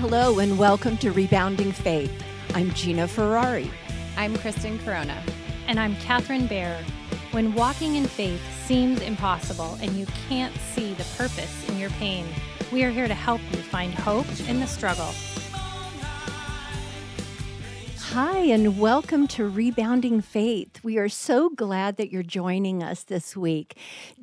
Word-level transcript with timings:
Hello, 0.00 0.38
and 0.38 0.56
welcome 0.56 0.96
to 0.98 1.10
Rebounding 1.10 1.72
Faith. 1.72 2.22
I'm 2.54 2.72
Gina 2.72 3.08
Ferrari. 3.08 3.68
I'm 4.16 4.38
Kristen 4.38 4.78
Corona. 4.78 5.20
And 5.66 5.80
I'm 5.80 5.96
Catherine 5.96 6.46
Bear. 6.46 6.84
When 7.32 7.52
walking 7.52 7.96
in 7.96 8.04
faith 8.04 8.40
seems 8.64 9.00
impossible 9.00 9.76
and 9.82 9.90
you 9.96 10.06
can't 10.28 10.54
see 10.72 10.94
the 10.94 11.04
purpose 11.16 11.68
in 11.68 11.78
your 11.78 11.90
pain, 11.90 12.24
we 12.72 12.84
are 12.84 12.90
here 12.90 13.08
to 13.08 13.14
help 13.14 13.40
you 13.50 13.58
find 13.58 13.92
hope 13.92 14.28
in 14.46 14.60
the 14.60 14.68
struggle. 14.68 15.12
Hi, 18.12 18.38
and 18.38 18.78
welcome 18.78 19.26
to 19.28 19.48
Rebounding 19.48 20.20
Faith. 20.20 20.82
We 20.82 20.96
are 20.96 21.08
so 21.08 21.50
glad 21.50 21.96
that 21.96 22.12
you're 22.12 22.22
joining 22.22 22.84
us 22.84 23.02
this 23.02 23.36
week. 23.36 23.76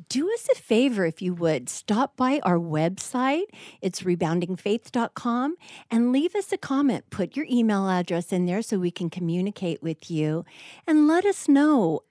Do 0.09 0.32
us 0.32 0.48
a 0.52 0.55
favor, 0.55 1.05
if 1.05 1.22
you 1.22 1.34
would, 1.34 1.70
stop 1.70 2.16
by 2.16 2.40
our 2.44 2.58
website. 2.58 3.45
It's 3.82 4.02
reboundingfaith.com 4.02 5.55
and 5.90 6.12
leave 6.12 6.36
us 6.36 6.52
a 6.52 6.58
comment. 6.58 7.09
Put 7.09 7.36
your 7.36 7.45
email 7.50 7.90
address 7.90 8.31
in 8.31 8.45
there 8.45 8.62
so 8.62 8.78
we 8.78 8.91
can 8.91 9.09
communicate 9.09 9.81
with 9.81 10.12
you 10.12 10.45
and 10.86 11.08
let 11.08 11.26
us 11.26 11.48
know 11.48 12.04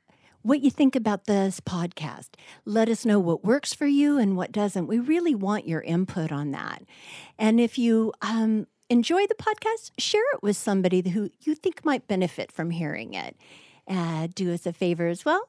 what 0.42 0.60
you 0.60 0.70
think 0.70 0.94
about 0.94 1.24
this 1.24 1.60
podcast. 1.60 2.30
Let 2.66 2.88
us 2.88 3.06
know 3.06 3.18
what 3.18 3.44
works 3.44 3.72
for 3.72 3.86
you 3.86 4.18
and 4.18 4.36
what 4.36 4.52
doesn't. 4.52 4.86
We 4.86 4.98
really 4.98 5.34
want 5.34 5.66
your 5.66 5.80
input 5.80 6.30
on 6.30 6.50
that. 6.50 6.82
And 7.38 7.58
if 7.58 7.78
you 7.78 8.12
um, 8.20 8.66
enjoy 8.90 9.26
the 9.26 9.34
podcast, 9.34 9.92
share 9.96 10.34
it 10.34 10.42
with 10.42 10.56
somebody 10.56 11.08
who 11.08 11.30
you 11.40 11.54
think 11.54 11.84
might 11.84 12.06
benefit 12.06 12.52
from 12.52 12.70
hearing 12.70 13.14
it. 13.14 13.36
Uh, 13.88 14.28
do 14.34 14.52
us 14.52 14.66
a 14.66 14.72
favor 14.72 15.08
as 15.08 15.24
well 15.24 15.48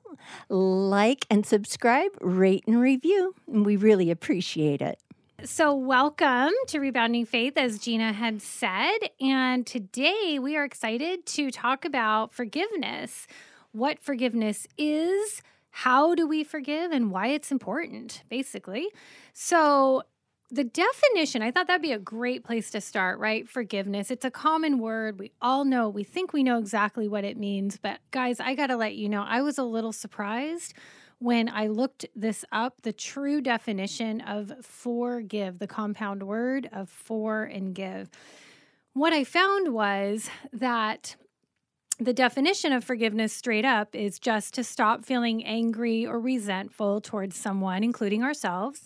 like 0.49 1.25
and 1.29 1.45
subscribe, 1.45 2.11
rate 2.21 2.63
and 2.67 2.79
review. 2.79 3.35
And 3.51 3.65
we 3.65 3.75
really 3.75 4.11
appreciate 4.11 4.81
it. 4.81 4.99
So, 5.43 5.75
welcome 5.75 6.51
to 6.67 6.79
Rebounding 6.79 7.25
Faith, 7.25 7.57
as 7.57 7.77
Gina 7.77 8.13
had 8.13 8.41
said. 8.41 8.97
And 9.19 9.67
today 9.67 10.39
we 10.41 10.55
are 10.55 10.63
excited 10.63 11.25
to 11.27 11.51
talk 11.51 11.85
about 11.85 12.31
forgiveness 12.31 13.27
what 13.73 13.99
forgiveness 13.99 14.65
is, 14.77 15.41
how 15.69 16.15
do 16.15 16.25
we 16.25 16.45
forgive, 16.45 16.93
and 16.93 17.11
why 17.11 17.27
it's 17.27 17.51
important, 17.51 18.23
basically. 18.29 18.87
So, 19.33 20.03
the 20.51 20.63
definition, 20.63 21.41
I 21.41 21.51
thought 21.51 21.67
that'd 21.67 21.81
be 21.81 21.91
a 21.91 21.99
great 21.99 22.43
place 22.43 22.69
to 22.71 22.81
start, 22.81 23.19
right? 23.19 23.49
Forgiveness. 23.49 24.11
It's 24.11 24.25
a 24.25 24.31
common 24.31 24.79
word. 24.79 25.19
We 25.19 25.31
all 25.41 25.65
know, 25.65 25.89
we 25.89 26.03
think 26.03 26.33
we 26.33 26.43
know 26.43 26.59
exactly 26.59 27.07
what 27.07 27.23
it 27.23 27.37
means. 27.37 27.77
But 27.77 27.99
guys, 28.11 28.39
I 28.39 28.53
got 28.53 28.67
to 28.67 28.77
let 28.77 28.95
you 28.95 29.09
know, 29.09 29.23
I 29.27 29.41
was 29.41 29.57
a 29.57 29.63
little 29.63 29.91
surprised 29.91 30.73
when 31.17 31.49
I 31.49 31.67
looked 31.67 32.05
this 32.15 32.45
up 32.51 32.81
the 32.81 32.93
true 32.93 33.41
definition 33.41 34.21
of 34.21 34.51
forgive, 34.61 35.59
the 35.59 35.67
compound 35.67 36.23
word 36.23 36.69
of 36.71 36.89
for 36.89 37.43
and 37.43 37.73
give. 37.73 38.09
What 38.93 39.13
I 39.13 39.23
found 39.23 39.73
was 39.73 40.29
that 40.53 41.15
the 41.99 42.13
definition 42.13 42.73
of 42.73 42.83
forgiveness 42.83 43.33
straight 43.33 43.65
up 43.65 43.95
is 43.95 44.19
just 44.19 44.53
to 44.55 44.63
stop 44.63 45.05
feeling 45.05 45.43
angry 45.45 46.05
or 46.05 46.19
resentful 46.19 47.01
towards 47.01 47.35
someone, 47.35 47.83
including 47.83 48.21
ourselves 48.21 48.85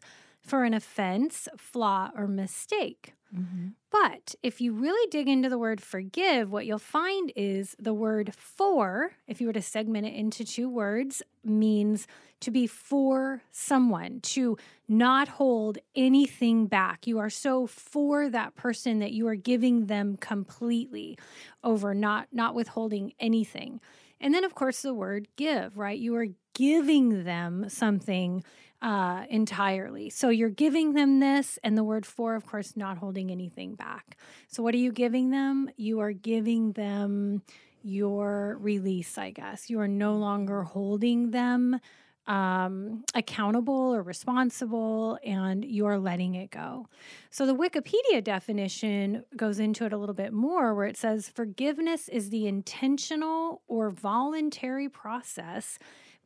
for 0.50 0.64
an 0.64 0.74
offense, 0.74 1.48
flaw, 1.58 2.10
or 2.16 2.28
mistake. 2.28 3.14
Mm-hmm. 3.36 3.68
But 3.92 4.34
if 4.42 4.60
you 4.60 4.74
really 4.74 5.08
dig 5.12 5.28
into 5.28 5.50
the 5.50 5.58
word 5.60 5.82
forgive, 5.82 6.52
what 6.52 6.66
you'll 6.66 6.80
find 6.80 7.32
is 7.36 7.76
the 7.80 7.94
word 7.94 8.34
for, 8.36 9.12
if 9.28 9.40
you 9.40 9.48
were 9.48 9.54
to 9.54 9.62
segment 9.62 10.08
it 10.08 10.16
into 10.16 10.44
two 10.44 10.68
words, 10.68 11.22
means 11.44 12.08
to 12.40 12.52
be 12.52 12.66
for 12.66 13.42
someone, 13.52 14.22
to 14.22 14.58
not 14.88 15.28
hold 15.28 15.78
anything 15.96 16.66
back. 16.66 17.06
You 17.06 17.20
are 17.20 17.30
so 17.30 17.68
for 17.68 18.30
that 18.30 18.56
person 18.56 19.00
that 19.00 19.12
you 19.12 19.28
are 19.28 19.36
giving 19.36 19.86
them 19.86 20.18
completely 20.18 21.18
over, 21.64 21.94
not, 21.94 22.30
not 22.32 22.56
withholding 22.56 23.14
anything. 23.20 23.80
And 24.20 24.34
then, 24.34 24.44
of 24.44 24.56
course, 24.56 24.82
the 24.82 24.94
word 24.94 25.28
give, 25.36 25.78
right? 25.78 25.98
You 25.98 26.16
are 26.16 26.28
giving 26.54 27.24
them 27.24 27.70
something 27.70 28.44
uh, 28.82 29.26
entirely. 29.30 30.10
So 30.10 30.30
you're 30.30 30.50
giving 30.50 30.94
them 30.94 31.20
this, 31.20 31.60
and 31.64 31.78
the 31.78 31.84
word 31.84 32.06
for, 32.06 32.36
of 32.36 32.46
course, 32.46 32.78
not 32.78 32.98
holding 32.98 33.32
anything 33.32 33.76
back. 33.76 34.18
So, 34.48 34.64
what 34.64 34.74
are 34.74 34.78
you 34.78 34.92
giving 34.92 35.32
them? 35.32 35.70
You 35.76 36.00
are 36.00 36.14
giving 36.14 36.72
them 36.74 37.42
your 37.84 38.58
release, 38.60 39.18
I 39.18 39.32
guess. 39.32 39.70
You 39.70 39.80
are 39.80 39.88
no 39.88 40.16
longer 40.18 40.64
holding 40.64 41.32
them 41.32 41.80
um, 42.28 43.04
accountable 43.16 43.96
or 43.96 44.04
responsible, 44.04 45.18
and 45.26 45.66
you 45.66 45.88
are 45.88 45.98
letting 45.98 46.36
it 46.36 46.52
go. 46.52 46.88
So, 47.32 47.46
the 47.46 47.56
Wikipedia 47.56 48.24
definition 48.24 49.26
goes 49.36 49.60
into 49.60 49.86
it 49.86 49.92
a 49.92 49.98
little 49.98 50.16
bit 50.16 50.32
more, 50.32 50.74
where 50.74 50.88
it 50.88 50.96
says 50.96 51.28
forgiveness 51.28 52.08
is 52.08 52.30
the 52.30 52.48
intentional 52.48 53.62
or 53.68 53.90
voluntary 53.90 54.88
process 54.88 55.80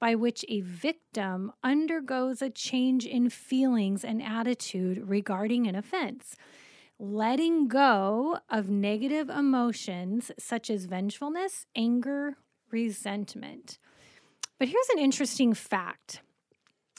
by 0.03 0.15
which 0.15 0.43
a 0.49 0.59
victim 0.59 1.49
undergoes 1.63 2.41
a 2.41 2.49
change 2.49 3.05
in 3.05 3.29
feelings 3.29 4.03
and 4.03 4.21
attitude 4.21 5.01
regarding 5.07 5.65
an 5.65 5.75
offense. 5.75 6.35
Letting 6.99 7.69
go 7.69 8.39
of 8.49 8.69
negative 8.69 9.29
emotions 9.29 10.29
such 10.37 10.69
as 10.69 10.87
vengefulness, 10.87 11.67
anger, 11.73 12.35
resentment. 12.69 13.77
But 14.59 14.67
here's 14.67 14.89
an 14.89 14.99
interesting 14.99 15.53
fact 15.53 16.19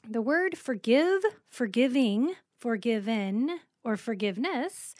the 0.08 0.22
word 0.22 0.56
forgive, 0.56 1.24
forgiving, 1.50 2.32
forgiven, 2.56 3.60
or 3.84 3.98
forgiveness 3.98 4.94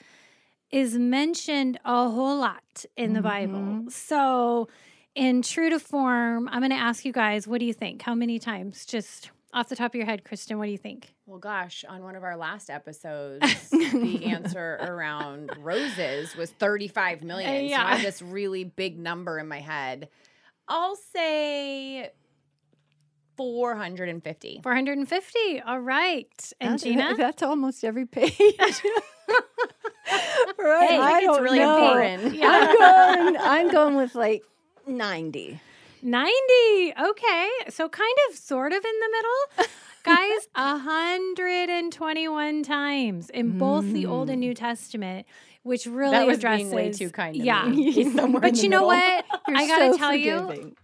is 0.69 0.95
mentioned 0.95 1.79
a 1.83 2.07
whole 2.07 2.37
lot 2.37 2.85
in 2.95 3.13
the 3.13 3.21
mm-hmm. 3.21 3.81
Bible. 3.81 3.89
So, 3.89 4.67
in 5.15 5.41
true 5.41 5.69
to 5.69 5.79
form, 5.79 6.47
I'm 6.49 6.59
going 6.59 6.71
to 6.71 6.77
ask 6.77 7.05
you 7.05 7.13
guys, 7.13 7.47
what 7.47 7.59
do 7.59 7.65
you 7.65 7.73
think? 7.73 8.01
How 8.01 8.13
many 8.13 8.37
times? 8.37 8.85
Just 8.85 9.31
off 9.53 9.69
the 9.69 9.75
top 9.75 9.91
of 9.91 9.95
your 9.95 10.05
head, 10.05 10.25
Kristen, 10.25 10.57
what 10.57 10.65
do 10.65 10.71
you 10.71 10.77
think? 10.77 11.13
Well, 11.25 11.39
gosh, 11.39 11.85
on 11.87 12.03
one 12.03 12.15
of 12.15 12.23
our 12.23 12.35
last 12.35 12.69
episodes, 12.69 13.69
the 13.71 14.25
answer 14.25 14.77
around 14.81 15.51
roses 15.59 16.35
was 16.35 16.51
35 16.51 17.23
million. 17.23 17.49
Uh, 17.49 17.53
yeah. 17.59 17.77
So 17.77 17.83
I 17.83 17.95
have 17.95 18.01
this 18.01 18.21
really 18.21 18.65
big 18.65 18.99
number 18.99 19.39
in 19.39 19.47
my 19.47 19.61
head. 19.61 20.09
I'll 20.67 20.97
say 20.97 22.11
450. 23.37 24.59
450. 24.63 25.61
All 25.61 25.79
right. 25.79 26.53
And 26.59 26.73
that's, 26.73 26.83
Gina? 26.83 27.13
That's 27.17 27.43
almost 27.43 27.83
every 27.83 28.05
page. 28.05 28.33
right. 30.59 30.89
Hey, 30.89 30.99
I, 30.99 31.21
it's 31.23 31.39
really 31.39 31.59
know. 31.59 31.77
important. 31.77 32.35
Yeah. 32.35 32.47
I'm 32.49 32.75
going 32.77 33.37
I'm 33.39 33.71
going 33.71 33.95
with 33.95 34.15
like 34.15 34.43
90. 34.87 35.59
90. 36.01 36.93
Okay. 37.01 37.49
So 37.69 37.87
kind 37.89 38.15
of 38.29 38.35
sort 38.35 38.71
of 38.73 38.83
in 38.83 38.99
the 38.99 39.09
middle. 39.11 39.67
Guys, 40.03 40.49
121 40.53 42.61
times 42.61 43.31
in 43.31 43.57
both 43.57 43.85
mm. 43.85 43.93
the 43.93 44.05
Old 44.05 44.29
and 44.29 44.39
New 44.39 44.53
mm. 44.53 44.57
Testament, 44.57 45.25
which 45.63 45.87
really 45.87 46.11
that 46.11 46.27
was 46.27 46.37
addresses 46.37 46.67
being 46.67 46.75
way 46.75 46.91
too 46.91 47.09
kind. 47.09 47.35
yeah, 47.35 47.63
but 48.39 48.61
you 48.61 48.69
know 48.69 48.85
what? 48.85 49.25
I 49.47 49.65
gotta 49.65 49.93
so 49.93 49.97
tell 49.97 50.11
forgiving. 50.11 50.61
you, 50.61 50.75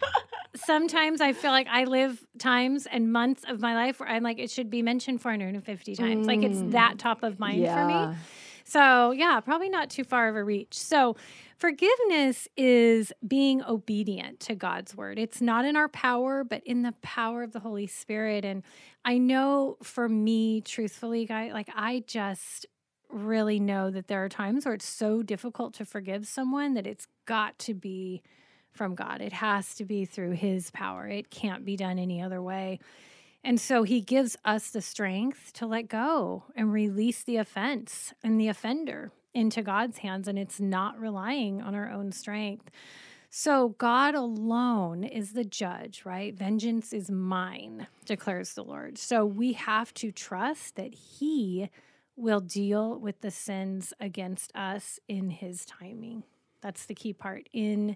sometimes 0.56 1.22
I 1.22 1.33
feel 1.33 1.51
like 1.51 1.68
I 1.69 1.83
live 1.83 2.25
times 2.39 2.88
and 2.88 3.13
months 3.13 3.44
of 3.47 3.62
my 3.62 3.75
life 3.75 4.00
where 4.00 4.09
I'm 4.09 4.23
like, 4.23 4.39
it 4.39 4.50
should 4.50 4.72
be 4.72 4.81
mentioned 4.81 5.22
450 5.22 5.95
times. 5.95 6.25
Mm. 6.25 6.28
Like 6.28 6.41
it's 6.41 6.63
that 6.73 6.97
top 6.97 7.22
of 7.22 7.39
mind 7.39 7.62
yeah. 7.62 7.75
for 7.75 7.85
me. 8.09 8.16
So 8.63 9.12
yeah, 9.12 9.39
probably 9.41 9.69
not 9.69 9.91
too 9.91 10.03
far 10.03 10.29
of 10.29 10.35
a 10.35 10.44
reach. 10.44 10.79
So 10.79 11.16
Forgiveness 11.61 12.47
is 12.57 13.13
being 13.27 13.63
obedient 13.63 14.39
to 14.39 14.55
God's 14.55 14.97
word. 14.97 15.19
It's 15.19 15.41
not 15.41 15.63
in 15.63 15.75
our 15.75 15.89
power, 15.89 16.44
but 16.44 16.63
in 16.66 16.81
the 16.81 16.95
power 17.03 17.44
of 17.44 17.51
the 17.51 17.59
Holy 17.59 17.85
Spirit. 17.85 18.44
And 18.44 18.63
I 19.06 19.19
know 19.19 19.77
for 19.83 20.09
me, 20.09 20.62
truthfully, 20.62 21.27
guy, 21.27 21.53
like 21.53 21.69
I 21.75 22.03
just 22.07 22.65
really 23.12 23.59
know 23.59 23.91
that 23.91 24.07
there 24.07 24.25
are 24.25 24.27
times 24.27 24.65
where 24.65 24.74
it's 24.74 24.89
so 24.89 25.21
difficult 25.21 25.75
to 25.75 25.86
forgive 25.86 26.25
someone 26.25 26.74
that 26.74 26.88
it's 26.88 27.06
got 27.27 27.59
to 27.59 27.75
be 27.75 28.24
from 28.71 28.95
God. 28.95 29.21
It 29.21 29.33
has 29.33 29.75
to 29.75 29.86
be 29.86 30.06
through 30.06 30.31
His 30.31 30.71
power. 30.71 31.07
It 31.07 31.30
can't 31.30 31.63
be 31.63 31.75
done 31.75 32.00
any 32.00 32.24
other 32.24 32.41
way. 32.41 32.80
And 33.44 33.62
so 33.62 33.83
He 33.83 34.01
gives 34.01 34.36
us 34.44 34.71
the 34.71 34.81
strength 34.81 35.53
to 35.53 35.68
let 35.68 35.89
go 35.89 36.45
and 36.56 36.74
release 36.74 37.21
the 37.21 37.38
offense 37.38 38.15
and 38.24 38.41
the 38.41 38.47
offender 38.47 39.12
into 39.33 39.62
God's 39.62 40.00
hands 40.00 40.28
and 40.28 40.38
it's 40.38 40.60
not 40.60 41.00
relying 41.00 41.62
on 41.62 41.75
our 41.75 41.89
own 41.89 42.12
strength. 42.12 42.69
So 43.30 43.69
God 43.78 44.13
alone 44.13 45.06
is 45.06 45.31
the 45.31 45.45
judge, 45.45 46.04
right? 46.06 46.33
Vengeance 46.36 46.92
is 46.92 47.10
mine, 47.10 47.88
declares 48.06 48.54
the 48.54 48.63
Lord. 48.63 48.98
So 48.98 49.25
we 49.25 49.54
have 49.54 49.94
to 49.95 50.12
trust 50.12 50.75
that 50.75 50.94
He 50.94 51.69
will 52.18 52.42
deal 52.42 53.00
with 53.00 53.22
the 53.22 53.31
sins 53.31 53.94
against 54.01 54.54
us 54.54 55.00
in 55.07 55.30
His 55.30 55.63
timing. 55.63 56.24
That's 56.62 56.86
the 56.86 56.94
key 56.94 57.13
part 57.13 57.48
in 57.54 57.95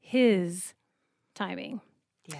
His 0.00 0.74
timing. 1.34 1.80
Yeah. 2.26 2.36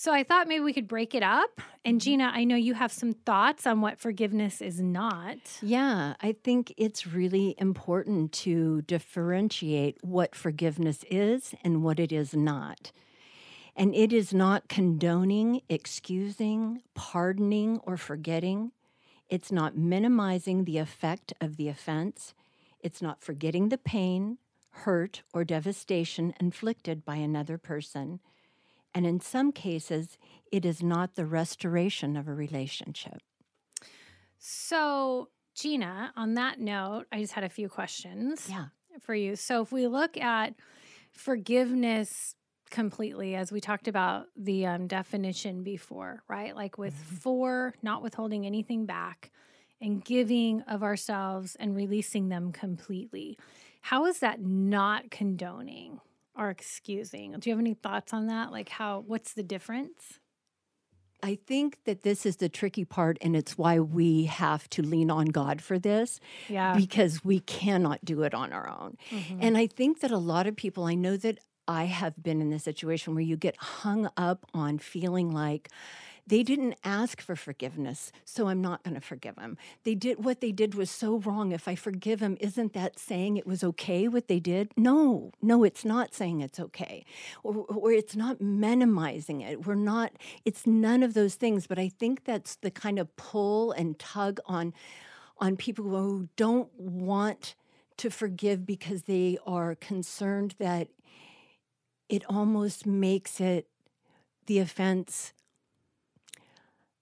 So 0.00 0.12
I 0.12 0.22
thought 0.22 0.46
maybe 0.46 0.62
we 0.62 0.72
could 0.72 0.86
break 0.86 1.12
it 1.12 1.24
up. 1.24 1.60
And 1.84 1.96
Mm-hmm. 1.96 2.04
Gina, 2.04 2.30
I 2.32 2.44
know 2.44 2.54
you 2.54 2.74
have 2.74 2.92
some 2.92 3.14
thoughts 3.14 3.66
on 3.66 3.80
what 3.80 3.98
forgiveness 3.98 4.60
is 4.60 4.80
not. 4.80 5.38
Yeah, 5.60 6.14
I 6.20 6.36
think 6.44 6.72
it's 6.76 7.04
really 7.04 7.56
important 7.58 8.30
to 8.44 8.82
differentiate 8.82 9.98
what 10.02 10.36
forgiveness 10.36 11.04
is 11.10 11.52
and 11.64 11.82
what 11.82 11.98
it 11.98 12.12
is 12.12 12.32
not. 12.32 12.92
And 13.74 13.92
it 13.92 14.12
is 14.12 14.32
not 14.32 14.68
condoning, 14.68 15.62
excusing, 15.68 16.82
pardoning, 16.94 17.80
or 17.82 17.96
forgetting. 17.96 18.70
It's 19.28 19.50
not 19.50 19.76
minimizing 19.76 20.62
the 20.62 20.78
effect 20.78 21.32
of 21.40 21.56
the 21.56 21.66
offense. 21.66 22.34
It's 22.78 23.02
not 23.02 23.20
forgetting 23.20 23.68
the 23.68 23.78
pain, 23.78 24.38
hurt, 24.70 25.22
or 25.34 25.42
devastation 25.42 26.34
inflicted 26.38 27.04
by 27.04 27.16
another 27.16 27.58
person. 27.58 28.20
And 28.94 29.06
in 29.06 29.20
some 29.20 29.52
cases, 29.52 30.18
it 30.50 30.64
is 30.64 30.82
not 30.82 31.14
the 31.14 31.26
restoration 31.26 32.16
of 32.16 32.26
a 32.26 32.34
relationship. 32.34 33.20
So, 34.38 35.28
Gina, 35.54 36.12
on 36.16 36.34
that 36.34 36.60
note, 36.60 37.06
I 37.12 37.20
just 37.20 37.32
had 37.32 37.44
a 37.44 37.48
few 37.48 37.68
questions 37.68 38.48
Yeah. 38.48 38.66
for 39.00 39.14
you. 39.14 39.36
So, 39.36 39.62
if 39.62 39.72
we 39.72 39.86
look 39.86 40.16
at 40.16 40.54
forgiveness 41.12 42.34
completely, 42.70 43.34
as 43.34 43.50
we 43.50 43.60
talked 43.60 43.88
about 43.88 44.26
the 44.36 44.66
um, 44.66 44.86
definition 44.86 45.62
before, 45.62 46.22
right? 46.28 46.54
Like 46.54 46.78
with 46.78 46.94
Mhm. 46.94 47.18
for, 47.20 47.74
not 47.82 48.02
withholding 48.02 48.46
anything 48.46 48.86
back, 48.86 49.30
and 49.80 50.04
giving 50.04 50.62
of 50.62 50.82
ourselves 50.82 51.56
and 51.56 51.74
releasing 51.74 52.28
them 52.28 52.52
completely. 52.52 53.38
How 53.80 54.06
is 54.06 54.18
that 54.20 54.40
not 54.40 55.10
condoning 55.10 56.00
or 56.38 56.50
excusing? 56.50 57.32
Do 57.38 57.50
you 57.50 57.54
have 57.54 57.60
any 57.60 57.74
thoughts 57.74 58.12
on 58.14 58.26
that? 58.28 58.52
Like, 58.52 58.68
how, 58.70 59.00
what's 59.00 59.34
the 59.34 59.42
difference? 59.42 60.18
I 61.20 61.34
think 61.48 61.78
that 61.84 62.02
this 62.02 62.24
is 62.24 62.36
the 62.36 62.48
tricky 62.48 62.84
part, 62.84 63.18
and 63.20 63.34
it's 63.34 63.58
why 63.58 63.80
we 63.80 64.26
have 64.26 64.70
to 64.70 64.82
lean 64.82 65.10
on 65.10 65.26
God 65.26 65.60
for 65.60 65.76
this 65.76 66.20
Yeah. 66.48 66.76
because 66.76 67.24
we 67.24 67.40
cannot 67.40 68.04
do 68.04 68.22
it 68.22 68.34
on 68.34 68.52
our 68.52 68.68
own. 68.68 68.96
Mhm. 69.10 69.38
And 69.40 69.58
I 69.58 69.66
think 69.66 69.98
that 70.00 70.12
a 70.12 70.18
lot 70.18 70.46
of 70.46 70.54
people, 70.54 70.84
I 70.84 70.94
know 70.94 71.16
that 71.16 71.40
I 71.66 71.84
have 71.84 72.22
been 72.22 72.40
in 72.40 72.50
the 72.50 72.60
situation 72.60 73.14
where 73.14 73.24
you 73.24 73.36
get 73.36 73.56
hung 73.56 74.08
up 74.16 74.46
on 74.54 74.78
feeling 74.78 75.32
like 75.32 75.68
they 76.28 76.42
didn't 76.42 76.74
ask 76.84 77.20
for 77.22 77.34
forgiveness, 77.34 78.12
so 78.24 78.48
I'm 78.48 78.60
not 78.60 78.82
going 78.82 78.94
to 78.94 79.00
forgive 79.00 79.36
them. 79.36 79.56
They 79.84 79.94
did 79.94 80.22
what 80.24 80.40
they 80.40 80.52
did 80.52 80.74
was 80.74 80.90
so 80.90 81.16
wrong. 81.18 81.52
If 81.52 81.66
I 81.66 81.74
forgive 81.74 82.20
them, 82.20 82.36
isn't 82.38 82.74
that 82.74 82.98
saying 82.98 83.36
it 83.38 83.46
was 83.46 83.64
okay 83.64 84.08
what 84.08 84.28
they 84.28 84.38
did? 84.38 84.72
No, 84.76 85.32
no, 85.40 85.64
it's 85.64 85.84
not 85.84 86.14
saying 86.14 86.40
it's 86.40 86.60
okay. 86.60 87.06
Or, 87.42 87.64
or 87.68 87.92
it's 87.92 88.14
not 88.14 88.40
minimizing 88.42 89.40
it. 89.40 89.66
We're 89.66 89.74
not, 89.74 90.12
it's 90.44 90.66
none 90.66 91.02
of 91.02 91.14
those 91.14 91.34
things. 91.34 91.66
But 91.66 91.78
I 91.78 91.88
think 91.88 92.24
that's 92.24 92.56
the 92.56 92.70
kind 92.70 92.98
of 92.98 93.14
pull 93.16 93.72
and 93.72 93.98
tug 93.98 94.38
on 94.46 94.74
on 95.40 95.56
people 95.56 95.84
who 95.84 96.28
don't 96.36 96.68
want 96.76 97.54
to 97.96 98.10
forgive 98.10 98.66
because 98.66 99.02
they 99.02 99.38
are 99.46 99.74
concerned 99.76 100.54
that 100.58 100.88
it 102.08 102.24
almost 102.28 102.86
makes 102.86 103.40
it 103.40 103.68
the 104.46 104.58
offense 104.58 105.32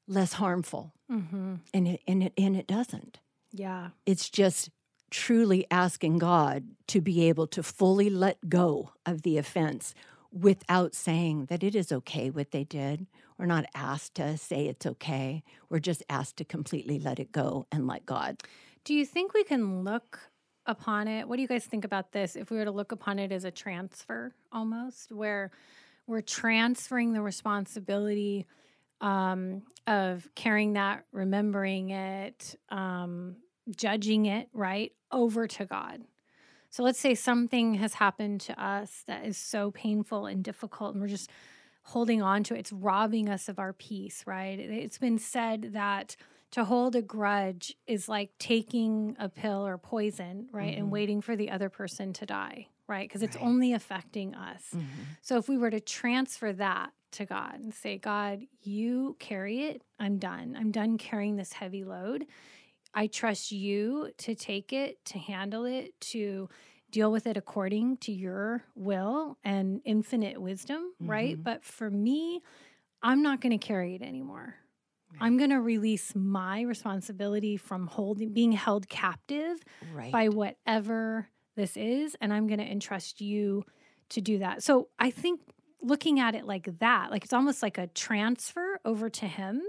less 0.07 0.35
harmful 0.35 0.93
Mhm. 1.11 1.61
and 1.75 1.89
it 1.89 2.01
and 2.07 2.23
it 2.23 2.33
and 2.39 2.57
it 2.57 2.67
doesn't 2.67 3.21
Yeah. 3.53 3.91
it's 4.05 4.29
just 4.31 4.71
truly 5.11 5.67
asking 5.71 6.19
god 6.19 6.65
to 6.89 7.01
be 7.01 7.29
able 7.29 7.47
to 7.49 7.63
fully 7.63 8.11
let 8.11 8.49
go 8.49 8.93
of 9.05 9.23
the 9.23 9.39
offense 9.39 9.95
without 10.33 10.95
saying 10.95 11.47
that 11.47 11.63
it 11.63 11.75
is 11.75 11.91
okay 11.93 12.29
what 12.31 12.51
they 12.51 12.65
did 12.65 13.07
we're 13.39 13.47
not 13.47 13.67
asked 13.75 14.15
to 14.17 14.37
say 14.37 14.67
it's 14.67 14.85
okay 14.87 15.43
we're 15.69 15.79
just 15.79 16.03
asked 16.09 16.37
to 16.39 16.45
completely 16.45 16.99
let 16.99 17.19
it 17.21 17.33
go 17.33 17.67
and 17.73 17.87
let 17.87 18.05
god 18.07 18.43
Do 18.85 18.95
you 18.95 19.05
think 19.07 19.35
we 19.35 19.43
can 19.43 19.83
look 19.83 20.21
upon 20.65 21.09
it? 21.09 21.27
What 21.29 21.37
do 21.37 21.43
you 21.43 21.49
guys 21.49 21.65
think 21.65 21.85
about 21.85 22.13
this? 22.13 22.37
If 22.37 22.51
we 22.53 22.57
were 22.57 22.65
to 22.65 22.71
look 22.71 22.93
upon 22.93 23.19
it 23.19 23.31
as 23.33 23.45
a 23.45 23.51
transfer 23.51 24.33
almost, 24.53 25.11
where 25.13 25.51
we're 26.07 26.21
transferring 26.21 27.13
the 27.13 27.21
responsibility 27.23 28.47
um, 29.01 29.63
of 29.87 30.29
carrying 30.35 30.73
that, 30.75 31.05
remembering 31.13 31.91
it, 31.91 32.57
um, 32.71 33.37
judging 33.77 34.27
it, 34.27 34.49
right, 34.53 34.93
over 35.13 35.47
to 35.47 35.65
God. 35.65 36.03
So 36.71 36.83
let's 36.83 36.99
say 36.99 37.15
something 37.15 37.75
has 37.75 37.95
happened 37.95 38.41
to 38.43 38.63
us 38.63 39.03
that 39.07 39.25
is 39.25 39.37
so 39.39 39.71
painful 39.71 40.27
and 40.27 40.43
difficult, 40.45 40.93
and 40.95 41.01
we're 41.03 41.09
just 41.09 41.31
holding 41.83 42.21
on 42.21 42.43
to 42.45 42.55
it. 42.55 42.59
It's 42.59 42.73
robbing 42.73 43.29
us 43.29 43.49
of 43.49 43.59
our 43.59 43.73
peace, 43.73 44.25
right? 44.27 44.59
It's 44.59 44.99
been 44.99 45.19
said 45.19 45.71
that 45.73 46.17
to 46.51 46.65
hold 46.65 46.97
a 46.97 47.03
grudge 47.03 47.77
is 47.87 48.09
like 48.09 48.31
taking 48.39 49.17
a 49.19 49.29
pill 49.29 49.67
or 49.67 49.79
poison, 49.79 50.49
right? 50.53 50.75
Mhm. 50.75 50.79
And 50.79 50.91
waiting 50.91 51.21
for 51.21 51.37
the 51.37 51.51
other 51.51 51.69
person 51.69 52.13
to 52.15 52.27
die, 52.27 52.69
right? 52.89 53.09
Because 53.09 53.23
it's 53.23 53.37
Right. 53.37 53.45
only 53.45 53.73
affecting 53.73 54.35
us. 54.35 54.75
So 55.23 55.39
if 55.39 55.49
we 55.49 55.57
were 55.59 55.71
to 55.71 55.81
transfer 55.81 56.53
that 56.55 56.93
to 57.13 57.25
God 57.25 57.55
and 57.55 57.73
say, 57.75 57.99
God, 57.99 58.41
you 58.63 59.17
carry 59.19 59.65
it, 59.65 59.83
I'm 59.99 60.19
done. 60.19 60.57
I'm 60.59 60.71
done 60.71 60.99
carrying 60.99 61.37
this 61.37 61.53
heavy 61.53 61.85
load. 61.85 62.27
I 62.95 63.07
trust 63.07 63.53
you 63.53 64.11
to 64.19 64.35
take 64.35 64.73
it, 64.73 65.05
to 65.07 65.19
handle 65.19 65.65
it, 65.65 65.99
to 66.13 66.49
deal 66.91 67.13
with 67.13 67.27
it 67.27 67.37
according 67.37 67.99
to 67.99 68.13
your 68.13 68.63
will 68.75 69.37
and 69.45 69.81
infinite 69.85 70.41
wisdom, 70.41 70.93
right? 71.01 71.37
Mhm. 71.37 71.43
But 71.43 71.65
for 71.65 71.91
me, 71.91 72.43
I'm 73.03 73.23
not 73.23 73.41
going 73.41 73.59
to 73.59 73.65
carry 73.67 73.95
it 73.95 74.03
anymore. 74.03 74.55
I'm 75.21 75.37
going 75.39 75.51
to 75.51 75.61
release 75.61 76.15
my 76.15 76.61
responsibility 76.63 77.57
from 77.57 77.87
holding 77.87 78.33
being 78.33 78.53
held 78.53 78.89
captive 78.89 79.63
right 79.95 80.13
by 80.13 80.29
whatever 80.29 81.29
this 81.55 81.77
is 81.77 82.17
and 82.21 82.35
I'm 82.35 82.47
going 82.47 82.59
to 82.59 82.71
entrust 82.71 83.21
you 83.23 83.65
to 84.11 84.21
do 84.21 84.39
that. 84.41 84.63
So 84.63 84.89
I 84.99 85.11
think 85.11 85.41
looking 85.83 86.21
at 86.21 86.35
it 86.35 86.45
like 86.45 86.79
that, 86.81 87.11
like 87.11 87.25
it's 87.25 87.33
almost 87.33 87.63
like 87.63 87.79
a 87.79 87.87
transfer 87.89 88.81
over 88.85 89.09
to 89.11 89.27
him. 89.27 89.63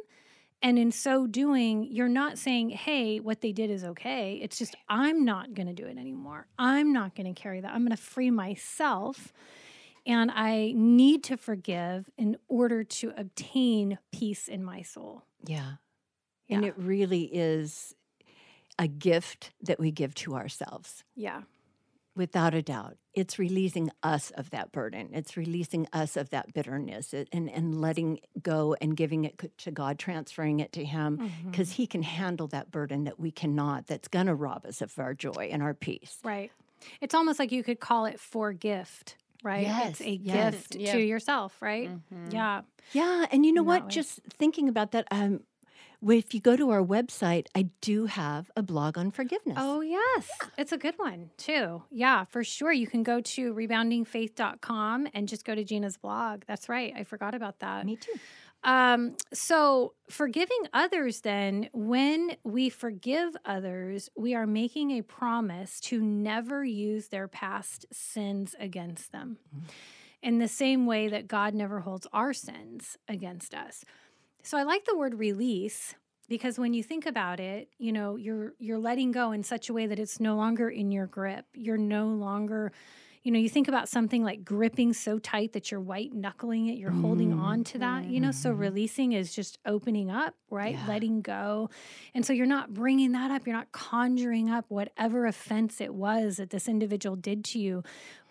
And 0.62 0.80
in 0.80 0.92
so 0.92 1.28
doing, 1.28 1.88
you're 1.92 2.08
not 2.08 2.40
saying, 2.40 2.70
hey, 2.72 3.20
what 3.20 3.42
they 3.42 3.52
did 3.52 3.70
is 3.70 3.84
okay. 3.84 4.40
It's 4.42 4.58
just, 4.58 4.76
I'm 4.90 5.24
not 5.24 5.54
going 5.54 5.68
to 5.68 5.74
do 5.74 5.86
it 5.86 5.98
anymore. 5.98 6.48
I'm 6.58 6.92
not 6.94 7.16
going 7.16 7.32
to 7.32 7.40
carry 7.40 7.62
that. 7.62 7.72
I'm 7.72 7.82
going 7.82 7.96
to 7.96 8.02
free 8.02 8.32
myself. 8.32 9.32
And 10.08 10.32
I 10.32 10.74
need 10.76 11.24
to 11.26 11.38
forgive 11.38 12.10
in 12.18 12.38
order 12.48 12.84
to 12.84 13.14
obtain 13.16 14.00
peace 14.12 14.48
in 14.48 14.64
my 14.64 14.82
soul. 14.82 15.26
Yeah. 15.46 15.74
And 16.50 16.66
it 16.66 16.76
really 16.78 17.24
is 17.24 17.94
a 18.80 18.88
gift 18.88 19.52
that 19.62 19.80
we 19.80 19.92
give 19.92 20.16
to 20.16 20.36
ourselves, 20.36 21.04
Yeah. 21.16 21.42
Without 22.18 22.54
a 22.54 22.62
doubt. 22.62 22.98
It's 23.14 23.40
releasing 23.40 23.90
us 24.04 24.32
of 24.32 24.50
that 24.50 24.72
burden. 24.72 25.10
It's 25.14 25.38
releasing 25.38 25.88
us 25.94 26.18
of 26.18 26.30
that 26.32 26.54
bitterness 26.54 27.14
and, 27.14 27.50
and 27.50 27.80
letting 27.80 28.20
go 28.42 28.76
and 28.82 28.96
giving 28.98 29.24
it 29.26 29.42
to 29.60 29.72
God, 29.72 29.98
transferring 29.98 30.60
it 30.60 30.72
to 30.74 30.84
Him, 30.84 31.32
because 31.50 31.72
He 31.74 31.88
can 31.88 32.04
handle 32.04 32.48
that 32.50 32.70
burden 32.72 33.06
that 33.06 33.20
we 33.20 33.32
cannot, 33.32 33.88
that's 33.88 34.08
going 34.08 34.28
to 34.28 34.36
rob 34.36 34.66
us 34.66 34.82
of 34.82 34.98
our 35.00 35.14
joy 35.14 35.50
and 35.52 35.64
our 35.64 35.74
peace. 35.74 36.18
Right. 36.24 36.52
It's 37.02 37.16
almost 37.16 37.40
like 37.40 37.52
you 37.52 37.64
could 37.64 37.80
call 37.80 38.06
it 38.06 38.20
for 38.20 38.54
gift, 38.54 39.16
right? 39.44 39.64
Yes, 39.66 39.90
It's 39.92 40.02
a 40.02 40.12
yes. 40.12 40.54
gift 40.54 40.76
Yeah. 40.76 40.92
to 40.94 41.00
yourself, 41.00 41.60
right? 41.62 41.90
Mhm. 41.90 42.34
Yeah. 42.34 42.62
Yeah. 42.94 43.26
And 43.32 43.46
you 43.46 43.52
know 43.54 43.62
In 43.62 43.68
what? 43.68 43.88
Just 43.90 44.20
thinking 44.38 44.70
about 44.70 44.92
that, 44.92 45.08
um, 45.12 45.42
if 46.06 46.34
you 46.34 46.40
go 46.40 46.56
to 46.56 46.70
our 46.70 46.84
website, 46.84 47.48
I 47.56 47.70
do 47.82 48.06
have 48.06 48.52
a 48.56 48.62
blog 48.64 48.98
on 48.98 49.12
forgiveness. 49.12 49.58
Oh, 49.60 49.82
yes. 49.82 50.30
It's 50.58 50.72
a 50.72 50.78
good 50.78 50.96
one, 50.98 51.32
too. 51.38 51.84
Yeah, 51.92 52.26
for 52.26 52.44
sure. 52.44 52.72
You 52.72 52.88
can 52.88 53.04
go 53.04 53.22
to 53.22 53.54
reboundingfaith.com 53.54 55.08
and 55.14 55.28
just 55.28 55.46
go 55.46 55.56
to 55.56 55.64
Gina's 55.64 55.98
blog. 55.98 56.44
That's 56.48 56.70
right. 56.70 56.94
I 56.96 57.04
forgot 57.04 57.34
about 57.34 57.60
that. 57.60 57.86
me 57.86 57.96
too. 57.96 58.14
Um, 58.64 59.16
so 59.34 59.94
forgiving 60.10 60.68
others, 60.74 61.22
then, 61.22 61.70
when 61.74 62.36
we 62.44 62.70
forgive 62.70 63.36
others, 63.46 64.10
we 64.18 64.34
are 64.36 64.48
making 64.48 64.92
a 64.92 65.04
promise 65.04 65.80
to 65.82 66.02
never 66.02 66.66
use 66.66 67.08
their 67.10 67.28
past 67.28 67.86
sins 67.92 68.56
against 68.60 69.12
them. 69.12 69.38
In 70.24 70.40
the 70.40 70.48
same 70.48 70.86
way 70.88 71.08
that 71.08 71.28
God 71.28 71.54
never 71.54 71.82
holds 71.82 72.08
our 72.12 72.34
sins 72.34 72.98
against 73.08 73.54
us. 73.54 73.86
So 74.44 74.58
I 74.58 74.64
like 74.64 74.86
the 74.86 74.96
word 74.96 75.16
release 75.16 75.96
because 76.30 76.58
when 76.60 76.74
you 76.74 76.84
think 76.84 77.06
about 77.06 77.40
it, 77.40 77.70
you 77.78 77.92
know, 77.92 78.16
you're 78.16 78.54
you're 78.60 78.80
letting 78.80 79.12
go 79.12 79.32
in 79.32 79.44
such 79.44 79.70
a 79.70 79.74
way 79.74 79.88
that 79.88 80.00
it's 80.00 80.20
no 80.20 80.36
longer 80.36 80.70
in 80.70 80.92
your 80.92 81.08
grip. 81.08 81.46
You're 81.54 81.78
no 81.78 82.08
longer 82.08 82.72
you 83.24 83.32
know, 83.32 83.40
you 83.40 83.50
think 83.50 83.68
about 83.68 83.90
something 83.90 84.24
like 84.24 84.46
gripping 84.46 84.94
so 84.94 85.20
tight 85.20 85.52
that 85.52 85.70
you're 85.70 85.82
white 85.82 86.14
knuckling 86.14 86.68
it, 86.68 86.78
you're 86.78 86.92
holding 86.92 87.32
Mhm. 87.34 87.40
on 87.40 87.64
to 87.66 87.80
that, 87.80 88.06
you 88.06 88.22
know. 88.22 88.32
So 88.32 88.54
Mhm. 88.54 88.60
releasing 88.60 89.12
is 89.12 89.36
just 89.36 89.60
opening 89.66 90.10
up, 90.10 90.34
right? 90.50 90.76
Yeah. 90.76 90.88
Letting 90.88 91.22
go. 91.24 91.70
And 92.14 92.26
so 92.26 92.32
you're 92.32 92.46
not 92.46 92.74
bringing 92.74 93.12
that 93.12 93.30
up, 93.30 93.46
you're 93.46 93.56
not 93.56 93.74
conjuring 93.74 94.50
up 94.50 94.64
whatever 94.70 95.26
offense 95.26 95.82
it 95.82 95.94
was 95.94 96.38
that 96.38 96.52
this 96.52 96.70
individual 96.70 97.18
did 97.18 97.44
to 97.46 97.60
you. 97.60 97.84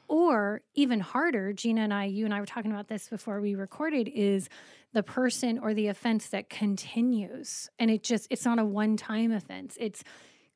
Or 0.08 0.62
even 0.74 1.00
harder, 1.00 1.52
Gina 1.52 1.82
and 1.82 1.94
I, 1.94 2.04
you 2.04 2.24
and 2.24 2.34
I 2.34 2.40
were 2.40 2.46
talking 2.46 2.70
about 2.70 2.88
this 2.88 3.08
before 3.08 3.40
we 3.40 3.54
recorded, 3.54 4.08
is 4.08 4.48
the 4.92 5.02
person 5.02 5.58
or 5.58 5.74
the 5.74 5.88
offense 5.88 6.28
that 6.28 6.48
continues. 6.48 7.68
And 7.78 7.90
it 7.90 8.02
just, 8.02 8.26
it's 8.30 8.44
not 8.44 8.58
a 8.58 8.64
one 8.64 8.96
time 8.96 9.32
offense. 9.32 9.76
It's 9.80 10.02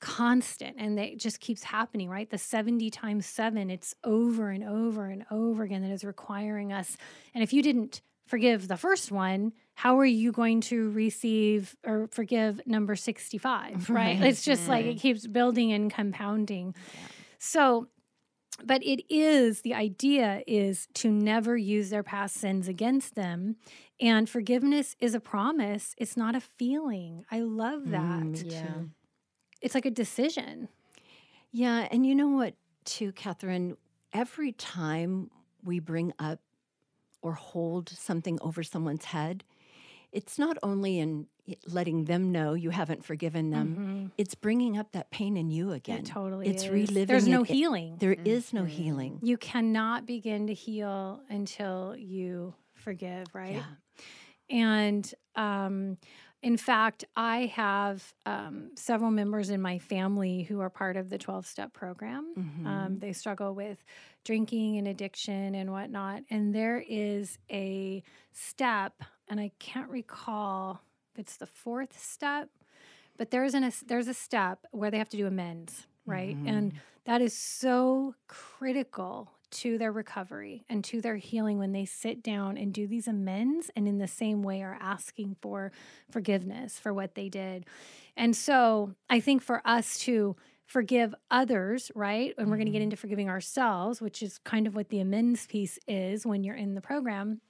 constant 0.00 0.76
and 0.78 0.98
it 0.98 1.18
just 1.18 1.40
keeps 1.40 1.62
happening, 1.62 2.08
right? 2.08 2.28
The 2.28 2.38
70 2.38 2.90
times 2.90 3.26
seven, 3.26 3.70
it's 3.70 3.94
over 4.02 4.50
and 4.50 4.64
over 4.64 5.06
and 5.06 5.24
over 5.30 5.62
again 5.62 5.82
that 5.82 5.90
is 5.90 6.04
requiring 6.04 6.72
us. 6.72 6.96
And 7.34 7.44
if 7.44 7.52
you 7.52 7.62
didn't 7.62 8.00
forgive 8.26 8.68
the 8.68 8.76
first 8.76 9.12
one, 9.12 9.52
how 9.74 9.98
are 9.98 10.06
you 10.06 10.32
going 10.32 10.60
to 10.62 10.90
receive 10.90 11.76
or 11.84 12.08
forgive 12.10 12.60
number 12.66 12.96
65, 12.96 13.90
right? 13.90 14.18
right. 14.20 14.22
It's 14.22 14.42
just 14.42 14.68
like 14.68 14.86
it 14.86 14.90
mm-hmm. 14.90 14.98
keeps 14.98 15.26
building 15.26 15.72
and 15.72 15.92
compounding. 15.92 16.74
Yeah. 16.94 17.00
So, 17.38 17.88
but 18.64 18.82
it 18.82 19.04
is 19.12 19.62
the 19.62 19.74
idea 19.74 20.42
is 20.46 20.88
to 20.94 21.10
never 21.10 21.56
use 21.56 21.90
their 21.90 22.02
past 22.02 22.36
sins 22.36 22.68
against 22.68 23.14
them. 23.14 23.56
And 24.00 24.28
forgiveness 24.28 24.96
is 25.00 25.14
a 25.14 25.20
promise. 25.20 25.94
It's 25.98 26.16
not 26.16 26.34
a 26.34 26.40
feeling. 26.40 27.24
I 27.30 27.40
love 27.40 27.90
that. 27.90 28.22
mm, 28.22 28.50
yeah. 28.50 28.82
It's 29.60 29.74
like 29.74 29.86
a 29.86 29.90
decision. 29.90 30.68
Yeah 31.52 31.88
and 31.90 32.06
you 32.06 32.14
know 32.14 32.28
what 32.28 32.54
too 32.84 33.12
catherine? 33.12 33.76
Every 34.12 34.52
time 34.52 35.30
we 35.62 35.78
bring 35.78 36.12
up 36.18 36.40
or 37.22 37.34
hold 37.34 37.90
something 37.90 38.38
over 38.40 38.62
someone's 38.62 39.04
head 39.04 39.44
it's 40.12 40.38
not 40.38 40.56
only 40.62 40.98
in 40.98 41.26
letting 41.66 42.04
them 42.04 42.32
know 42.32 42.54
you 42.54 42.70
haven't 42.70 43.04
forgiven 43.04 43.50
them 43.50 43.68
mm-hmm. 43.68 44.06
it's 44.18 44.34
bringing 44.34 44.78
up 44.78 44.92
that 44.92 45.10
pain 45.10 45.36
in 45.36 45.50
you 45.50 45.72
again 45.72 45.98
it 45.98 46.06
totally 46.06 46.48
it's 46.48 46.64
is. 46.64 46.70
reliving 46.70 47.06
there's 47.06 47.28
no 47.28 47.42
it. 47.42 47.48
healing 47.48 47.96
There 47.98 48.14
mm-hmm. 48.14 48.26
is 48.26 48.52
no 48.52 48.64
healing 48.64 49.18
you 49.22 49.36
cannot 49.36 50.06
begin 50.06 50.46
to 50.48 50.54
heal 50.54 51.20
until 51.28 51.94
you 51.96 52.54
forgive 52.74 53.26
right 53.34 53.56
yeah. 53.56 53.64
and 54.48 55.14
um, 55.36 55.96
in 56.42 56.56
fact, 56.56 57.04
I 57.16 57.46
have 57.54 58.14
um, 58.24 58.70
several 58.74 59.10
members 59.10 59.50
in 59.50 59.60
my 59.60 59.78
family 59.78 60.42
who 60.42 60.60
are 60.60 60.70
part 60.70 60.96
of 60.96 61.10
the 61.10 61.18
12 61.18 61.46
step 61.46 61.74
program. 61.74 62.32
Mm-hmm. 62.38 62.66
Um, 62.66 62.98
they 62.98 63.12
struggle 63.12 63.54
with 63.54 63.84
drinking 64.24 64.78
and 64.78 64.88
addiction 64.88 65.54
and 65.54 65.70
whatnot. 65.70 66.22
And 66.30 66.54
there 66.54 66.82
is 66.88 67.38
a 67.50 68.02
step, 68.32 69.02
and 69.28 69.38
I 69.38 69.52
can't 69.58 69.90
recall 69.90 70.72
if 70.72 70.89
it's 71.16 71.36
the 71.36 71.46
fourth 71.46 71.98
step, 71.98 72.48
but 73.16 73.30
there's, 73.30 73.54
an, 73.54 73.64
a, 73.64 73.72
there's 73.86 74.08
a 74.08 74.14
step 74.14 74.66
where 74.70 74.90
they 74.90 74.98
have 74.98 75.08
to 75.10 75.16
do 75.16 75.26
amends, 75.26 75.86
right? 76.06 76.36
Mm-hmm. 76.36 76.48
And 76.48 76.72
that 77.04 77.20
is 77.20 77.34
so 77.34 78.14
critical 78.28 79.30
to 79.50 79.78
their 79.78 79.92
recovery 79.92 80.64
and 80.68 80.84
to 80.84 81.00
their 81.00 81.16
healing 81.16 81.58
when 81.58 81.72
they 81.72 81.84
sit 81.84 82.22
down 82.22 82.56
and 82.56 82.72
do 82.72 82.86
these 82.86 83.08
amends 83.08 83.70
and 83.74 83.88
in 83.88 83.98
the 83.98 84.06
same 84.06 84.42
way 84.42 84.62
are 84.62 84.78
asking 84.80 85.36
for 85.40 85.72
forgiveness 86.10 86.78
for 86.78 86.94
what 86.94 87.14
they 87.14 87.28
did. 87.28 87.66
And 88.16 88.34
so 88.36 88.94
I 89.08 89.20
think 89.20 89.42
for 89.42 89.60
us 89.64 89.98
to 90.00 90.36
forgive 90.66 91.14
others, 91.32 91.90
right? 91.96 92.32
And 92.38 92.48
we're 92.48 92.56
going 92.56 92.66
to 92.66 92.72
get 92.72 92.78
mm-hmm. 92.78 92.84
into 92.84 92.96
forgiving 92.96 93.28
ourselves, 93.28 94.00
which 94.00 94.22
is 94.22 94.38
kind 94.38 94.68
of 94.68 94.76
what 94.76 94.88
the 94.88 95.00
amends 95.00 95.46
piece 95.46 95.80
is 95.88 96.24
when 96.24 96.44
you're 96.44 96.54
in 96.54 96.74
the 96.74 96.80
program. 96.80 97.40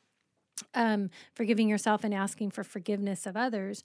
Um, 0.75 1.11
forgiving 1.35 1.69
yourself 1.69 2.05
and 2.05 2.15
asking 2.15 2.51
for 2.51 2.65
forgiveness 2.65 3.27
of 3.27 3.37
others. 3.37 3.83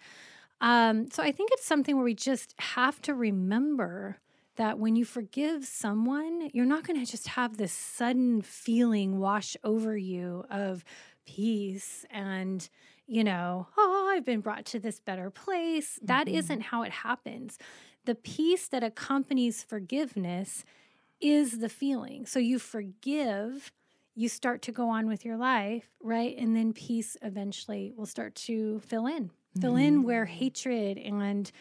Um, 0.62 1.10
so 1.12 1.24
I 1.24 1.32
think 1.32 1.50
it's 1.53 1.65
something 1.65 1.96
where 1.96 2.05
we 2.05 2.13
just 2.13 2.53
have 2.60 3.01
to 3.03 3.13
remember 3.13 4.17
that 4.55 4.79
when 4.79 4.96
you 4.96 5.03
forgive 5.03 5.65
someone, 5.65 6.50
you're 6.53 6.65
not 6.65 6.86
going 6.86 7.03
to 7.03 7.12
just 7.12 7.27
have 7.29 7.58
this 7.58 7.74
sudden 7.74 8.41
feeling 8.41 9.20
wash 9.20 9.58
over 9.63 9.98
you 9.98 10.46
of 10.50 10.84
peace 11.25 12.05
and, 12.10 12.70
you 13.05 13.24
know, 13.24 13.67
oh, 13.77 14.13
I've 14.15 14.25
been 14.25 14.41
brought 14.41 14.65
to 14.65 14.79
this 14.79 15.00
better 15.00 15.29
place. 15.29 15.96
Mm-hmm. 15.96 16.05
That 16.05 16.27
isn't 16.27 16.62
how 16.62 16.84
it 16.84 16.91
happens. 16.91 17.58
The 18.05 18.15
peace 18.15 18.67
that 18.70 18.84
accompanies 18.84 19.63
forgiveness 19.63 20.63
is 21.20 21.60
the 21.60 21.70
feeling. 21.70 22.25
So 22.25 22.39
you 22.39 22.60
forgive, 22.60 23.72
you 24.15 24.29
start 24.29 24.62
to 24.63 24.72
go 24.72 24.89
on 24.89 25.07
with 25.07 25.25
your 25.25 25.38
life, 25.38 25.89
right? 26.01 26.36
And 26.38 26.55
then 26.55 26.74
peace 26.74 27.17
eventually 27.22 27.93
will 27.95 28.05
start 28.05 28.36
to 28.36 28.79
fill 28.79 29.07
in, 29.07 29.29
fill 29.60 29.74
mm-hmm. 29.74 29.81
in 29.81 30.03
where 30.03 30.25
hatred 30.25 30.98
and 30.98 31.51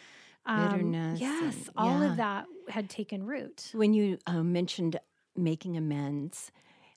um, 0.46 0.70
bitterness. 0.70 1.20
Yes, 1.20 1.56
and, 1.56 1.70
all 1.76 2.02
of 2.02 2.16
that 2.16 2.46
had 2.68 2.88
taken 2.88 3.24
root. 3.26 3.70
When 3.72 3.92
you 3.92 4.18
um, 4.26 4.52
mentioned 4.52 4.98
making 5.36 5.76
amends, 5.76 6.52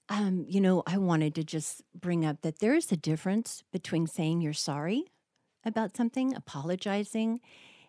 um, 0.09 0.45
you 0.47 0.61
know, 0.61 0.83
I 0.85 0.97
wanted 0.97 1.35
to 1.35 1.43
just 1.43 1.81
bring 1.93 2.23
up 2.23 2.41
that 2.41 2.59
there 2.59 2.75
is 2.75 2.91
a 2.91 2.97
difference 2.97 3.63
between 3.71 4.07
saying 4.07 4.41
you're 4.41 4.53
sorry 4.53 5.05
about 5.65 5.97
something, 5.97 6.35
apologizing, 6.35 7.41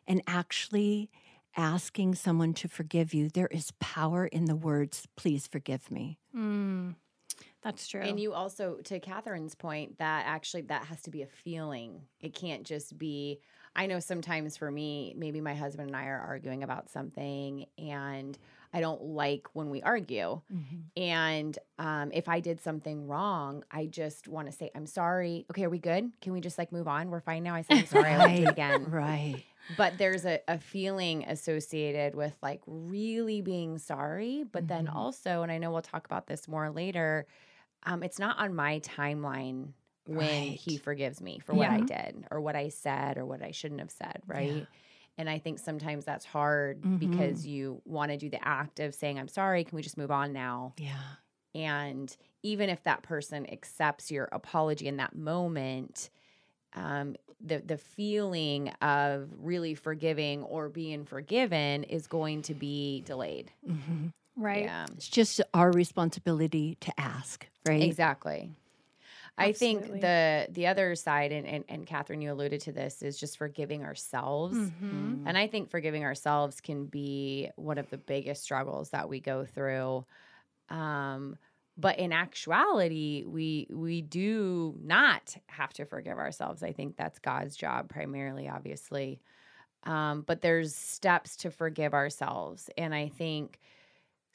and 0.07 0.23
actually 0.27 1.11
asking 1.57 2.15
someone 2.15 2.55
to 2.55 2.69
forgive 2.69 3.15
you. 3.15 3.29
There 3.29 3.49
is 3.49 3.73
power 3.79 4.27
in 4.27 4.47
the 4.47 4.57
words, 4.57 5.07
please 5.17 5.47
forgive 5.47 5.91
me. 5.91 6.19
Mm, 6.35 6.95
that's 7.63 7.89
true. 7.89 8.03
And 8.03 8.21
you 8.21 8.33
also, 8.33 8.77
to 8.85 9.01
Catherine's 9.01 9.55
point, 9.55 9.99
that 9.99 10.25
actually 10.27 10.63
that 10.63 10.85
has 10.87 11.03
to 11.03 11.11
be 11.11 11.23
a 11.23 11.27
feeling. 11.27 12.03
It 12.21 12.35
can't 12.35 12.65
just 12.65 12.97
be, 12.99 13.41
I 13.75 13.87
know 13.87 14.01
sometimes 14.01 14.57
for 14.57 14.71
me, 14.71 15.15
maybe 15.17 15.41
my 15.41 15.55
husband 15.55 15.89
and 15.89 15.97
I 15.97 16.07
are 16.07 16.21
arguing 16.21 16.63
about 16.63 16.89
something 16.89 17.67
and 17.77 18.39
I 18.73 18.81
don't 18.81 19.03
like 19.03 19.49
when 19.55 19.71
we 19.71 19.83
argue. 19.83 20.41
Mm-hmm. 20.53 21.01
And 21.01 21.59
um, 21.79 22.11
if 22.13 22.29
I 22.29 22.41
did 22.41 22.61
something 22.61 23.07
wrong, 23.07 23.65
I 23.71 23.87
just 23.87 24.29
want 24.29 24.51
to 24.51 24.53
say, 24.53 24.71
I'm 24.75 24.87
sorry. 24.87 25.47
Okay, 25.51 25.65
are 25.65 25.71
we 25.71 25.79
good? 25.79 26.11
Can 26.21 26.33
we 26.33 26.41
just 26.41 26.59
like 26.59 26.73
move 26.73 26.89
on? 26.89 27.11
We're 27.11 27.21
fine 27.21 27.43
now. 27.43 27.55
I 27.55 27.63
said, 27.63 27.79
I'm 27.79 27.87
sorry. 27.87 28.11
I 28.13 28.37
do 28.37 28.43
it 28.43 28.49
again. 28.49 28.85
Right. 28.91 29.45
But 29.77 29.99
there's 29.99 30.25
a, 30.25 30.41
a 30.49 30.59
feeling 30.59 31.25
associated 31.25 32.15
with 32.15 32.35
like 32.43 32.61
really 32.67 33.41
being 33.41 33.79
sorry. 33.79 34.45
But 34.51 34.67
mm-hmm. 34.67 34.75
then 34.75 34.89
also, 34.89 35.43
and 35.43 35.53
I 35.53 35.59
know 35.59 35.71
we'll 35.71 35.83
talk 35.83 36.07
about 36.07 36.27
this 36.27 36.49
more 36.49 36.71
later, 36.71 37.27
um, 37.85 38.03
it's 38.03 38.19
not 38.19 38.39
on 38.39 38.55
my 38.55 38.81
timeline 38.81 39.69
when 40.07 40.19
right. 40.19 40.59
he 40.59 40.79
forgives 40.79 41.21
me 41.21 41.39
for 41.39 41.55
what 41.55 41.71
yeah. 41.71 41.77
I 41.77 41.81
did 41.81 42.27
or 42.31 42.41
what 42.41 42.57
I 42.57 42.71
said 42.71 43.19
or 43.19 43.27
what 43.27 43.43
I 43.43 43.51
shouldn't 43.51 43.81
have 43.81 43.91
said, 43.91 44.23
right? 44.27 44.53
Yeah. 44.53 44.65
And 45.19 45.29
I 45.29 45.39
think 45.39 45.59
sometimes 45.59 46.05
that's 46.05 46.25
hard 46.25 46.81
mm-hmm. 46.81 46.97
because 46.97 47.45
you 47.45 47.83
want 47.85 48.13
to 48.13 48.17
do 48.17 48.31
the 48.31 48.43
act 48.47 48.79
of 48.79 48.95
saying, 48.95 49.19
I'm 49.19 49.29
sorry, 49.29 49.65
can 49.65 49.77
we 49.77 49.83
just 49.83 49.99
move 49.99 50.13
on 50.13 50.33
now? 50.33 50.75
Yeah. 50.79 50.95
And 51.55 52.17
even 52.45 52.71
if 52.71 52.85
that 52.85 53.03
person 53.03 53.51
accepts 53.51 54.11
your 54.11 54.29
apology 54.31 54.87
in 54.87 54.99
that 54.99 55.17
moment, 55.17 56.09
um, 56.75 57.17
the 57.41 57.59
the 57.59 57.79
feeling 57.79 58.69
of 58.81 59.29
really 59.39 59.75
forgiving 59.75 60.43
or 60.45 60.69
being 60.69 61.05
forgiven 61.05 61.85
is 61.85 62.07
going 62.07 62.43
to 62.43 62.55
be 62.55 63.03
delayed. 63.07 63.51
Mm-hmm. 63.69 64.09
Right. 64.37 64.65
Yeah. 64.65 64.87
It's 64.93 65.09
just 65.09 65.41
our 65.53 65.73
responsibility 65.73 66.77
to 66.81 66.93
ask, 67.01 67.47
right? 67.67 67.83
Exactly. 67.83 68.51
I 69.39 69.53
think 69.53 70.01
the 70.01 70.47
the 70.51 70.67
other 70.67 70.95
side, 70.95 71.33
and, 71.33 71.47
and, 71.47 71.65
and 71.69 71.87
Catherine, 71.87 72.21
you 72.21 72.33
alluded 72.33 72.61
to 72.63 72.73
this, 72.73 73.03
is 73.03 73.19
just 73.19 73.39
forgiving 73.39 73.85
ourselves. 73.85 74.57
Mm-hmm. 74.57 75.25
And 75.27 75.39
I 75.39 75.47
think 75.47 75.71
forgiving 75.71 76.05
ourselves 76.05 76.61
can 76.61 76.87
be 76.87 77.51
one 77.57 77.79
of 77.79 77.89
the 77.91 77.99
biggest 77.99 78.43
struggles 78.43 78.91
that 78.91 79.09
we 79.09 79.21
go 79.21 79.45
through. 79.45 80.05
Um, 80.69 81.37
but 81.77 81.99
in 81.99 82.13
actuality, 82.13 83.25
we 83.27 83.69
we 83.71 84.03
do 84.03 84.75
not 84.83 85.37
have 85.47 85.73
to 85.75 85.85
forgive 85.85 86.19
ourselves. 86.19 86.63
I 86.63 86.73
think 86.73 86.97
that's 86.97 87.21
God's 87.21 87.57
job 87.57 87.89
primarily, 87.89 88.49
obviously. 88.49 89.21
Um, 89.85 90.23
but 90.27 90.41
there's 90.41 90.75
steps 90.75 91.37
to 91.37 91.51
forgive 91.51 91.95
ourselves, 91.95 92.69
and 92.77 92.93
I 92.93 93.09
think 93.09 93.61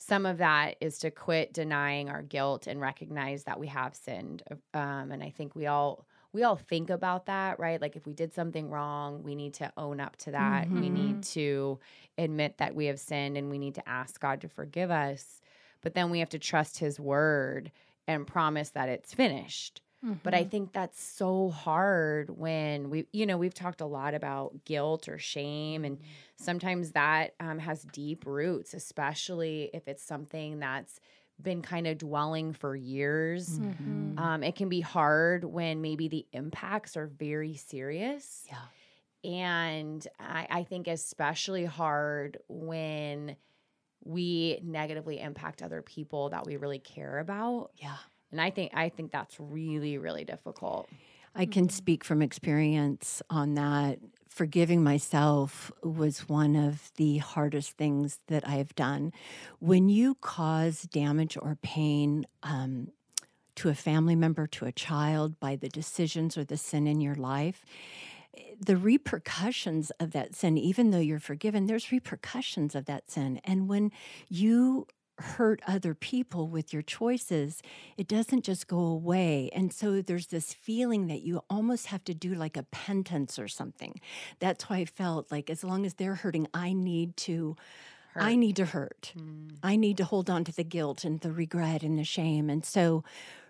some 0.06 0.26
of 0.26 0.40
that 0.40 0.76
is 0.82 0.98
to 1.00 1.10
quit 1.10 1.54
denying 1.54 2.10
our 2.10 2.22
guilt 2.22 2.68
and 2.68 2.82
recognize 2.82 3.46
that 3.46 3.60
we 3.60 3.68
have 3.68 3.96
sinned 3.96 4.44
um, 4.74 5.12
and 5.12 5.24
i 5.24 5.30
think 5.30 5.56
we 5.56 5.66
all 5.68 6.06
we 6.34 6.42
all 6.42 6.56
think 6.56 6.90
about 6.90 7.28
that 7.28 7.60
right? 7.60 7.80
Like 7.80 7.96
if 7.96 8.08
we 8.08 8.14
did 8.14 8.34
something 8.34 8.70
wrong 8.70 9.24
we 9.24 9.36
need 9.36 9.54
to 9.56 9.72
own 9.78 10.00
up 10.00 10.18
to 10.18 10.32
that. 10.32 10.66
Mm-hmm. 10.66 10.82
we 10.82 10.90
need 10.90 11.24
to 11.24 11.80
admit 12.18 12.58
that 12.58 12.74
we 12.74 12.88
have 12.88 13.00
sinned 13.00 13.38
and 13.38 13.50
we 13.50 13.60
need 13.60 13.76
to 13.76 13.88
ask 13.88 14.20
god 14.20 14.42
to 14.42 14.50
forgive 14.50 14.92
us 14.92 15.42
but 15.82 15.94
then 15.94 16.10
we 16.10 16.20
have 16.20 16.30
to 16.30 16.40
trust 16.40 16.80
his 16.80 17.00
word 17.00 17.72
and 18.08 18.28
promise 18.28 18.70
that 18.72 18.90
it's 18.90 19.14
finished 19.14 19.82
Mm-hmm. 20.04 20.16
But 20.24 20.34
I 20.34 20.42
mm-hmm. 20.42 20.50
think 20.50 20.74
that's 20.74 21.02
so 21.02 21.50
hard 21.50 22.30
when 22.38 22.90
we, 22.90 23.06
you 23.14 23.26
know, 23.26 23.38
we've 23.38 23.54
talked 23.54 23.82
a 23.82 23.86
lot 23.86 24.14
about 24.14 24.66
guilt 24.66 25.08
or 25.08 25.18
shame, 25.18 25.86
and 25.86 26.00
sometimes 26.36 26.92
that 26.92 27.36
um, 27.40 27.60
has 27.60 27.84
deep 27.84 28.26
roots, 28.26 28.74
especially 28.74 29.70
if 29.74 29.88
it's 29.88 30.04
something 30.04 30.60
that's 30.60 31.00
been 31.42 31.62
kind 31.62 31.88
of 31.88 31.98
dwelling 31.98 32.54
for 32.54 32.76
years. 32.76 33.60
Mm-hmm. 33.60 34.20
Um, 34.20 34.44
it 34.44 34.56
can 34.56 34.70
be 34.70 34.82
hard 34.82 35.44
when 35.44 35.82
maybe 35.82 36.08
the 36.08 36.26
impacts 36.34 36.96
are 36.98 37.08
very 37.08 37.56
serious. 37.56 38.46
Yeah. 38.48 39.32
And 39.32 40.06
I, 40.20 40.48
I 40.50 40.64
think 40.64 40.88
especially 40.88 41.66
hard 41.66 42.38
when 42.50 43.38
we 44.04 44.60
negatively 44.62 45.20
impact 45.20 45.62
other 45.62 45.82
people 45.82 46.30
that 46.30 46.46
we 46.46 46.58
really 46.58 46.80
care 46.80 47.20
about. 47.20 47.72
Yeah. 47.78 47.96
And 48.34 48.42
I 48.42 48.50
think 48.50 48.72
I 48.74 48.90
think 48.90 49.12
that's 49.12 49.40
really 49.40 49.98
really 49.98 50.26
difficult. 50.26 50.90
I 51.36 51.46
can 51.46 51.70
speak 51.70 52.04
from 52.04 52.22
experience 52.22 53.22
on 53.30 53.54
that. 53.56 54.00
Forgiving 54.28 54.84
myself 54.84 55.72
was 55.84 56.28
one 56.28 56.56
of 56.56 56.92
the 56.98 57.20
hardest 57.20 57.78
things 57.78 58.20
that 58.28 58.48
I 58.48 58.54
have 58.54 58.74
done. 58.74 59.14
When 59.60 59.90
you 59.90 60.16
cause 60.16 60.82
damage 60.84 61.38
or 61.40 61.58
pain 61.62 62.26
um, 62.42 62.90
to 63.56 63.70
a 63.70 63.76
family 63.76 64.16
member, 64.16 64.48
to 64.48 64.66
a 64.66 64.72
child, 64.72 65.40
by 65.40 65.56
the 65.56 65.70
decisions 65.70 66.36
or 66.36 66.44
the 66.44 66.58
sin 66.58 66.88
in 66.88 67.00
your 67.00 67.14
life, 67.14 67.64
the 68.60 68.78
repercussions 68.78 69.92
of 70.00 70.12
that 70.12 70.34
sin, 70.34 70.58
even 70.58 70.90
though 70.90 71.00
you're 71.00 71.20
forgiven, 71.20 71.68
there's 71.68 71.92
repercussions 71.92 72.74
of 72.74 72.86
that 72.86 73.12
sin. 73.12 73.40
And 73.44 73.68
when 73.68 73.92
you 74.30 74.88
hurt 75.20 75.62
other 75.68 75.94
people 75.94 76.48
with 76.48 76.74
your 76.74 76.82
choices, 76.82 77.62
it 77.98 78.08
doesn't 78.08 78.44
just 78.44 78.68
go 78.68 78.80
away. 78.80 79.50
And 79.54 79.72
so 79.72 80.02
there's 80.02 80.28
this 80.28 80.54
feeling 80.54 81.08
that 81.08 81.22
you 81.22 81.44
almost 81.50 81.88
have 81.88 82.04
to 82.06 82.14
do 82.14 82.34
like 82.34 82.58
a 82.58 82.64
penance 82.64 83.38
or 83.38 83.48
something. 83.48 84.00
That's 84.40 84.70
why 84.70 84.78
I 84.78 84.86
felt 84.86 85.32
like 85.32 85.50
as 85.50 85.64
long 85.64 85.86
as 85.86 85.96
they're 85.96 86.16
hurting, 86.16 86.48
I 86.54 86.74
need 86.74 87.18
to. 87.18 87.56
Hurt. 88.14 88.24
I 88.24 88.36
need 88.36 88.56
to 88.58 88.66
hurt. 88.66 89.12
Mm. 89.18 89.56
I 89.64 89.76
need 89.76 89.98
to 89.98 90.06
hold 90.06 90.30
on 90.30 90.44
to 90.44 90.52
the 90.52 90.64
guilt 90.64 91.04
and 91.04 91.20
the 91.22 91.32
regret 91.32 91.82
and 91.82 91.98
the 91.98 92.04
shame. 92.04 92.48
And 92.48 92.64
so, 92.64 93.04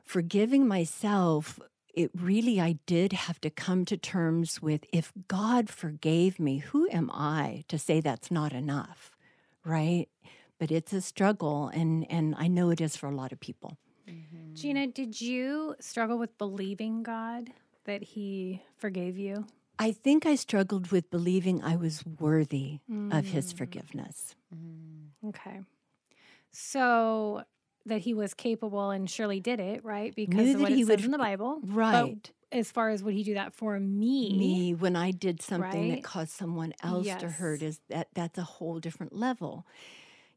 forgiving 0.05 0.69
myself 0.69 1.59
it 1.93 2.09
really, 2.15 2.59
I 2.59 2.79
did 2.87 3.13
have 3.13 3.39
to 3.41 3.49
come 3.51 3.85
to 3.85 3.97
terms 3.97 4.61
with 4.61 4.85
if 4.91 5.13
God 5.27 5.69
forgave 5.69 6.39
me, 6.39 6.57
who 6.57 6.89
am 6.89 7.11
I 7.13 7.65
to 7.67 7.77
say 7.77 8.01
that's 8.01 8.31
not 8.31 8.51
enough? 8.51 9.15
Right? 9.63 10.09
But 10.63 10.71
it's 10.71 10.93
a 10.93 11.01
struggle, 11.01 11.67
and, 11.73 12.09
and 12.09 12.35
I 12.37 12.47
know 12.47 12.69
it 12.69 12.79
is 12.79 12.95
for 12.95 13.07
a 13.07 13.13
lot 13.13 13.33
of 13.33 13.39
people. 13.41 13.77
Mm-hmm. 14.09 14.53
Gina, 14.53 14.87
did 14.87 15.19
you 15.19 15.75
struggle 15.81 16.17
with 16.17 16.37
believing 16.37 17.03
God 17.03 17.49
that 17.83 18.01
He 18.01 18.61
forgave 18.77 19.17
you? 19.17 19.45
I 19.77 19.91
think 19.91 20.25
I 20.25 20.35
struggled 20.35 20.89
with 20.89 21.11
believing 21.11 21.61
I 21.61 21.75
was 21.75 22.05
worthy 22.05 22.79
mm. 22.89 23.13
of 23.13 23.25
His 23.25 23.51
forgiveness. 23.51 24.35
Mm. 24.55 25.27
Okay. 25.27 25.59
So 26.51 27.43
that 27.85 27.99
he 27.99 28.13
was 28.13 28.33
capable 28.33 28.91
and 28.91 29.09
surely 29.09 29.41
did 29.41 29.59
it, 29.59 29.83
right? 29.83 30.15
Because 30.15 30.45
Knew 30.45 30.55
of 30.55 30.61
what 30.61 30.71
it 30.71 30.77
says 30.77 30.87
would, 30.87 31.03
in 31.03 31.11
the 31.11 31.17
Bible. 31.17 31.59
Right. 31.61 32.15
But 32.23 32.31
as 32.57 32.71
far 32.71 32.89
as 32.89 33.03
would 33.03 33.15
he 33.15 33.23
do 33.23 33.33
that 33.33 33.53
for 33.53 33.77
me? 33.77 34.37
Me, 34.37 34.73
when 34.73 34.95
I 34.95 35.11
did 35.11 35.41
something 35.41 35.89
right? 35.89 35.95
that 35.95 36.03
caused 36.05 36.31
someone 36.31 36.73
else 36.81 37.05
yes. 37.05 37.19
to 37.19 37.27
hurt, 37.27 37.61
is 37.61 37.81
that 37.89 38.07
that's 38.13 38.37
a 38.37 38.43
whole 38.43 38.79
different 38.79 39.13
level. 39.13 39.65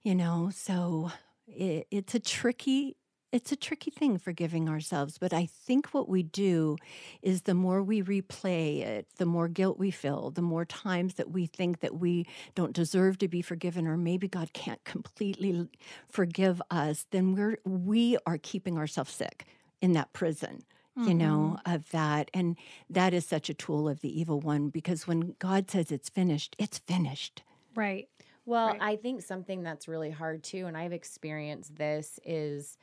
You 0.07 0.15
know, 0.15 0.51
so 0.55 1.11
it, 1.49 1.89
it's 1.91 2.15
a 2.15 2.21
tricky 2.21 2.97
it's 3.33 3.51
a 3.51 3.57
tricky 3.57 3.91
thing 3.91 4.19
forgiving 4.19 4.69
ourselves, 4.69 5.19
but 5.19 5.33
I 5.33 5.47
think 5.47 5.89
what 5.89 6.09
we 6.09 6.23
do 6.23 6.77
is 7.23 7.43
the 7.43 7.55
more 7.55 7.83
we 7.83 8.03
replay 8.03 8.83
it, 8.83 9.09
the 9.17 9.27
more 9.27 9.49
guilt 9.49 9.81
we 9.81 9.91
feel, 9.91 10.31
the 10.31 10.43
more 10.43 10.65
times 10.65 11.15
that 11.15 11.33
we 11.33 11.47
think 11.47 11.81
that 11.81 11.97
we 11.97 12.25
don't 12.55 12.73
deserve 12.73 13.19
to 13.19 13.27
be 13.27 13.43
forgiven 13.43 13.89
or 13.89 13.97
maybe 13.97 14.29
God 14.29 14.53
can't 14.53 14.83
completely 14.85 15.69
forgive 16.09 16.63
us, 16.71 17.07
then 17.11 17.35
we're 17.35 17.59
we 17.65 18.17
are 18.29 18.39
keeping 18.39 18.79
ourselves 18.79 19.13
sick 19.13 19.45
in 19.83 19.93
that 19.95 20.13
prison. 20.13 20.63
You 20.99 21.13
know, 21.13 21.59
mm-hmm. 21.59 21.75
of 21.75 21.91
that. 21.91 22.31
And 22.33 22.57
that 22.89 23.13
is 23.13 23.27
such 23.27 23.51
a 23.51 23.55
tool 23.55 23.87
of 23.87 24.01
the 24.01 24.19
evil 24.19 24.41
one 24.41 24.71
because 24.71 25.07
when 25.07 25.35
God 25.39 25.71
says 25.71 25.93
it's 25.93 26.09
finished, 26.09 26.57
it's 26.59 26.79
finished. 26.79 27.43
Right. 27.75 28.09
Well, 28.47 28.69
right. 28.69 28.79
I 28.81 28.97
think 28.97 29.23
something 29.23 29.62
that's 29.62 29.88
really 29.88 30.11
hard 30.11 30.43
too, 30.43 30.67
and 30.67 30.76
I've 30.76 30.93
experienced 30.93 31.76
this, 31.76 32.19
is 32.25 32.79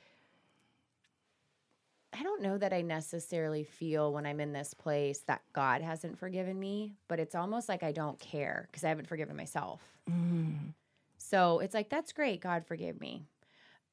I 2.14 2.22
don't 2.22 2.42
know 2.42 2.58
that 2.58 2.74
I 2.74 2.82
necessarily 2.82 3.64
feel 3.64 4.14
when 4.14 4.26
I'm 4.26 4.40
in 4.40 4.54
this 4.54 4.74
place 4.74 5.20
that 5.28 5.42
God 5.54 5.82
hasn't 5.82 6.20
forgiven 6.20 6.60
me, 6.60 6.94
but 7.08 7.20
it's 7.20 7.34
almost 7.34 7.70
like 7.70 7.82
I 7.82 7.92
don't 7.92 8.20
care 8.20 8.68
because 8.72 8.84
I 8.84 8.90
haven't 8.90 9.08
forgiven 9.08 9.36
myself. 9.36 9.82
Mm. 10.12 10.74
So 11.18 11.60
it's 11.60 11.74
like, 11.74 11.90
that's 11.90 12.12
great. 12.12 12.42
God 12.42 12.66
forgave 12.68 13.00
me. 13.00 13.24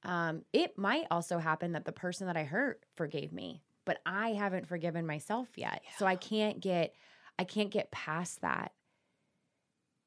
Um, 0.02 0.42
it 0.52 0.76
might 0.76 1.06
also 1.10 1.38
happen 1.38 1.72
that 1.72 1.84
the 1.84 1.92
person 1.92 2.26
that 2.26 2.36
I 2.36 2.44
hurt 2.44 2.84
forgave 2.96 3.32
me, 3.32 3.62
but 3.84 4.00
I 4.04 4.30
haven't 4.30 4.66
forgiven 4.66 5.06
myself 5.06 5.48
yet. 5.56 5.82
Yeah. 5.84 5.90
So 5.98 6.06
I 6.06 6.16
can't 6.16 6.60
get, 6.60 6.94
I 7.38 7.44
can't 7.44 7.70
get 7.70 7.90
past 7.90 8.40
that. 8.40 8.72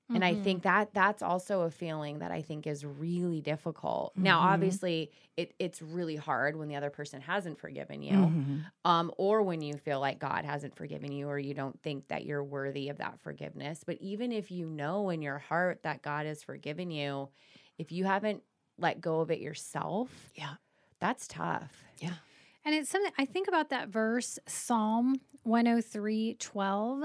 Mm-hmm. 0.03 0.15
And 0.15 0.25
I 0.25 0.35
think 0.35 0.63
mm-hmm. 0.63 0.75
that 0.75 0.93
that's 0.93 1.21
also 1.21 1.61
a 1.61 1.71
feeling 1.71 2.19
that 2.19 2.31
I 2.31 2.41
think 2.41 2.67
is 2.67 2.85
really 2.85 3.39
difficult. 3.39 4.13
Mm-hmm. 4.13 4.23
Now, 4.23 4.39
obviously, 4.39 5.11
it, 5.37 5.53
it's 5.59 5.81
really 5.81 6.17
hard 6.17 6.57
when 6.57 6.67
the 6.67 6.75
other 6.75 6.89
person 6.89 7.21
hasn't 7.21 7.57
forgiven 7.57 8.01
you, 8.01 8.13
mm-hmm. 8.13 8.57
um, 8.83 9.11
or 9.17 9.43
when 9.43 9.61
you 9.61 9.75
feel 9.75 10.01
like 10.01 10.19
God 10.19 10.43
hasn't 10.43 10.75
forgiven 10.75 11.13
you, 11.13 11.29
or 11.29 11.39
you 11.39 11.53
don't 11.53 11.81
think 11.81 12.09
that 12.09 12.25
you're 12.25 12.43
worthy 12.43 12.89
of 12.89 12.97
that 12.97 13.19
forgiveness. 13.21 13.83
But 13.85 13.97
even 14.01 14.33
if 14.33 14.51
you 14.51 14.67
know 14.67 15.09
in 15.09 15.21
your 15.21 15.37
heart 15.37 15.83
that 15.83 16.01
God 16.01 16.25
has 16.25 16.43
forgiven 16.43 16.91
you, 16.91 17.29
if 17.77 17.91
you 17.93 18.03
haven't 18.03 18.43
let 18.77 18.99
go 18.99 19.21
of 19.21 19.31
it 19.31 19.39
yourself, 19.39 20.09
yeah, 20.35 20.55
that's 20.99 21.27
tough. 21.27 21.83
Yeah. 21.99 22.15
And 22.65 22.75
it's 22.75 22.89
something 22.89 23.11
I 23.17 23.25
think 23.25 23.47
about 23.47 23.69
that 23.69 23.89
verse, 23.89 24.37
Psalm 24.47 25.19
103 25.43 26.35
12 26.39 27.03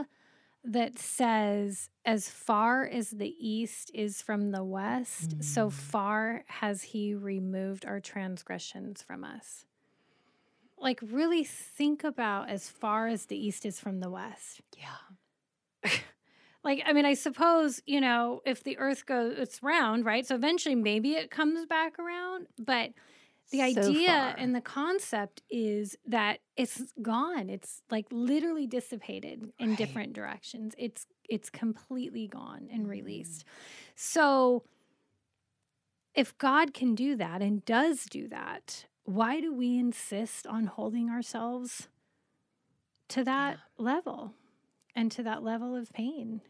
that 0.69 0.99
says, 0.99 1.89
As 2.05 2.29
far 2.29 2.87
as 2.87 3.11
the 3.11 3.35
east 3.39 3.91
is 3.95 4.23
from 4.23 4.51
the 4.51 4.65
west, 4.65 5.39
mm. 5.39 5.45
so 5.45 5.71
far 5.71 6.45
has 6.47 6.83
he 6.83 7.15
removed 7.15 7.85
our 7.85 8.01
transgressions 8.01 9.03
from 9.03 9.25
us. 9.25 9.65
Like, 10.79 11.01
really 11.03 11.43
think 11.43 12.05
about 12.05 12.51
as 12.51 12.69
far 12.69 13.09
as 13.09 13.27
the 13.27 13.37
east 13.37 13.67
is 13.67 13.81
from 13.81 14.01
the 14.01 14.11
west. 14.11 14.61
Yeah. 14.77 15.91
like, 16.65 16.83
I 16.87 16.93
mean, 16.93 17.07
I 17.07 17.15
suppose, 17.15 17.83
you 17.87 18.01
know, 18.01 18.43
if 18.45 18.63
the 18.63 18.79
earth 18.79 19.07
goes, 19.07 19.35
it's 19.39 19.63
round, 19.63 20.05
right? 20.05 20.25
So 20.27 20.35
eventually 20.35 20.77
maybe 20.77 21.15
it 21.15 21.31
comes 21.31 21.67
back 21.67 21.99
around, 21.99 22.47
but 22.59 22.91
the 23.51 23.63
idea 23.63 24.35
and 24.37 24.55
the 24.55 24.61
concept 24.61 25.43
is 25.51 25.97
that 26.07 26.41
it's 26.57 26.83
gone. 27.01 27.49
It's 27.49 27.83
like 27.91 28.07
literally 28.11 28.67
dissipated 28.67 29.53
in 29.59 29.71
right. 29.71 29.79
different 29.79 30.13
directions. 30.13 30.75
It's 30.79 31.07
it's 31.29 31.49
completely 31.51 32.27
gone 32.27 32.69
and 32.73 32.87
mm. 32.87 32.91
released. 32.91 33.45
So 33.95 34.65
if 36.15 36.37
God 36.37 36.75
can 36.75 36.95
do 36.95 37.17
that 37.17 37.41
and 37.43 37.65
does 37.65 38.05
do 38.05 38.29
that, 38.29 38.87
why 39.05 39.41
do 39.41 39.55
we 39.55 39.79
insist 39.79 40.47
on 40.47 40.67
holding 40.67 41.09
ourselves 41.09 41.89
to 43.09 43.25
that 43.25 43.59
yeah. 43.79 43.85
level 43.85 44.35
and 44.95 45.11
to 45.13 45.23
that 45.23 45.43
level 45.43 45.75
of 45.75 45.93
pain? 45.93 46.43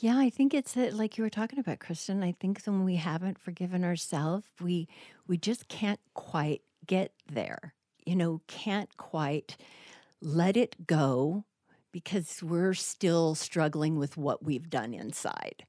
Yeah, 0.00 0.16
I 0.18 0.30
think 0.30 0.54
it's 0.54 0.76
a, 0.78 0.90
like 0.90 1.18
you 1.18 1.24
were 1.24 1.30
talking 1.30 1.58
about, 1.58 1.78
Kristen. 1.78 2.22
I 2.22 2.32
think 2.32 2.62
when 2.64 2.84
we 2.84 2.96
haven't 2.96 3.38
forgiven 3.38 3.84
ourselves, 3.84 4.46
we 4.60 4.88
we 5.26 5.36
just 5.36 5.68
can't 5.68 6.00
quite 6.14 6.62
get 6.86 7.12
there. 7.30 7.74
You 8.06 8.16
know, 8.16 8.40
can't 8.46 8.96
quite 8.96 9.58
let 10.22 10.56
it 10.56 10.86
go 10.86 11.44
because 11.92 12.42
we're 12.42 12.72
still 12.72 13.34
struggling 13.34 13.98
with 13.98 14.16
what 14.16 14.42
we've 14.42 14.70
done 14.70 14.94
inside. 14.94 15.66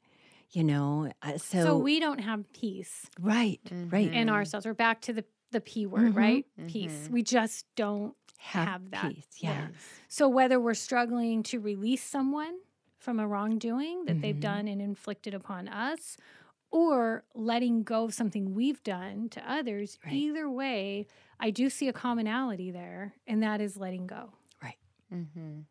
You 0.51 0.63
know, 0.63 1.11
uh, 1.21 1.37
so 1.37 1.63
so 1.63 1.77
we 1.77 1.99
don't 1.99 2.19
have 2.19 2.51
peace, 2.53 3.07
right? 3.19 3.59
Mm-hmm. 3.65 3.89
Right 3.89 4.13
in 4.13 4.29
ourselves. 4.29 4.65
We're 4.65 4.73
back 4.73 5.01
to 5.01 5.13
the 5.13 5.25
the 5.51 5.59
p 5.59 5.85
word, 5.85 6.09
mm-hmm. 6.09 6.17
right? 6.17 6.45
Mm-hmm. 6.57 6.67
Peace. 6.67 7.09
We 7.11 7.23
just 7.23 7.65
don't 7.75 8.15
have, 8.37 8.67
have 8.67 8.91
that. 8.91 9.13
Peace. 9.13 9.27
Yeah. 9.39 9.67
Yes. 9.69 9.71
So 10.07 10.29
whether 10.29 10.57
we're 10.57 10.73
struggling 10.73 11.43
to 11.43 11.59
release 11.59 12.03
someone 12.03 12.55
from 13.01 13.19
a 13.19 13.27
wrongdoing 13.27 14.05
that 14.05 14.13
mm-hmm. 14.13 14.21
they've 14.21 14.39
done 14.39 14.67
and 14.67 14.81
inflicted 14.81 15.33
upon 15.33 15.67
us 15.67 16.17
or 16.69 17.23
letting 17.33 17.83
go 17.83 18.05
of 18.05 18.13
something 18.13 18.53
we've 18.53 18.81
done 18.83 19.27
to 19.29 19.51
others. 19.51 19.97
Right. 20.05 20.13
Either 20.13 20.49
way, 20.49 21.07
I 21.39 21.49
do 21.49 21.69
see 21.69 21.87
a 21.89 21.93
commonality 21.93 22.71
there, 22.71 23.15
and 23.27 23.43
that 23.43 23.59
is 23.59 23.75
letting 23.75 24.07
go. 24.07 24.31
Right. 24.63 24.77
Mm-hmm. 25.13 25.61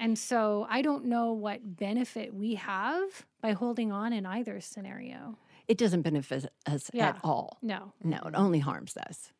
And 0.00 0.18
so 0.18 0.66
I 0.68 0.82
don't 0.82 1.04
know 1.04 1.32
what 1.32 1.76
benefit 1.76 2.34
we 2.34 2.54
have 2.54 3.26
by 3.42 3.52
holding 3.52 3.92
on 3.92 4.12
in 4.12 4.24
either 4.24 4.60
scenario. 4.60 5.36
It 5.68 5.78
doesn't 5.78 6.02
benefit 6.02 6.46
us 6.66 6.90
yeah. 6.92 7.10
at 7.10 7.20
all. 7.22 7.58
No. 7.62 7.92
No, 8.02 8.18
it 8.26 8.34
only 8.34 8.58
harms 8.58 8.96
us. 8.96 9.30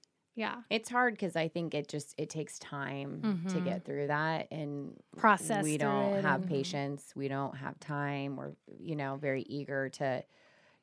Yeah. 0.40 0.54
It's 0.70 0.88
hard 0.88 1.12
because 1.12 1.36
I 1.36 1.48
think 1.48 1.74
it 1.74 1.86
just 1.86 2.14
it 2.16 2.30
takes 2.30 2.58
time 2.58 3.20
mm-hmm. 3.22 3.48
to 3.48 3.60
get 3.60 3.84
through 3.84 4.06
that 4.06 4.48
and 4.50 4.98
process. 5.18 5.62
We 5.62 5.76
don't 5.76 6.22
have 6.22 6.40
and... 6.40 6.48
patience. 6.48 7.12
We 7.14 7.28
don't 7.28 7.54
have 7.58 7.78
time. 7.78 8.36
We're, 8.36 8.52
you 8.78 8.96
know, 8.96 9.16
very 9.16 9.42
eager 9.42 9.90
to 9.90 10.24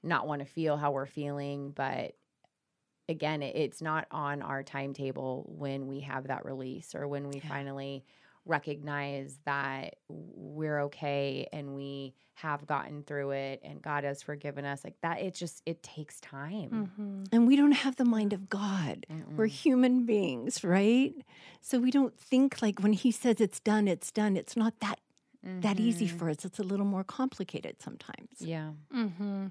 not 0.03 0.27
want 0.27 0.41
to 0.41 0.45
feel 0.45 0.77
how 0.77 0.91
we're 0.91 1.07
feeling. 1.07 1.71
But 1.71 2.13
again, 3.09 3.41
it's 3.41 3.81
not 3.81 4.05
on 4.11 4.43
our 4.43 4.61
timetable 4.61 5.51
when 5.57 5.87
we 5.87 6.01
have 6.01 6.27
that 6.27 6.45
release 6.45 6.93
or 6.93 7.07
when 7.07 7.27
we 7.27 7.37
yeah. 7.37 7.49
finally 7.49 8.05
recognize 8.47 9.37
that 9.45 9.95
we're 10.09 10.81
okay 10.83 11.47
and 11.51 11.75
we 11.75 12.13
have 12.35 12.67
gotten 12.67 13.03
through 13.03 13.31
it 13.31 13.61
and 13.63 13.81
God 13.81 14.03
has 14.03 14.21
forgiven 14.21 14.63
us. 14.65 14.83
Like 14.83 14.95
that, 15.01 15.21
it 15.21 15.33
just 15.33 15.61
it 15.65 15.81
takes 15.83 16.19
time. 16.21 16.69
Mm-hmm. 16.97 17.23
And 17.31 17.47
we 17.47 17.55
don't 17.55 17.71
have 17.71 17.95
the 17.95 18.05
mind 18.05 18.33
of 18.33 18.49
God. 18.49 19.05
We're 19.35 19.47
human 19.47 20.05
beings, 20.05 20.63
right? 20.63 21.13
So 21.61 21.79
we 21.79 21.91
don't 21.91 22.17
think 22.19 22.61
like 22.61 22.79
when 22.79 22.93
he 22.93 23.11
says 23.11 23.41
it's 23.41 23.59
done, 23.59 23.87
it's 23.87 24.11
done. 24.11 24.37
It's 24.37 24.55
not 24.55 24.79
that 24.81 24.99
that 25.43 25.79
easy 25.79 26.07
Mhm. 26.07 26.17
for 26.19 26.29
us. 26.29 26.43
It's 26.43 26.59
a 26.59 26.63
little 26.63 26.85
more 26.85 27.03
complicated 27.05 27.81
sometimes. 27.81 28.41
Yeah. 28.41 28.71
Mm-hmm. 28.93 29.47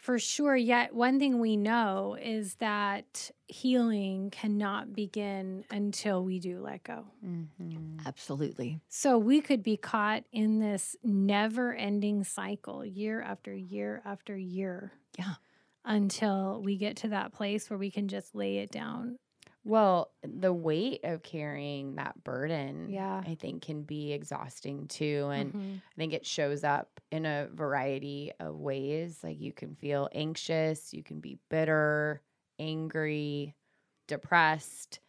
For 0.00 0.18
sure. 0.18 0.56
Yet, 0.56 0.94
one 0.94 1.18
thing 1.18 1.40
we 1.40 1.58
know 1.58 2.16
is 2.20 2.54
that 2.54 3.30
healing 3.48 4.30
cannot 4.30 4.94
begin 4.94 5.64
until 5.70 6.24
we 6.24 6.38
do 6.40 6.60
let 6.60 6.84
go. 6.84 7.04
Mhm. 7.22 8.06
Absolutely. 8.06 8.80
So, 8.88 9.18
we 9.18 9.42
could 9.42 9.62
be 9.62 9.76
caught 9.76 10.24
in 10.32 10.58
this 10.58 10.96
never 11.04 11.74
ending 11.74 12.24
cycle 12.24 12.82
year 12.82 13.20
after 13.20 13.54
year 13.54 14.00
after 14.06 14.36
year. 14.36 14.92
Yeah. 15.18 15.34
Until 15.84 16.62
we 16.62 16.76
get 16.78 16.96
to 16.98 17.08
that 17.08 17.32
place 17.32 17.68
where 17.68 17.78
we 17.78 17.90
can 17.90 18.08
just 18.08 18.34
lay 18.34 18.58
it 18.58 18.70
down. 18.70 19.18
Well, 19.64 20.14
the 20.22 20.52
weight 20.52 21.00
of 21.04 21.22
carrying 21.22 21.96
that 21.96 22.22
burden, 22.24 22.94
Yeah. 22.94 23.24
I 23.24 23.34
think 23.34 23.62
can 23.62 23.82
be 23.82 24.12
exhausting 24.12 24.88
too. 24.88 25.28
And 25.32 25.54
Mhm. 25.54 25.82
I 25.94 25.94
think 25.98 26.14
it 26.14 26.24
shows 26.26 26.64
up 26.64 27.00
in 27.10 27.26
a 27.26 27.48
variety 27.52 28.32
of 28.40 28.56
ways. 28.56 29.22
Like 29.22 29.38
you 29.40 29.52
can 29.52 29.74
feel 29.74 30.08
anxious, 30.12 30.94
you 30.94 31.02
can 31.02 31.20
be 31.20 31.38
bitter, 31.50 32.22
angry, 32.58 33.54
depressed, 34.08 35.00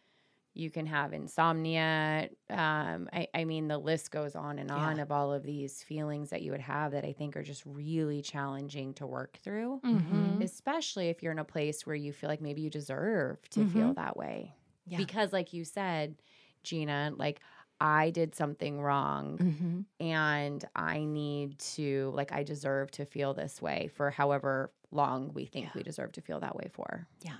you 0.54 0.70
can 0.70 0.86
have 0.86 1.12
insomnia. 1.12 2.28
Um, 2.50 3.08
I, 3.12 3.28
I 3.34 3.44
mean, 3.44 3.68
the 3.68 3.78
list 3.78 4.10
goes 4.10 4.34
on 4.36 4.58
and 4.58 4.70
on 4.70 4.98
Yeah. 4.98 5.00
of 5.00 5.10
all 5.10 5.32
of 5.32 5.42
these 5.42 5.82
feelings 5.82 6.30
that 6.30 6.42
you 6.42 6.50
would 6.52 6.60
have 6.60 6.92
that 6.92 7.04
I 7.04 7.12
think 7.12 7.36
are 7.36 7.42
just 7.42 7.64
really 7.66 8.22
challenging 8.22 8.94
to 8.94 9.06
work 9.06 9.38
through, 9.42 9.82
Mhm. 9.84 10.40
especially 10.40 11.08
if 11.08 11.22
you're 11.22 11.32
in 11.32 11.38
a 11.38 11.44
place 11.44 11.86
where 11.86 11.96
you 11.96 12.12
feel 12.12 12.28
like 12.28 12.40
maybe 12.42 12.62
you 12.62 12.70
deserve 12.70 13.48
to 13.50 13.64
feel 13.64 13.94
that 13.94 14.16
way. 14.16 14.56
Yeah. 14.86 15.06
Because, 15.06 15.32
like 15.32 15.52
you 15.52 15.64
said, 15.64 16.22
Gina, 16.64 17.12
like 17.16 17.40
I 17.80 18.10
did 18.10 18.34
something 18.34 18.80
wrong 18.80 19.40
hmm 19.40 19.82
and 20.00 20.64
I 20.74 21.04
need 21.04 21.58
to, 21.60 22.10
like, 22.14 22.32
I 22.32 22.42
deserve 22.42 22.90
to 22.92 23.04
feel 23.06 23.34
this 23.34 23.62
way 23.62 23.88
for 23.88 24.10
however 24.10 24.72
long 24.90 25.32
we 25.32 25.46
think 25.46 25.74
Yeah. 25.74 25.74
we 25.74 25.82
deserve 25.82 26.12
to 26.12 26.20
feel 26.20 26.40
that 26.40 26.56
way 26.56 26.68
for. 26.72 27.08
Yeah, 27.20 27.38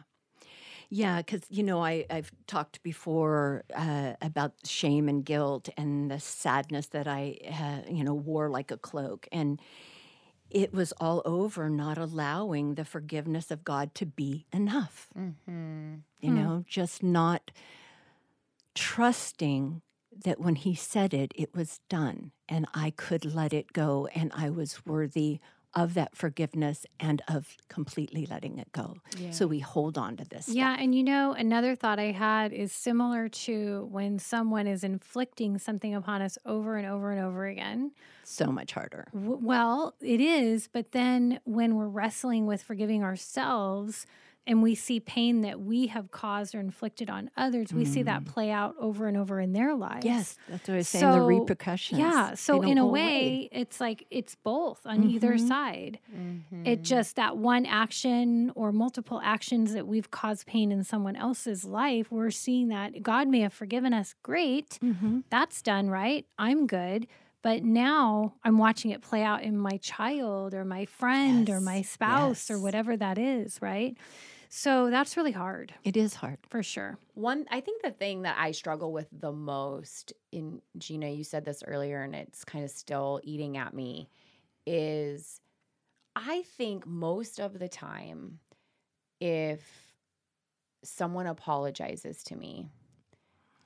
because 0.93 1.41
you 1.49 1.63
know 1.63 1.83
I 1.83 2.05
I've 2.11 2.31
talked 2.47 2.83
before 2.83 3.65
uh, 3.75 4.15
about 4.21 4.53
shame 4.67 5.09
and 5.09 5.25
guilt 5.25 5.69
and 5.77 6.11
the 6.11 6.21
sadness 6.21 6.87
that 6.89 7.09
I 7.09 7.39
uh, 7.51 7.91
you 7.91 8.05
know 8.05 8.15
wore 8.15 8.51
like 8.51 8.71
a 8.71 8.77
cloak, 8.77 9.27
and 9.33 9.61
it 10.51 10.75
was 10.75 10.93
all 11.01 11.23
over 11.25 11.71
not 11.71 11.97
allowing 11.99 12.75
the 12.75 12.85
forgiveness 12.85 13.51
of 13.51 13.65
God 13.65 13.95
to 13.97 14.07
be 14.07 14.47
enough. 14.53 15.09
Mm-hmm. 15.19 15.95
You 16.21 16.31
Hmm. 16.31 16.37
know, 16.37 16.65
just 16.69 17.03
not 17.03 17.51
trusting 18.75 19.83
that 20.25 20.41
when 20.41 20.57
He 20.57 20.75
said 20.75 21.15
it, 21.15 21.33
it 21.35 21.55
was 21.55 21.81
done, 21.89 22.33
and 22.49 22.67
I 22.75 22.91
could 22.91 23.25
let 23.25 23.53
it 23.53 23.73
go, 23.73 24.09
and 24.15 24.31
I 24.35 24.51
was 24.51 24.85
worthy 24.85 25.41
of 25.75 25.95
that 25.95 26.15
forgiveness 26.17 26.85
and 27.01 27.23
of 27.29 27.57
completely 27.69 28.27
letting 28.27 28.59
it 28.59 28.71
go. 28.73 28.97
So 29.31 29.47
we 29.47 29.59
hold 29.61 29.97
on 29.97 30.17
to 30.19 30.25
this. 30.25 30.45
stuff. 30.45 30.55
Yeah, 30.57 30.77
and 30.79 30.95
you 30.95 31.03
know, 31.03 31.33
another 31.33 31.75
thought 31.75 31.99
I 31.99 32.13
had 32.13 32.53
is 32.53 32.73
similar 32.73 33.29
to 33.29 33.89
when 33.91 34.19
someone 34.19 34.67
is 34.67 34.85
inflicting 34.85 35.59
something 35.59 35.95
upon 35.95 36.21
us 36.21 36.37
over 36.45 36.77
and 36.77 36.87
over 36.87 37.11
and 37.11 37.21
over 37.25 37.47
again. 37.47 37.93
so 38.25 38.47
much 38.53 38.73
harder. 38.73 39.09
W- 39.15 39.39
well, 39.43 39.95
it 40.01 40.21
is, 40.21 40.69
but 40.69 40.93
then 40.93 41.41
when 41.45 41.75
we're 41.77 41.89
wrestling 41.89 42.47
with 42.47 42.63
forgiving 42.63 43.03
ourselves 43.03 44.07
and 44.47 44.63
we 44.63 44.75
see 44.75 44.99
pain 44.99 45.43
that 45.43 45.61
we 45.61 45.87
have 45.87 46.11
caused 46.11 46.55
or 46.55 46.61
inflicted 46.61 47.09
on 47.09 47.31
others, 47.37 47.73
we 47.73 47.85
see 47.85 48.03
that 48.03 48.25
play 48.25 48.51
out 48.51 48.75
over 48.79 49.07
and 49.07 49.17
over 49.17 49.41
in 49.41 49.53
their 49.53 49.75
lives. 49.75 50.05
Yes, 50.05 50.37
that's 50.49 50.67
what 50.69 50.75
I 50.75 50.77
was 50.79 50.89
saying. 50.89 51.13
the 51.13 51.21
repercussions. 51.23 52.01
Yeah. 52.01 52.35
So 52.35 52.63
in 52.63 52.77
a 52.79 52.87
way, 52.87 53.01
away. 53.03 53.49
it's 53.53 53.81
like 53.81 54.05
it's 54.11 54.35
both 54.35 54.81
on 54.85 55.05
either 55.09 55.35
Mhm. 55.35 55.49
side. 55.49 55.99
Mm-hmm. 56.13 56.67
It 56.67 56.83
just 56.83 57.15
that 57.17 57.37
one 57.37 57.67
action 57.67 58.51
or 58.57 58.73
multiple 58.73 59.21
actions 59.23 59.73
that 59.75 59.87
we've 59.87 60.11
caused 60.11 60.47
pain 60.47 60.73
in 60.73 60.83
someone 60.83 61.15
else's 61.15 61.65
life, 61.65 62.11
we're 62.11 62.31
seeing 62.31 62.69
that 62.69 63.03
God 63.03 63.29
may 63.29 63.41
have 63.41 63.53
forgiven 63.53 63.95
us. 63.95 64.15
Great. 64.25 64.79
Mhm. 64.83 65.23
That's 65.31 65.63
done, 65.63 65.89
right? 65.89 66.27
I'm 66.39 66.67
good. 66.67 67.07
But 67.43 67.65
now 67.65 68.35
I'm 68.45 68.57
watching 68.57 68.93
it 68.93 69.03
play 69.03 69.25
out 69.25 69.43
in 69.43 69.59
my 69.59 69.77
child 69.79 70.55
or 70.55 70.65
my 70.65 70.85
friend 70.85 71.51
or 71.51 71.61
my 71.61 71.83
spouse 71.83 72.49
or 72.53 72.59
whatever 72.61 72.97
that 72.97 73.19
is, 73.19 73.59
right? 73.61 73.97
So 74.55 74.91
that's 74.91 75.17
really 75.17 75.33
hard 75.33 75.73
it 75.83 75.97
is 75.97 76.13
hard. 76.15 76.37
for 76.47 76.63
sure. 76.63 76.99
One, 77.15 77.47
I 77.51 77.61
think 77.63 77.83
the 77.83 77.91
thing 77.91 78.23
that 78.23 78.37
I 78.39 78.51
struggle 78.53 78.93
with 78.93 79.09
the 79.11 79.33
most 79.33 80.13
in 80.31 80.61
Gina, 80.77 81.09
you 81.09 81.25
said 81.25 81.47
this 81.47 81.63
earlier 81.67 82.03
and 82.03 82.15
it's 82.15 82.45
kind 82.45 82.63
of 82.63 82.71
still 82.71 83.19
eating 83.25 83.57
at 83.57 83.73
me, 83.73 84.11
is 84.67 85.41
I 86.15 86.43
think 86.59 86.87
most 86.87 87.41
of 87.41 87.59
the 87.59 87.69
time, 87.69 88.41
if 89.21 89.63
someone 90.85 91.27
apologizes 91.27 92.23
to 92.25 92.37
me, 92.37 92.69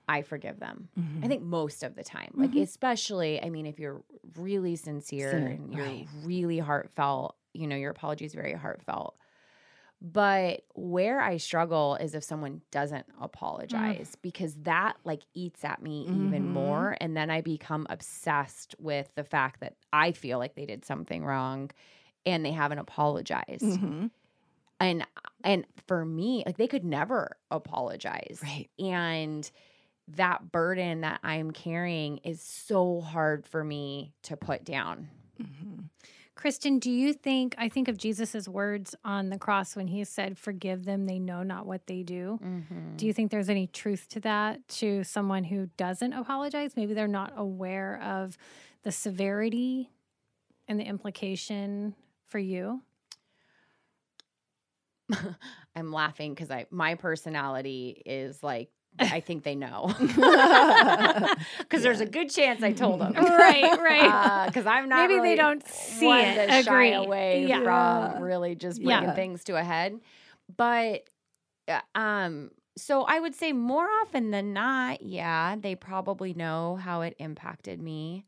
I 0.08 0.22
forgive 0.22 0.60
them. 0.60 0.88
I 0.96 1.26
Mhm. 1.26 1.28
think 1.28 1.42
most 1.42 1.82
of 1.82 1.96
the 1.96 2.04
time, 2.04 2.30
like 2.36 2.52
Mhm. 2.52 2.62
especially, 2.62 3.42
I 3.42 3.50
mean, 3.50 3.66
if 3.66 3.80
you're 3.80 4.04
really 4.36 4.76
sincere 4.76 5.30
Sincere, 5.30 5.46
and 5.48 5.74
you're 5.74 5.84
right. 5.84 6.08
really 6.22 6.60
heartfelt, 6.60 7.36
you 7.54 7.66
know, 7.66 7.74
your 7.76 7.90
apology 7.90 8.24
is 8.24 8.34
very 8.34 8.52
heartfelt. 8.52 9.16
But 10.12 10.62
where 10.74 11.20
I 11.20 11.38
struggle 11.38 11.96
is 11.96 12.14
if 12.14 12.22
someone 12.22 12.62
doesn't 12.70 13.06
apologize 13.20 14.16
because 14.22 14.54
that 14.62 14.96
like 15.04 15.22
eats 15.34 15.64
at 15.64 15.82
me 15.82 16.08
even 16.12 16.46
Mhm. 16.46 16.50
more. 16.50 16.96
And 17.00 17.16
then 17.16 17.30
I 17.30 17.40
become 17.40 17.86
obsessed 17.90 18.76
with 18.78 19.08
the 19.16 19.24
fact 19.24 19.60
that 19.60 19.74
I 19.92 20.12
feel 20.12 20.38
like 20.38 20.54
they 20.54 20.66
did 20.66 20.84
something 20.84 21.24
wrong 21.24 21.70
and 22.24 22.44
they 22.44 22.52
haven't 22.52 22.78
apologized. 22.78 23.80
Mhm. 23.80 24.10
And 24.80 25.06
and 25.44 25.66
for 25.86 26.04
me, 26.04 26.42
like 26.46 26.56
they 26.58 26.68
could 26.68 26.84
never 26.84 27.36
apologize 27.50 28.40
Right. 28.42 28.70
and 28.78 29.50
that 30.08 30.52
burden 30.52 31.02
that 31.02 31.20
I'm 31.24 31.50
carrying 31.50 32.18
is 32.18 32.42
so 32.42 33.00
hard 33.00 33.46
for 33.46 33.64
me 33.64 34.14
to 34.24 34.36
put 34.36 34.64
down. 34.64 35.10
Mhm. 35.38 35.65
Kristen, 36.36 36.78
do 36.78 36.90
you 36.90 37.14
think, 37.14 37.54
I 37.56 37.70
think 37.70 37.88
of 37.88 37.96
Jesus' 37.96 38.46
words 38.46 38.94
on 39.04 39.30
the 39.30 39.38
cross 39.38 39.74
when 39.74 39.88
he 39.88 40.04
said, 40.04 40.38
Forgive 40.38 40.84
them, 40.84 41.06
they 41.06 41.18
know 41.18 41.42
not 41.42 41.66
what 41.66 41.86
they 41.86 42.02
do. 42.02 42.38
Mm-hmm. 42.44 42.96
Do 42.96 43.06
you 43.06 43.14
think 43.14 43.30
there's 43.30 43.48
any 43.48 43.66
truth 43.66 44.06
to 44.10 44.20
that 44.20 44.68
to 44.68 45.02
someone 45.02 45.44
who 45.44 45.70
doesn't 45.78 46.12
apologize? 46.12 46.76
Maybe 46.76 46.92
they're 46.92 47.08
not 47.08 47.32
aware 47.36 48.00
of 48.02 48.36
the 48.82 48.92
severity 48.92 49.90
and 50.68 50.78
the 50.78 50.84
implication 50.84 51.94
for 52.26 52.38
you. 52.38 52.82
I'm 55.74 55.90
laughing 55.90 56.34
because 56.34 56.50
I 56.50 56.66
my 56.70 56.96
personality 56.96 58.02
is 58.04 58.42
like 58.42 58.68
I 58.98 59.20
think 59.20 59.44
they 59.44 59.54
know 59.54 59.92
because 59.98 61.82
there's 61.82 62.00
a 62.00 62.06
good 62.06 62.30
chance 62.30 62.62
I 62.62 62.72
told 62.72 63.00
them. 63.00 63.12
Right, 63.14 63.62
right. 63.78 64.46
Because 64.46 64.66
I'm 64.66 64.88
not. 64.88 65.08
Maybe 65.08 65.20
they 65.22 65.36
don't 65.36 65.66
see 65.66 66.06
one 66.06 66.20
it. 66.24 66.46
to 66.46 66.62
shy 66.62 66.84
Agree. 66.86 66.92
away 66.92 67.46
Yeah. 67.46 67.62
from 67.62 68.22
really 68.22 68.54
just 68.54 68.80
Yeah. 68.80 69.00
bringing 69.00 69.14
things 69.14 69.44
to 69.44 69.56
a 69.56 69.62
head. 69.62 70.00
But 70.56 71.04
uh, 71.68 71.80
um, 71.94 72.50
so 72.76 73.02
I 73.02 73.18
would 73.20 73.34
say 73.34 73.52
more 73.52 73.86
often 74.02 74.30
than 74.30 74.52
not, 74.52 75.02
yeah, 75.02 75.56
they 75.58 75.74
probably 75.74 76.34
know 76.34 76.76
how 76.76 77.00
it 77.02 77.14
impacted 77.18 77.80
me. 77.82 78.24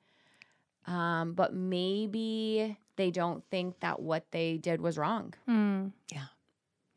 Um, 0.87 1.35
but 1.35 1.54
maybe 1.54 2.76
they 2.96 3.11
don't 3.11 3.44
think 3.50 3.81
that 3.81 4.00
what 4.00 4.24
they 4.33 4.57
did 4.57 4.81
was 4.81 4.96
wrong. 4.98 5.35
Hmm. 5.46 5.88
Yeah. 6.11 6.24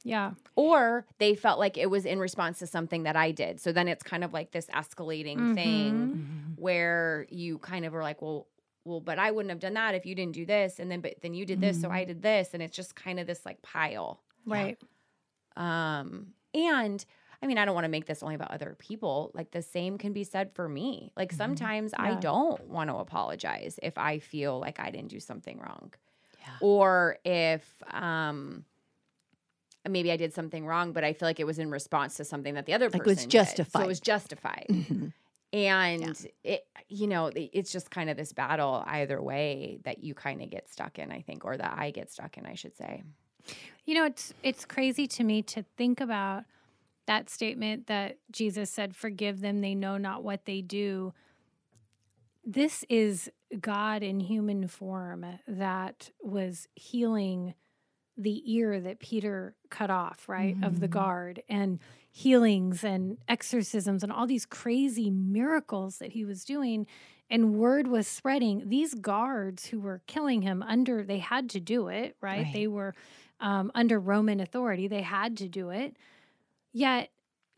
Yeah. 0.04 0.32
Or 0.56 1.06
they 1.20 1.36
felt 1.36 1.60
like 1.60 1.78
it 1.78 1.90
was 1.90 2.06
in 2.06 2.20
response 2.20 2.60
to 2.60 2.68
something 2.68 3.04
that 3.04 3.16
I 3.16 3.32
did. 3.32 3.60
So 3.62 3.72
then 3.72 3.88
it's 3.88 4.04
kind 4.04 4.24
of 4.24 4.34
like 4.34 4.52
this 4.52 4.68
escalating 4.68 5.54
thing 5.56 5.94
Mhm. 5.94 6.14
Mhm. 6.56 6.60
where 6.60 7.26
you 7.30 7.58
kind 7.60 7.86
of 7.86 7.94
are 7.96 8.02
like, 8.04 8.22
well, 8.22 8.48
well, 8.84 9.00
but 9.00 9.20
I 9.20 9.30
wouldn't 9.30 9.52
have 9.52 9.60
done 9.60 9.76
that 9.76 9.94
if 9.94 10.06
you 10.08 10.16
didn't 10.16 10.34
do 10.34 10.44
this, 10.46 10.80
and 10.80 10.90
then 10.90 11.02
but 11.02 11.22
then 11.22 11.34
you 11.36 11.46
did 11.46 11.62
this, 11.62 11.80
so 11.80 11.92
I 11.92 12.04
did 12.04 12.22
this, 12.24 12.56
and 12.56 12.64
it's 12.64 12.76
just 12.76 12.96
kind 12.96 13.20
of 13.20 13.28
this 13.28 13.46
like 13.46 13.62
pile. 13.62 14.20
Right. 14.46 14.80
Um, 15.56 16.34
and 16.54 17.04
I 17.44 17.48
mean, 17.48 17.58
I 17.58 17.66
don't 17.66 17.74
want 17.76 17.86
to 17.86 17.90
make 17.90 18.06
this 18.06 18.22
only 18.24 18.36
about 18.36 18.52
other 18.52 18.76
people. 18.80 19.32
Like 19.34 19.52
the 19.52 19.62
same 19.62 19.98
can 19.98 20.14
be 20.14 20.24
said 20.24 20.54
for 20.54 20.70
me. 20.70 21.12
Like 21.16 21.32
sometimes 21.32 21.92
I 21.98 22.16
don't 22.16 22.64
want 22.68 22.90
to 22.90 22.96
apologize 22.98 23.80
if 23.82 23.98
I 23.98 24.20
feel 24.20 24.60
like 24.60 24.80
I 24.80 24.92
didn't 24.92 25.10
do 25.10 25.20
something 25.20 25.60
wrong. 25.60 25.94
Yeah. 26.40 26.48
Or 26.62 27.18
if 27.26 27.84
um 27.92 28.66
maybe 29.88 30.12
I 30.12 30.18
did 30.18 30.34
something 30.34 30.66
wrong, 30.66 30.94
but 30.94 31.04
I 31.04 31.14
feel 31.14 31.28
like 31.28 31.40
it 31.40 31.46
was 31.48 31.60
in 31.60 31.70
response 31.72 32.16
to 32.18 32.26
something 32.26 32.54
that 32.56 32.66
the 32.66 32.74
other 32.74 32.86
Like 32.90 33.04
person 33.04 33.08
it 33.08 33.08
was 33.08 33.18
did. 33.18 33.24
So 33.24 33.30
justified. 33.30 33.84
it 33.84 33.88
was 33.88 34.00
justified. 34.00 34.66
Mhm. 34.70 35.14
And 35.54 36.02
yeah. 36.44 36.54
it, 36.54 36.68
you 36.88 37.08
know, 37.08 37.30
it's 37.36 37.74
just 37.74 37.92
kind 37.92 38.10
of 38.10 38.16
this 38.16 38.32
battle 38.32 38.84
either 38.88 39.22
way 39.22 39.80
that 39.84 40.02
you 40.02 40.14
kind 40.14 40.42
of 40.42 40.50
get 40.50 40.70
stuck 40.72 40.98
in, 40.98 41.12
I 41.12 41.22
think, 41.22 41.44
or 41.44 41.58
that 41.58 41.74
I 41.78 41.92
get 41.92 42.10
stuck 42.10 42.38
in, 42.38 42.46
I 42.46 42.54
should 42.56 42.76
say. 42.78 43.04
You 43.86 43.96
know, 43.96 44.06
it's 44.06 44.34
it's 44.44 44.66
crazy 44.66 45.08
to 45.08 45.24
me 45.24 45.42
to 45.44 45.64
think 45.76 46.00
about 46.00 46.46
that 47.08 47.30
statement 47.30 47.88
that 47.88 48.18
Jesus 48.32 48.70
said, 48.70 48.96
"Forgive 48.96 49.42
them; 49.42 49.60
they 49.62 49.76
know 49.76 49.98
not 49.98 50.24
what 50.24 50.46
they 50.46 50.62
do." 50.62 51.14
This 52.46 52.86
is 52.88 53.30
God 53.60 54.04
in 54.04 54.20
human 54.20 54.68
form 54.68 55.26
that 55.48 56.12
was 56.22 56.68
healing 56.76 57.56
the 58.22 58.42
ear 58.46 58.80
that 58.80 59.00
Peter 59.00 59.56
cut 59.70 59.90
off, 59.90 60.28
right, 60.28 60.56
mm-hmm. 60.56 60.64
of 60.64 60.80
the 60.80 60.88
mm-hmm. 60.88 61.00
guard, 61.00 61.44
and 61.50 61.80
healings 62.12 62.84
and 62.84 63.18
exorcisms 63.28 64.04
and 64.04 64.12
all 64.12 64.28
these 64.28 64.46
crazy 64.46 65.10
miracles 65.10 65.98
that 65.98 66.12
he 66.12 66.26
was 66.26 66.44
doing. 66.44 66.86
And 67.30 67.56
word 67.56 67.88
was 67.88 68.08
spreading. 68.08 68.64
These 68.68 68.94
guards 68.96 69.68
who 69.68 69.80
were 69.80 70.02
killing 70.06 70.42
him 70.42 70.62
under, 70.62 71.04
they 71.04 71.20
had 71.20 71.50
to 71.52 71.62
do 71.62 71.88
it, 71.88 72.18
right? 72.20 72.44
right. 72.44 72.54
They 72.54 72.68
were 72.68 72.94
um, 73.40 73.72
under 73.74 74.00
Roman 74.00 74.40
authority, 74.40 74.88
they 74.88 75.02
had 75.02 75.38
to 75.38 75.48
do 75.48 75.70
it. 75.70 75.96
Yet 76.74 77.10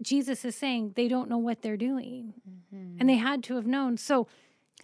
Jesus 0.02 0.46
is 0.46 0.56
saying 0.56 0.94
they 0.96 1.08
don't 1.08 1.30
know 1.30 1.38
what 1.38 1.62
they're 1.62 1.78
doing. 1.78 2.34
Mm-hmm. 2.48 2.98
And 3.00 3.10
they 3.10 3.16
had 3.16 3.44
to 3.46 3.56
have 3.56 3.66
known. 3.66 3.98
So 3.98 4.28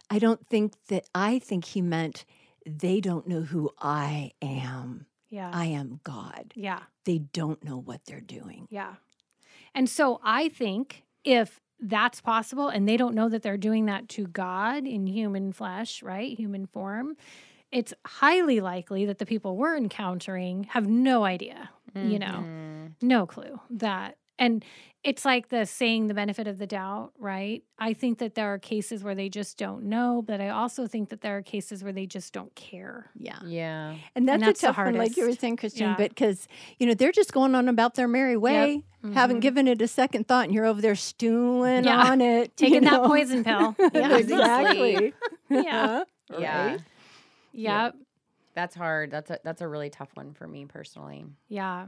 I 0.09 0.19
don't 0.19 0.45
think 0.47 0.73
that, 0.87 1.05
I 1.13 1.39
think 1.39 1.65
he 1.65 1.81
meant 1.81 2.25
they 2.65 2.99
don't 2.99 3.27
know 3.27 3.41
who 3.41 3.69
I 3.79 4.31
am. 4.41 5.05
Yeah. 5.29 5.51
I 5.53 5.65
am 5.65 5.99
God. 6.03 6.53
Yeah. 6.55 6.81
They 7.05 7.19
don't 7.19 7.63
know 7.63 7.77
what 7.77 8.05
they're 8.05 8.21
doing. 8.21 8.67
Yeah. 8.69 8.95
And 9.75 9.89
so 9.89 10.19
I 10.23 10.49
think 10.49 11.03
if 11.23 11.59
that's 11.79 12.21
possible 12.21 12.67
and 12.67 12.87
they 12.87 12.97
don't 12.97 13.15
know 13.15 13.29
that 13.29 13.41
they're 13.41 13.57
doing 13.57 13.85
that 13.85 14.09
to 14.09 14.27
God 14.27 14.85
in 14.85 15.07
human 15.07 15.53
flesh, 15.53 16.03
right? 16.03 16.37
Human 16.37 16.65
form, 16.65 17.15
it's 17.71 17.93
highly 18.05 18.59
likely 18.59 19.05
that 19.05 19.19
the 19.19 19.25
people 19.25 19.55
we're 19.55 19.77
encountering 19.77 20.65
have 20.71 20.87
no 20.87 21.23
idea, 21.23 21.69
mm-hmm. 21.95 22.09
you 22.09 22.19
know, 22.19 22.25
mm-hmm. 22.25 22.87
no 23.01 23.25
clue 23.25 23.59
that 23.69 24.17
and 24.39 24.63
it's 25.01 25.23
like 25.23 25.47
the 25.47 25.65
saying 25.65 26.07
the 26.07 26.13
benefit 26.13 26.45
of 26.45 26.57
the 26.57 26.67
doubt, 26.67 27.13
right? 27.17 27.63
I 27.77 27.93
think 27.93 28.17
that 28.17 28.35
there 28.35 28.53
are 28.53 28.59
cases 28.59 29.01
where 29.01 29.15
they 29.15 29.29
just 29.29 29.57
don't 29.57 29.83
know, 29.83 30.21
but 30.25 30.41
I 30.41 30.49
also 30.49 30.87
think 30.87 31.09
that 31.09 31.21
there 31.21 31.37
are 31.37 31.41
cases 31.41 31.83
where 31.83 31.93
they 31.93 32.05
just 32.05 32.33
don't 32.33 32.53
care. 32.53 33.09
Yeah. 33.17 33.39
Yeah. 33.45 33.95
And 34.13 34.27
that's, 34.27 34.35
and 34.35 34.43
that's 34.43 34.63
a 34.63 34.67
tough 34.67 34.77
one, 34.77 34.95
like 34.95 35.15
you 35.15 35.25
were 35.25 35.33
saying, 35.33 35.55
Kristen, 35.55 35.87
yeah. 35.87 35.95
because, 35.95 36.49
you 36.79 36.87
know, 36.87 36.93
they're 36.93 37.13
just 37.13 37.31
going 37.31 37.55
on 37.55 37.69
about 37.69 37.95
their 37.95 38.09
merry 38.09 38.35
way, 38.35 38.73
yep. 38.73 38.83
mm-hmm. 39.05 39.13
haven't 39.13 39.39
given 39.39 39.69
it 39.69 39.81
a 39.81 39.87
second 39.87 40.27
thought, 40.27 40.45
and 40.45 40.53
you're 40.53 40.65
over 40.65 40.81
there 40.81 40.95
stewing 40.95 41.85
yeah. 41.85 42.11
on 42.11 42.19
it. 42.19 42.57
Taking 42.57 42.83
that 42.83 43.03
poison 43.03 43.45
pill. 43.45 43.75
yeah, 43.93 44.17
exactly. 44.17 45.13
yeah. 45.49 46.03
Right? 46.29 46.37
Yeah. 46.37 46.77
Yep. 47.53 47.95
That's 48.53 48.75
hard. 48.75 49.11
That's 49.11 49.31
a 49.31 49.39
that's 49.43 49.61
a 49.61 49.67
really 49.67 49.89
tough 49.89 50.09
one 50.15 50.33
for 50.33 50.45
me 50.45 50.65
personally. 50.65 51.25
Yeah. 51.47 51.87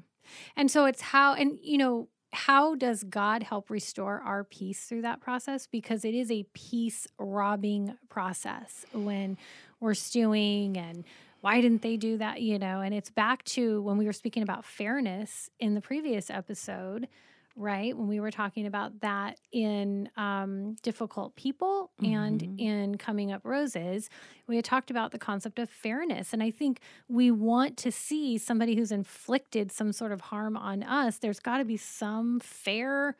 And 0.56 0.72
so 0.72 0.86
it's 0.86 1.02
how 1.02 1.34
and 1.34 1.60
you 1.62 1.78
know 1.78 2.08
how 2.34 2.76
does 2.76 3.04
God 3.04 3.44
help 3.44 3.70
restore 3.70 4.22
our 4.22 4.44
peace 4.44 4.86
through 4.86 5.02
that 5.02 5.20
process? 5.20 5.67
Because 5.67 6.06
it 6.06 6.13
is 6.13 6.32
a 6.32 6.46
peace 6.54 7.08
robbing 7.17 7.98
process 8.10 8.86
when 8.94 9.38
we're 9.80 9.94
stewing 9.94 10.78
and 10.78 11.04
why 11.41 11.60
didn't 11.60 11.82
they 11.82 11.98
do 11.98 12.17
that? 12.20 12.41
You 12.41 12.60
know, 12.60 12.82
and 12.82 12.94
it's 12.94 13.10
back 13.10 13.44
to 13.46 13.82
when 13.82 13.98
we 13.98 14.06
were 14.06 14.13
speaking 14.13 14.44
about 14.44 14.63
fairness 14.63 15.50
in 15.60 15.74
the 15.74 15.82
previous 15.82 16.30
episode 16.30 17.08
right? 17.56 17.96
When 17.98 18.08
we 18.08 18.20
were 18.20 18.32
talking 18.32 18.66
about 18.66 19.02
that 19.02 19.38
in 19.52 20.10
um, 20.18 20.76
difficult 20.82 21.36
people 21.36 21.92
mm-hmm. 22.02 22.14
and 22.14 22.60
in 22.60 22.98
coming 22.98 23.32
up 23.32 23.42
roses, 23.44 24.10
we 24.48 24.56
had 24.56 24.66
talked 24.66 24.90
about 24.92 25.12
the 25.12 25.20
concept 25.20 25.60
of 25.60 25.70
fairness. 25.70 26.34
And 26.34 26.42
I 26.42 26.52
think 26.52 26.80
we 27.08 27.32
want 27.32 27.78
to 27.78 27.92
see 27.92 28.38
somebody 28.38 28.76
who's 28.76 28.92
inflicted 28.92 29.72
some 29.72 29.92
sort 29.92 30.12
of 30.12 30.22
harm 30.22 30.56
on 30.56 30.84
us. 30.84 31.18
There's 31.18 31.40
got 31.40 31.58
to 31.58 31.66
be 31.66 31.78
some 31.78 32.40
fair, 32.40 33.16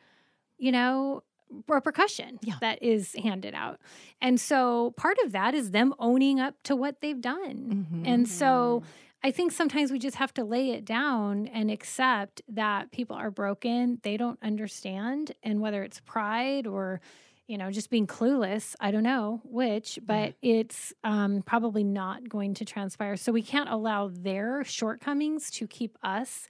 you 0.58 0.72
know, 0.72 1.22
repercussion 1.68 2.38
yeah. 2.42 2.54
that 2.60 2.82
is 2.82 3.14
handed 3.14 3.54
out. 3.54 3.78
And 4.20 4.40
so 4.40 4.92
part 4.96 5.18
of 5.24 5.32
that 5.32 5.54
is 5.54 5.70
them 5.70 5.94
owning 5.98 6.40
up 6.40 6.54
to 6.64 6.76
what 6.76 7.00
they've 7.00 7.20
done. 7.20 7.86
Mm-hmm. 7.90 8.06
And 8.06 8.28
so 8.28 8.80
mm-hmm. 8.80 8.88
I 9.24 9.30
think 9.30 9.52
sometimes 9.52 9.92
we 9.92 9.98
just 9.98 10.16
have 10.16 10.34
to 10.34 10.44
lay 10.44 10.70
it 10.70 10.84
down 10.84 11.46
and 11.46 11.70
accept 11.70 12.42
that 12.48 12.90
people 12.90 13.14
are 13.14 13.30
broken. 13.30 14.00
They 14.02 14.16
don't 14.16 14.38
understand. 14.42 15.32
And 15.44 15.60
whether 15.60 15.84
it's 15.84 16.00
pride 16.00 16.66
or, 16.66 17.00
you 17.46 17.56
know, 17.56 17.70
just 17.70 17.88
being 17.88 18.08
clueless, 18.08 18.74
I 18.80 18.90
don't 18.90 19.04
know 19.04 19.40
which, 19.44 20.00
but 20.04 20.34
yeah. 20.40 20.54
it's 20.60 20.92
um, 21.04 21.42
probably 21.46 21.84
not 21.84 22.28
going 22.28 22.54
to 22.54 22.64
transpire. 22.64 23.16
So 23.16 23.30
we 23.30 23.42
can't 23.42 23.68
allow 23.68 24.10
their 24.12 24.64
shortcomings 24.64 25.52
to 25.52 25.68
keep 25.68 25.96
us 26.02 26.48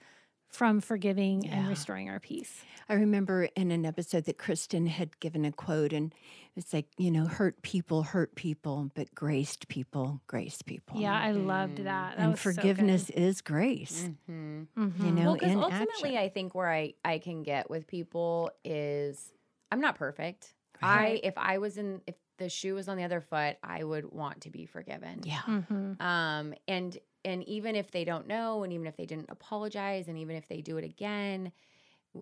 from 0.53 0.81
forgiving 0.81 1.43
yeah. 1.43 1.55
and 1.55 1.67
restoring 1.67 2.09
our 2.09 2.19
peace. 2.19 2.61
I 2.87 2.93
remember 2.93 3.49
in 3.55 3.71
an 3.71 3.85
episode 3.85 4.25
that 4.25 4.37
Kristen 4.37 4.85
had 4.87 5.19
given 5.19 5.45
a 5.45 5.51
quote, 5.51 5.93
and 5.93 6.13
it's 6.55 6.73
like, 6.73 6.85
you 6.97 7.09
know, 7.09 7.25
hurt 7.25 7.61
people 7.63 8.03
hurt 8.03 8.35
people, 8.35 8.91
but 8.93 9.13
graced 9.15 9.67
people 9.67 10.21
grace 10.27 10.61
people. 10.61 10.99
Yeah, 10.99 11.19
I 11.19 11.31
loved 11.31 11.77
that. 11.77 12.17
that 12.17 12.17
and 12.17 12.37
forgiveness 12.37 13.07
so 13.07 13.13
is 13.15 13.41
grace. 13.41 14.09
Mm-hmm. 14.29 14.63
Mm-hmm. 14.77 15.05
You 15.05 15.11
know, 15.11 15.23
well, 15.23 15.33
because 15.33 15.55
ultimately, 15.55 15.87
action. 16.11 16.17
I 16.17 16.29
think 16.29 16.55
where 16.55 16.71
I 16.71 16.93
I 17.03 17.17
can 17.17 17.43
get 17.43 17.69
with 17.69 17.87
people 17.87 18.51
is 18.63 19.33
I'm 19.71 19.81
not 19.81 19.95
perfect. 19.95 20.53
Right. 20.81 21.19
I 21.23 21.27
if 21.27 21.33
I 21.37 21.57
was 21.57 21.77
in 21.77 22.01
if 22.05 22.15
the 22.37 22.49
shoe 22.49 22.75
was 22.75 22.87
on 22.87 22.97
the 22.97 23.03
other 23.03 23.21
foot, 23.21 23.57
I 23.63 23.83
would 23.83 24.11
want 24.11 24.41
to 24.41 24.49
be 24.49 24.65
forgiven. 24.65 25.21
Yeah. 25.23 25.41
Mm-hmm. 25.47 26.01
Um, 26.01 26.53
and 26.67 26.97
and 27.25 27.47
even 27.47 27.75
if 27.75 27.91
they 27.91 28.03
don't 28.03 28.27
know, 28.27 28.63
and 28.63 28.73
even 28.73 28.87
if 28.87 28.97
they 28.97 29.05
didn't 29.05 29.29
apologize, 29.29 30.07
and 30.07 30.17
even 30.17 30.35
if 30.35 30.47
they 30.47 30.61
do 30.61 30.77
it 30.77 30.83
again, 30.83 31.51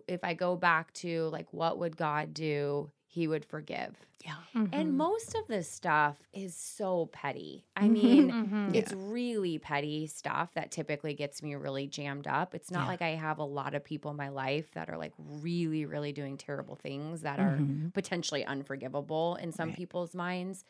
if 0.07 0.23
I 0.23 0.33
go 0.33 0.55
back 0.55 0.93
to 0.93 1.29
like 1.29 1.47
what 1.51 1.77
would 1.79 1.97
God 1.97 2.33
do, 2.33 2.91
he 3.07 3.27
would 3.27 3.43
forgive. 3.43 3.95
Yeah. 4.23 4.35
Mm-hmm. 4.55 4.73
And 4.73 4.97
most 4.97 5.35
of 5.35 5.47
this 5.47 5.69
stuff 5.69 6.15
is 6.31 6.55
so 6.55 7.09
petty. 7.11 7.65
I 7.75 7.81
mm-hmm. 7.83 7.93
mean, 7.93 8.31
mm-hmm. 8.31 8.75
it's 8.75 8.91
yeah. 8.91 8.97
really 9.01 9.57
petty 9.57 10.07
stuff 10.07 10.53
that 10.53 10.71
typically 10.71 11.13
gets 11.13 11.41
me 11.41 11.55
really 11.55 11.87
jammed 11.87 12.27
up. 12.27 12.53
It's 12.53 12.71
not 12.71 12.83
yeah. 12.83 12.87
like 12.87 13.01
I 13.01 13.09
have 13.15 13.39
a 13.39 13.43
lot 13.43 13.73
of 13.73 13.83
people 13.83 14.11
in 14.11 14.17
my 14.17 14.29
life 14.29 14.71
that 14.75 14.89
are 14.89 14.97
like 14.97 15.13
really, 15.17 15.85
really 15.85 16.11
doing 16.13 16.37
terrible 16.37 16.75
things 16.75 17.21
that 17.21 17.39
are 17.39 17.57
mm-hmm. 17.57 17.89
potentially 17.89 18.45
unforgivable 18.45 19.35
in 19.41 19.51
some 19.51 19.69
right. 19.69 19.77
people's 19.77 20.13
minds. 20.13 20.63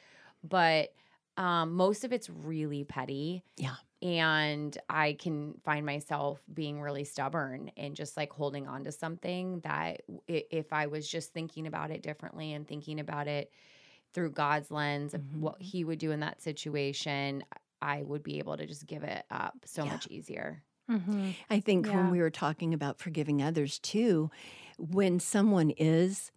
But 0.44 0.94
um, 1.38 1.74
most 1.74 2.04
of 2.04 2.14
it's 2.14 2.30
really 2.30 2.84
petty. 2.84 3.44
Yeah. 3.58 3.76
And 4.02 4.76
I 4.90 5.14
can 5.14 5.56
find 5.64 5.86
myself 5.86 6.42
being 6.52 6.82
really 6.82 7.04
stubborn 7.04 7.72
and 7.78 7.96
just 7.96 8.18
like 8.18 8.32
holding 8.32 8.68
on 8.68 8.84
to 8.86 8.92
something 8.92 9.60
that 9.60 10.02
if 10.28 10.74
I 10.74 10.88
was 10.88 11.08
just 11.08 11.34
thinking 11.34 11.68
about 11.68 11.92
it 11.92 12.02
differently 12.02 12.54
and 12.54 12.68
thinking 12.68 13.00
about 13.00 13.28
it 13.28 13.52
through 14.14 14.32
God's 14.32 14.72
lens 14.72 15.14
of 15.14 15.22
mm-hmm. 15.22 15.42
what 15.42 15.62
He 15.62 15.84
would 15.84 16.00
do 16.00 16.12
in 16.12 16.22
that 16.22 16.42
situation, 16.42 17.44
I 17.82 18.02
would 18.04 18.24
be 18.24 18.40
able 18.40 18.58
to 18.58 18.66
just 18.66 18.88
give 18.88 19.04
it 19.04 19.24
up 19.30 19.56
so 19.66 19.84
yeah. 19.84 19.92
much 19.92 20.08
easier. 20.08 20.64
Mm-hmm. 20.90 21.32
I 21.50 21.60
think 21.60 21.86
yeah. 21.86 21.96
when 21.96 22.12
we 22.12 22.20
were 22.20 22.30
talking 22.30 22.74
about 22.74 23.00
forgiving 23.00 23.42
others 23.42 23.80
too, 23.80 24.30
when 24.78 25.20
someone 25.20 25.70
is 25.72 26.32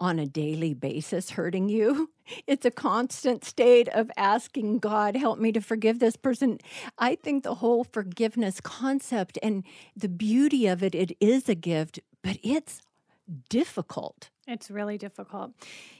on 0.00 0.18
a 0.18 0.26
daily 0.26 0.74
basis 0.74 1.30
hurting 1.30 1.68
you. 1.68 2.10
It's 2.46 2.64
a 2.64 2.70
constant 2.70 3.44
state 3.44 3.88
of 3.88 4.08
asking 4.16 4.78
God, 4.78 5.16
help 5.16 5.40
me 5.40 5.50
to 5.50 5.60
forgive 5.60 5.98
this 5.98 6.14
person. 6.14 6.58
I 6.96 7.16
think 7.16 7.42
the 7.42 7.56
whole 7.56 7.82
forgiveness 7.82 8.60
concept 8.60 9.36
and 9.42 9.64
the 9.96 10.08
beauty 10.08 10.68
of 10.68 10.84
it, 10.84 10.94
it 10.94 11.16
is 11.18 11.48
a 11.48 11.56
gift, 11.56 11.98
but 12.22 12.38
it's 12.44 12.82
difficult. 13.48 14.30
It's 14.46 14.70
really 14.70 14.96
difficult. 14.96 15.50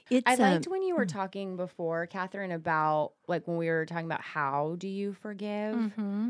It's, 0.09 0.23
I 0.25 0.37
liked 0.37 0.69
um, 0.69 0.71
when 0.71 0.85
you 0.85 0.95
were 0.95 1.05
mm. 1.05 1.13
talking 1.13 1.57
before, 1.57 2.07
Catherine, 2.07 2.53
about 2.53 3.15
like 3.27 3.49
when 3.49 3.57
we 3.57 3.69
were 3.69 3.85
talking 3.85 4.07
about 4.07 4.23
how 4.23 4.77
do 4.79 4.87
you 4.87 5.15
forgive. 5.15 5.75
Mm-hmm 5.75 6.29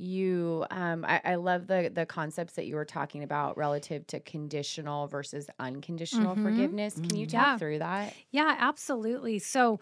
you 0.00 0.64
um, 0.70 1.04
I, 1.06 1.20
I, 1.24 1.34
love 1.34 1.66
the 1.66 1.90
the 1.94 2.06
concepts 2.06 2.54
that 2.54 2.66
you 2.66 2.74
were 2.74 2.84
talking 2.84 3.22
about 3.22 3.58
relative 3.58 4.06
to 4.08 4.20
conditional 4.20 5.06
versus 5.08 5.48
unconditional 5.58 6.34
mm-hmm. 6.34 6.44
forgiveness 6.44 6.94
can 6.94 7.14
you 7.14 7.26
mm-hmm. 7.26 7.36
talk 7.36 7.46
yeah. 7.46 7.58
through 7.58 7.78
that 7.80 8.14
yeah 8.30 8.56
absolutely 8.58 9.38
so 9.38 9.78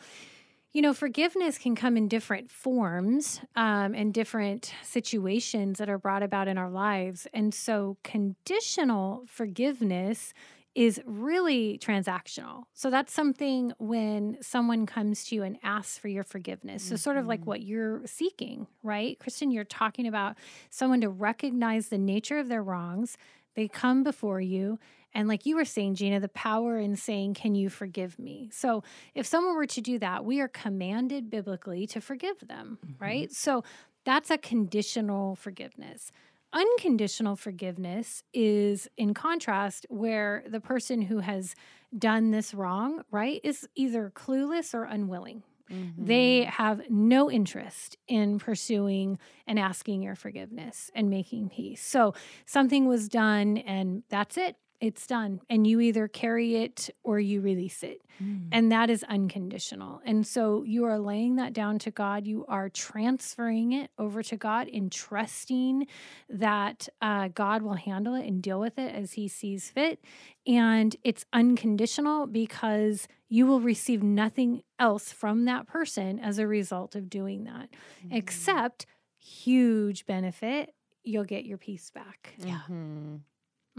you 0.73 0.83
know 0.83 0.93
forgiveness 0.93 1.57
can 1.57 1.77
come 1.77 1.97
in 1.97 2.09
different 2.09 2.51
forms 2.51 3.41
um, 3.55 3.95
and 3.95 4.13
different 4.13 4.75
situations 4.83 5.79
that 5.79 5.89
are 5.89 5.99
brought 5.99 6.23
about 6.23 6.49
in 6.49 6.59
our 6.59 6.71
lives 6.71 7.29
and 7.33 7.55
so 7.55 7.97
conditional 8.03 9.25
forgiveness 9.27 10.33
is 10.79 11.01
really 11.07 11.77
transactional. 11.83 12.63
So 12.73 12.89
that's 12.89 13.13
something 13.13 13.73
when 13.79 14.37
someone 14.41 14.87
comes 14.87 15.25
to 15.25 15.35
you 15.35 15.43
and 15.43 15.59
asks 15.65 15.99
for 15.99 16.07
your 16.07 16.23
forgiveness. 16.23 16.85
So, 16.85 16.95
sort 16.95 17.17
of 17.17 17.27
like 17.27 17.41
mm-hmm. 17.41 17.51
what 17.51 17.63
you're 17.63 18.03
seeking, 18.07 18.69
right? 18.85 19.19
Kristen, 19.19 19.51
you're 19.51 19.65
talking 19.65 20.07
about 20.07 20.37
someone 20.71 21.01
to 21.01 21.09
recognize 21.09 21.89
the 21.89 21.99
nature 21.99 22.39
of 22.39 22.49
their 22.49 22.63
wrongs. 22.63 23.19
They 23.57 23.67
come 23.67 24.05
before 24.05 24.41
you 24.41 24.79
And 25.13 25.27
like 25.27 25.47
you 25.47 25.57
were 25.57 25.65
saying, 25.65 25.97
Gina, 25.97 26.21
the 26.21 26.29
power 26.29 26.79
in 26.79 26.95
saying, 26.95 27.35
Can 27.35 27.57
you 27.57 27.71
forgive 27.71 28.17
me? 28.17 28.49
So 28.53 28.85
if 29.17 29.27
someone 29.27 29.57
were 29.57 29.67
to 29.67 29.81
do 29.81 29.99
that, 29.99 30.25
we 30.25 30.41
are 30.41 30.47
commanded 30.47 31.29
biblically 31.29 31.89
to 31.89 32.01
forgive 32.01 32.47
them, 32.47 32.79
mm-hmm. 32.87 33.03
right? 33.05 33.33
So 33.33 33.65
that's 34.05 34.31
a 34.31 34.39
conditional 34.39 35.35
forgiveness. 35.35 36.13
Unconditional 36.53 37.37
forgiveness 37.37 38.23
is 38.33 38.89
in 38.97 39.13
contrast 39.13 39.87
where 39.91 40.45
the 40.49 40.61
person 40.61 41.03
who 41.03 41.19
has 41.19 41.55
done 41.97 42.31
this 42.31 42.55
wrong, 42.55 43.03
right, 43.11 43.41
is 43.45 43.69
either 43.75 44.11
clueless 44.15 44.73
or 44.73 44.85
unwilling. 44.85 45.43
Mm-hmm. 45.71 46.05
They 46.07 46.45
have 46.45 46.83
no 46.89 47.31
interest 47.31 47.99
in 48.07 48.39
pursuing 48.39 49.19
and 49.47 49.59
asking 49.59 50.03
your 50.03 50.15
forgiveness 50.15 50.91
and 50.95 51.11
making 51.11 51.51
peace. 51.51 51.85
So 51.85 52.15
something 52.47 52.87
was 52.87 53.09
done 53.09 53.59
and 53.59 54.03
that's 54.09 54.39
it 54.39 54.57
it's 54.81 55.07
done 55.07 55.41
and 55.49 55.67
you 55.67 55.81
either 55.81 56.09
carry 56.09 56.57
it 56.57 56.91
or 57.03 57.19
you 57.19 57.41
release 57.41 57.83
it. 57.83 58.03
Mm. 58.23 58.49
and 58.51 58.73
that 58.73 58.91
is 58.91 59.05
unconditional. 59.05 60.01
And 60.05 60.27
so 60.27 60.65
you 60.65 60.85
are 60.85 60.99
laying 60.99 61.37
that 61.37 61.53
down 61.53 61.79
to 61.81 61.91
god. 61.93 62.27
You 62.27 62.45
are 62.49 62.69
transferring 62.69 63.73
it 63.73 63.91
over 63.97 64.23
to 64.25 64.37
god 64.37 64.69
and 64.69 64.91
trusting 64.91 65.87
that 66.29 66.89
uh, 67.01 67.29
god 67.29 67.63
will 67.63 67.75
handle 67.75 68.15
it 68.15 68.27
and 68.27 68.43
deal 68.43 68.59
with 68.59 68.77
it 68.79 68.93
as 68.95 69.13
he 69.13 69.29
sees 69.29 69.71
fit. 69.71 70.01
And 70.47 70.97
it's 71.05 71.25
unconditional 71.33 72.27
because 72.27 73.07
you 73.29 73.47
will 73.47 73.61
receive 73.61 74.03
nothing 74.03 74.63
else 74.81 75.13
from 75.13 75.45
that 75.45 75.67
person 75.67 76.19
as 76.19 76.39
a 76.39 76.47
result 76.47 76.97
of 76.97 77.09
doing 77.09 77.45
that 77.45 77.69
mm. 78.05 78.09
except 78.11 78.87
huge 79.19 80.07
benefit. 80.07 80.75
You'll 81.05 81.25
get 81.25 81.45
your 81.45 81.59
peace 81.59 81.91
back. 81.91 82.35
Yeah. 82.39 82.61
Mm-hmm. 82.69 83.17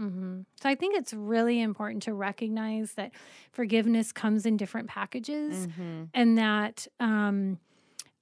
Mm-hmm. 0.00 0.40
So 0.60 0.68
I 0.68 0.74
think 0.74 0.96
it's 0.96 1.12
really 1.12 1.60
important 1.60 2.02
to 2.04 2.14
recognize 2.14 2.92
that 2.92 3.12
forgiveness 3.52 4.12
comes 4.12 4.46
in 4.46 4.56
different 4.56 4.88
packages 4.88 5.66
mm-hmm. 5.66 6.04
and 6.14 6.38
that 6.38 6.86
um, 6.98 7.58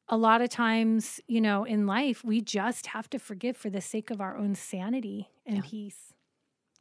a 0.09 0.17
lot 0.17 0.41
of 0.41 0.51
times, 0.51 1.21
you 1.27 1.41
know, 1.41 1.64
in 1.64 1.87
life, 1.87 2.25
we 2.25 2.41
just 2.41 2.88
have 2.88 3.09
to 3.11 3.19
forgive 3.19 3.57
for 3.57 3.71
the 3.71 3.81
sake 3.81 4.11
of 4.11 4.21
our 4.21 4.37
own 4.37 4.55
sanity 4.55 5.29
and 5.47 5.57
yeah. 5.57 5.62
peace. 5.64 6.14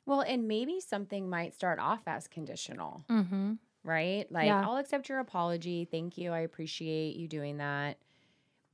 Well, 0.05 0.21
and 0.21 0.47
maybe 0.47 0.79
something 0.79 1.29
might 1.29 1.53
start 1.53 1.79
off 1.79 2.01
as 2.07 2.27
conditional, 2.27 3.03
mm-hmm. 3.09 3.53
right? 3.83 4.25
Like, 4.31 4.47
yeah. 4.47 4.61
I'll 4.65 4.77
accept 4.77 5.09
your 5.09 5.19
apology. 5.19 5.85
Thank 5.89 6.17
you. 6.17 6.31
I 6.31 6.39
appreciate 6.39 7.17
you 7.17 7.27
doing 7.27 7.57
that 7.57 7.97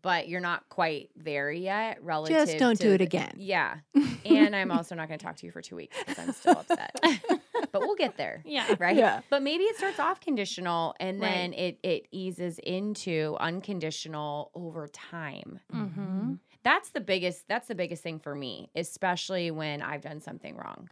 but 0.03 0.27
you're 0.27 0.41
not 0.41 0.69
quite 0.69 1.09
there 1.15 1.51
yet 1.51 2.03
relative 2.03 2.45
just 2.45 2.59
don't 2.59 2.77
do 2.77 2.91
it 2.91 3.01
again 3.01 3.33
yeah 3.37 3.77
and 4.25 4.55
i'm 4.55 4.71
also 4.77 4.95
not 4.95 5.07
going 5.07 5.19
to 5.19 5.25
talk 5.25 5.35
to 5.35 5.45
you 5.45 5.51
for 5.51 5.61
two 5.61 5.75
weeks 5.75 5.95
because 5.99 6.19
i'm 6.19 6.33
still 6.33 6.53
upset 6.53 6.95
but 7.71 7.81
we'll 7.81 7.95
get 7.95 8.17
there 8.17 8.41
yeah 8.45 8.75
right 8.79 8.95
yeah. 8.95 9.21
but 9.29 9.41
maybe 9.41 9.63
it 9.63 9.77
starts 9.77 9.99
off 9.99 10.19
conditional 10.19 10.95
and 10.99 11.21
then 11.21 11.51
right. 11.51 11.59
it 11.59 11.79
it 11.83 12.07
eases 12.11 12.59
into 12.59 13.35
unconditional 13.39 14.51
over 14.55 14.87
time 14.87 15.59
mm-hmm. 15.73 16.33
that's 16.63 16.89
the 16.89 17.01
biggest 17.01 17.47
that's 17.47 17.67
the 17.67 17.75
biggest 17.75 18.03
thing 18.03 18.19
for 18.19 18.35
me 18.35 18.69
especially 18.75 19.51
when 19.51 19.81
i've 19.81 20.01
done 20.01 20.19
something 20.19 20.55
wrong 20.55 20.89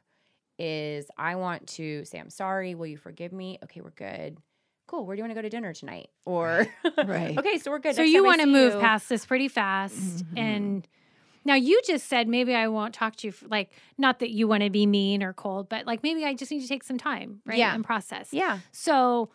is 0.59 1.07
i 1.17 1.35
want 1.35 1.65
to 1.67 2.05
say 2.05 2.19
i'm 2.19 2.29
sorry 2.29 2.75
will 2.75 2.87
you 2.87 2.97
forgive 2.97 3.33
me 3.33 3.57
okay 3.63 3.81
we're 3.81 3.89
good 3.91 4.37
cool, 4.91 5.05
where 5.05 5.15
do 5.15 5.19
you 5.19 5.23
want 5.23 5.31
to 5.31 5.35
go 5.35 5.41
to 5.41 5.49
dinner 5.49 5.73
tonight? 5.73 6.09
Or, 6.25 6.67
right. 7.05 7.37
okay, 7.39 7.57
so 7.57 7.71
we're 7.71 7.79
good. 7.79 7.95
So 7.95 8.01
Next 8.01 8.11
you 8.11 8.23
want 8.23 8.41
to 8.41 8.47
move 8.47 8.73
you. 8.73 8.79
past 8.79 9.07
this 9.07 9.25
pretty 9.25 9.47
fast. 9.47 9.95
Mm-hmm. 9.95 10.37
And 10.37 10.87
now 11.43 11.55
you 11.55 11.81
just 11.85 12.07
said 12.07 12.27
maybe 12.27 12.53
I 12.53 12.67
won't 12.67 12.93
talk 12.93 13.15
to 13.17 13.27
you, 13.27 13.31
for, 13.31 13.47
like, 13.47 13.71
not 13.97 14.19
that 14.19 14.29
you 14.31 14.47
want 14.47 14.63
to 14.63 14.69
be 14.69 14.85
mean 14.85 15.23
or 15.23 15.33
cold, 15.33 15.69
but 15.69 15.85
like 15.85 16.03
maybe 16.03 16.25
I 16.25 16.33
just 16.33 16.51
need 16.51 16.61
to 16.61 16.67
take 16.67 16.83
some 16.83 16.97
time, 16.97 17.41
right? 17.45 17.57
Yeah. 17.57 17.73
And 17.73 17.83
process. 17.83 18.29
Yeah. 18.31 18.59
So 18.71 19.29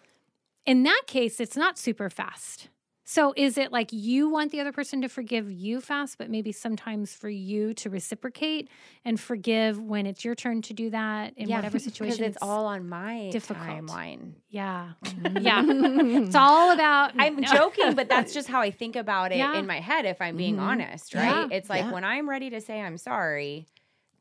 in 0.64 0.82
that 0.84 1.02
case, 1.06 1.40
it's 1.40 1.56
not 1.56 1.78
super 1.78 2.10
fast. 2.10 2.68
So 3.08 3.32
is 3.36 3.56
it 3.56 3.70
like 3.70 3.92
you 3.92 4.28
want 4.28 4.50
the 4.50 4.60
other 4.60 4.72
person 4.72 5.00
to 5.02 5.08
forgive 5.08 5.48
you 5.48 5.80
fast, 5.80 6.18
but 6.18 6.28
maybe 6.28 6.50
sometimes 6.50 7.14
for 7.14 7.28
you 7.28 7.72
to 7.74 7.88
reciprocate 7.88 8.68
and 9.04 9.18
forgive 9.18 9.80
when 9.80 10.06
it's 10.06 10.24
your 10.24 10.34
turn 10.34 10.60
to 10.62 10.74
do 10.74 10.90
that 10.90 11.32
in 11.36 11.48
yeah, 11.48 11.56
whatever 11.58 11.78
situation? 11.78 12.16
Because 12.16 12.34
it's 12.34 12.42
all 12.42 12.66
on 12.66 12.88
my 12.88 13.30
difficult. 13.30 13.64
timeline. 13.64 14.32
Yeah. 14.50 14.94
yeah. 15.40 15.62
it's 15.66 16.34
all 16.34 16.72
about 16.72 17.12
I'm 17.16 17.36
no. 17.40 17.48
joking, 17.48 17.94
but 17.94 18.08
that's 18.08 18.34
just 18.34 18.48
how 18.48 18.60
I 18.60 18.72
think 18.72 18.96
about 18.96 19.30
it 19.30 19.38
yeah. 19.38 19.56
in 19.56 19.68
my 19.68 19.78
head 19.78 20.04
if 20.04 20.20
I'm 20.20 20.36
being 20.36 20.56
mm-hmm. 20.56 20.66
honest, 20.66 21.14
right? 21.14 21.48
Yeah. 21.48 21.56
It's 21.56 21.70
like 21.70 21.92
when 21.92 22.02
I'm 22.02 22.28
ready 22.28 22.50
to 22.50 22.60
say 22.60 22.80
I'm 22.80 22.98
sorry, 22.98 23.68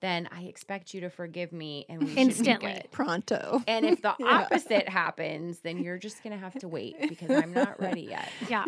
then 0.02 0.28
I 0.32 0.44
expect 0.44 0.94
you 0.94 1.02
to 1.02 1.10
forgive 1.10 1.52
me 1.52 1.86
and 1.90 2.04
we 2.04 2.14
instantly 2.14 2.84
pronto. 2.92 3.62
And 3.68 3.86
if 3.86 4.02
the 4.02 4.16
yeah. 4.20 4.44
opposite 4.44 4.90
happens, 4.90 5.60
then 5.60 5.84
you're 5.84 5.98
just 5.98 6.24
gonna 6.24 6.38
have 6.38 6.54
to 6.60 6.68
wait 6.68 6.96
because 7.10 7.32
I'm 7.32 7.54
not 7.54 7.80
ready 7.80 8.02
yet. 8.10 8.30
Yeah. 8.50 8.66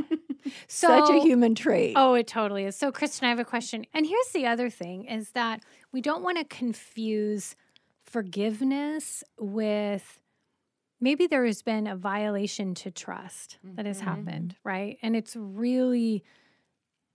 So, 0.68 0.88
Such 0.88 1.10
a 1.10 1.20
human 1.22 1.56
trait. 1.56 1.94
Oh, 1.96 2.13
it 2.13 2.28
totally 2.28 2.66
is. 2.66 2.76
So, 2.76 2.92
Kristen, 2.92 3.26
I 3.26 3.30
have 3.30 3.40
a 3.40 3.46
question. 3.46 3.86
And 3.94 4.06
here's 4.06 4.30
the 4.34 4.46
other 4.46 4.70
thing 4.70 5.06
is 5.06 5.32
that 5.32 5.62
we 5.92 6.02
don't 6.02 6.24
want 6.24 6.38
to 6.38 6.46
confuse 6.46 7.56
forgiveness 8.06 9.24
with 9.38 10.20
maybe 11.00 11.28
there 11.28 11.46
has 11.46 11.62
been 11.62 11.88
a 11.88 11.96
violation 11.96 12.74
to 12.74 12.92
trust 12.92 13.58
that 13.63 13.86
has 13.86 13.98
mm-hmm. 13.98 14.08
happened, 14.08 14.56
right? 14.63 14.98
And 15.02 15.16
it's 15.16 15.36
really 15.36 16.24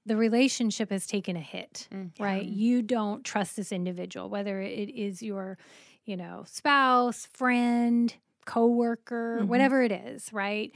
the 0.04 0.16
relationship 0.16 0.90
has 0.90 1.06
taken 1.06 1.36
a 1.36 1.40
hit, 1.40 1.88
mm-hmm. 1.92 2.22
right? 2.22 2.44
You 2.44 2.82
don't 2.82 3.24
trust 3.24 3.56
this 3.56 3.72
individual, 3.72 4.28
whether 4.28 4.60
it 4.60 4.90
is 4.90 5.22
your, 5.22 5.58
you 6.04 6.16
know, 6.16 6.44
spouse, 6.46 7.28
friend, 7.32 8.14
coworker, 8.44 9.38
mm-hmm. 9.38 9.48
whatever 9.48 9.82
it 9.82 9.92
is, 9.92 10.32
right? 10.32 10.72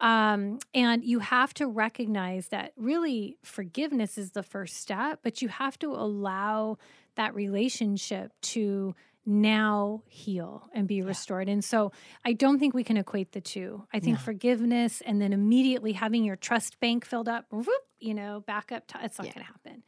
Um, 0.00 0.60
and 0.74 1.04
you 1.04 1.18
have 1.18 1.52
to 1.54 1.66
recognize 1.66 2.48
that 2.48 2.72
really 2.76 3.36
forgiveness 3.42 4.16
is 4.16 4.30
the 4.30 4.44
first 4.44 4.76
step, 4.76 5.20
but 5.22 5.42
you 5.42 5.48
have 5.48 5.78
to 5.80 5.92
allow 5.92 6.78
that 7.16 7.34
relationship 7.34 8.32
to 8.42 8.94
now 9.28 10.02
heal 10.08 10.68
and 10.72 10.88
be 10.88 10.96
yeah. 10.96 11.04
restored. 11.04 11.48
And 11.48 11.62
so 11.62 11.92
I 12.24 12.32
don't 12.32 12.58
think 12.58 12.72
we 12.72 12.82
can 12.82 12.96
equate 12.96 13.32
the 13.32 13.40
two. 13.40 13.84
I 13.92 14.00
think 14.00 14.16
no. 14.16 14.22
forgiveness 14.24 15.02
and 15.02 15.20
then 15.20 15.32
immediately 15.32 15.92
having 15.92 16.24
your 16.24 16.36
trust 16.36 16.80
bank 16.80 17.04
filled 17.04 17.28
up, 17.28 17.44
whoop, 17.50 17.68
you 18.00 18.14
know, 18.14 18.40
back 18.46 18.72
up, 18.72 18.86
to, 18.88 18.98
it's 19.02 19.18
not 19.18 19.26
yeah. 19.26 19.34
going 19.34 19.46
to 19.46 19.52
happen. 19.52 19.82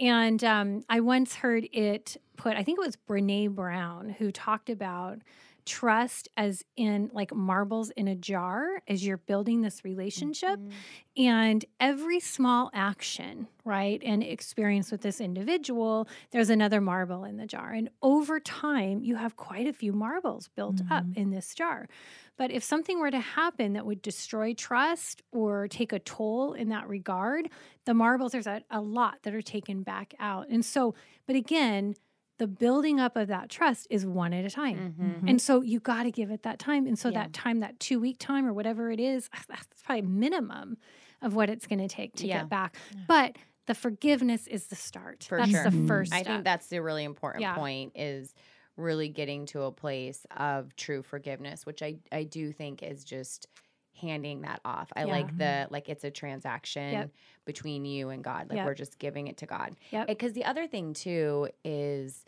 And 0.00 0.42
um, 0.42 0.84
I 0.88 1.00
once 1.00 1.36
heard 1.36 1.68
it 1.72 2.16
put, 2.36 2.56
I 2.56 2.64
think 2.64 2.80
it 2.80 2.84
was 2.84 2.96
Brene 3.08 3.54
Brown 3.54 4.10
who 4.18 4.32
talked 4.32 4.68
about 4.68 5.20
trust 5.66 6.28
as 6.36 6.62
in 6.76 7.10
like 7.12 7.34
marbles 7.34 7.90
in 7.90 8.08
a 8.08 8.14
jar 8.14 8.82
as 8.88 9.04
you're 9.04 9.18
building 9.18 9.62
this 9.62 9.84
relationship. 9.84 10.58
Mm-hmm. 10.58 11.22
And 11.22 11.64
every 11.80 12.20
small 12.20 12.70
action, 12.74 13.46
right, 13.64 14.02
and 14.04 14.22
experience 14.22 14.90
with 14.90 15.02
this 15.02 15.20
individual, 15.20 16.08
there's 16.32 16.50
another 16.50 16.80
marble 16.80 17.24
in 17.24 17.36
the 17.36 17.46
jar. 17.46 17.70
And 17.70 17.88
over 18.02 18.40
time, 18.40 19.02
you 19.02 19.16
have 19.16 19.36
quite 19.36 19.66
a 19.66 19.72
few 19.72 19.92
marbles 19.92 20.48
built 20.48 20.76
mm-hmm. 20.76 20.92
up 20.92 21.04
in 21.14 21.30
this 21.30 21.54
jar. 21.54 21.88
But 22.36 22.50
if 22.50 22.64
something 22.64 22.98
were 22.98 23.12
to 23.12 23.20
happen 23.20 23.74
that 23.74 23.86
would 23.86 24.02
destroy 24.02 24.54
trust 24.54 25.22
or 25.30 25.68
take 25.68 25.92
a 25.92 26.00
toll 26.00 26.54
in 26.54 26.68
that 26.70 26.88
regard, 26.88 27.48
the 27.84 27.94
marbles, 27.94 28.32
there's 28.32 28.48
a, 28.48 28.62
a 28.70 28.80
lot 28.80 29.18
that 29.22 29.34
are 29.34 29.42
taken 29.42 29.82
back 29.82 30.14
out. 30.18 30.48
And 30.48 30.64
so, 30.64 30.94
but 31.26 31.36
again, 31.36 31.94
the 32.38 32.46
building 32.46 32.98
up 32.98 33.16
of 33.16 33.28
that 33.28 33.48
trust 33.48 33.86
is 33.90 34.04
one 34.04 34.32
at 34.32 34.44
a 34.44 34.50
time. 34.50 34.96
Mm-hmm. 34.98 35.28
And 35.28 35.40
so 35.40 35.62
you 35.62 35.78
got 35.78 36.02
to 36.02 36.10
give 36.10 36.30
it 36.30 36.42
that 36.42 36.58
time. 36.58 36.86
And 36.86 36.98
so 36.98 37.08
yeah. 37.08 37.22
that 37.22 37.32
time, 37.32 37.60
that 37.60 37.78
two 37.78 38.00
week 38.00 38.18
time 38.18 38.46
or 38.46 38.52
whatever 38.52 38.90
it 38.90 39.00
is, 39.00 39.30
that's 39.48 39.82
probably 39.84 40.02
minimum 40.02 40.76
of 41.22 41.34
what 41.34 41.48
it's 41.48 41.66
going 41.66 41.78
to 41.78 41.88
take 41.88 42.16
to 42.16 42.26
yeah. 42.26 42.40
get 42.40 42.48
back. 42.48 42.76
Yeah. 42.94 43.02
But 43.06 43.36
the 43.66 43.74
forgiveness 43.74 44.46
is 44.46 44.66
the 44.66 44.76
start. 44.76 45.24
For 45.24 45.38
that's 45.38 45.50
sure. 45.50 45.64
the 45.64 45.86
first 45.86 46.12
I 46.12 46.22
think 46.22 46.44
that's 46.44 46.66
the 46.66 46.80
really 46.82 47.04
important 47.04 47.44
point 47.54 47.92
is 47.94 48.34
really 48.76 49.08
getting 49.08 49.46
to 49.46 49.62
a 49.62 49.72
place 49.72 50.26
of 50.36 50.74
true 50.76 51.02
forgiveness, 51.02 51.64
which 51.64 51.82
I, 51.82 51.96
I 52.10 52.24
do 52.24 52.52
think 52.52 52.82
is 52.82 53.04
just 53.04 53.46
handing 54.00 54.42
that 54.42 54.60
off. 54.64 54.92
I 54.96 55.04
yeah. 55.04 55.12
like 55.12 55.38
the 55.38 55.66
like 55.70 55.88
it's 55.88 56.04
a 56.04 56.10
transaction 56.10 56.92
yep. 56.92 57.10
between 57.44 57.84
you 57.84 58.10
and 58.10 58.22
God. 58.22 58.48
Like 58.48 58.56
yep. 58.56 58.66
we're 58.66 58.74
just 58.74 58.98
giving 58.98 59.28
it 59.28 59.36
to 59.38 59.46
God. 59.46 59.76
Yeah. 59.90 60.04
Because 60.04 60.32
the 60.32 60.44
other 60.44 60.66
thing 60.66 60.94
too 60.94 61.48
is 61.64 62.24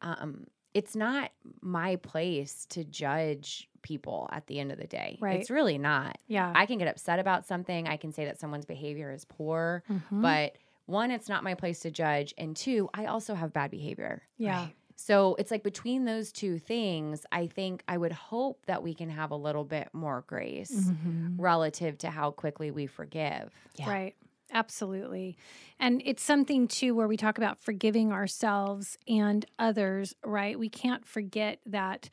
um 0.00 0.46
it's 0.74 0.96
not 0.96 1.30
my 1.60 1.96
place 1.96 2.66
to 2.70 2.82
judge 2.84 3.68
people 3.82 4.28
at 4.32 4.46
the 4.46 4.58
end 4.58 4.72
of 4.72 4.78
the 4.78 4.86
day. 4.86 5.18
Right. 5.20 5.38
It's 5.38 5.50
really 5.50 5.76
not. 5.76 6.16
Yeah. 6.28 6.50
I 6.54 6.66
can 6.66 6.78
get 6.78 6.88
upset 6.88 7.18
about 7.18 7.46
something. 7.46 7.88
I 7.88 7.96
can 7.96 8.12
say 8.12 8.24
that 8.24 8.40
someone's 8.40 8.64
behavior 8.64 9.12
is 9.12 9.24
poor, 9.26 9.82
mm-hmm. 9.90 10.22
but 10.22 10.56
one, 10.86 11.10
it's 11.10 11.28
not 11.28 11.44
my 11.44 11.54
place 11.54 11.80
to 11.80 11.90
judge. 11.90 12.34
And 12.38 12.56
two, 12.56 12.88
I 12.94 13.06
also 13.06 13.34
have 13.34 13.52
bad 13.52 13.70
behavior. 13.70 14.22
Yeah. 14.38 14.62
Right? 14.62 14.74
So 14.96 15.36
it's 15.38 15.50
like 15.50 15.62
between 15.62 16.04
those 16.04 16.32
two 16.32 16.58
things, 16.58 17.24
I 17.32 17.46
think 17.46 17.82
I 17.88 17.96
would 17.96 18.12
hope 18.12 18.64
that 18.66 18.82
we 18.82 18.94
can 18.94 19.08
have 19.10 19.30
a 19.30 19.36
little 19.36 19.64
bit 19.64 19.88
more 19.92 20.24
grace 20.26 20.72
mm-hmm. 20.72 21.40
relative 21.40 21.98
to 21.98 22.10
how 22.10 22.30
quickly 22.30 22.70
we 22.70 22.86
forgive. 22.86 23.52
Yeah. 23.76 23.90
Right. 23.90 24.14
Absolutely. 24.52 25.36
And 25.80 26.02
it's 26.04 26.22
something 26.22 26.68
too 26.68 26.94
where 26.94 27.08
we 27.08 27.16
talk 27.16 27.38
about 27.38 27.58
forgiving 27.58 28.12
ourselves 28.12 28.98
and 29.08 29.46
others, 29.58 30.14
right? 30.24 30.58
We 30.58 30.68
can't 30.68 31.06
forget 31.06 31.58
that 31.66 32.10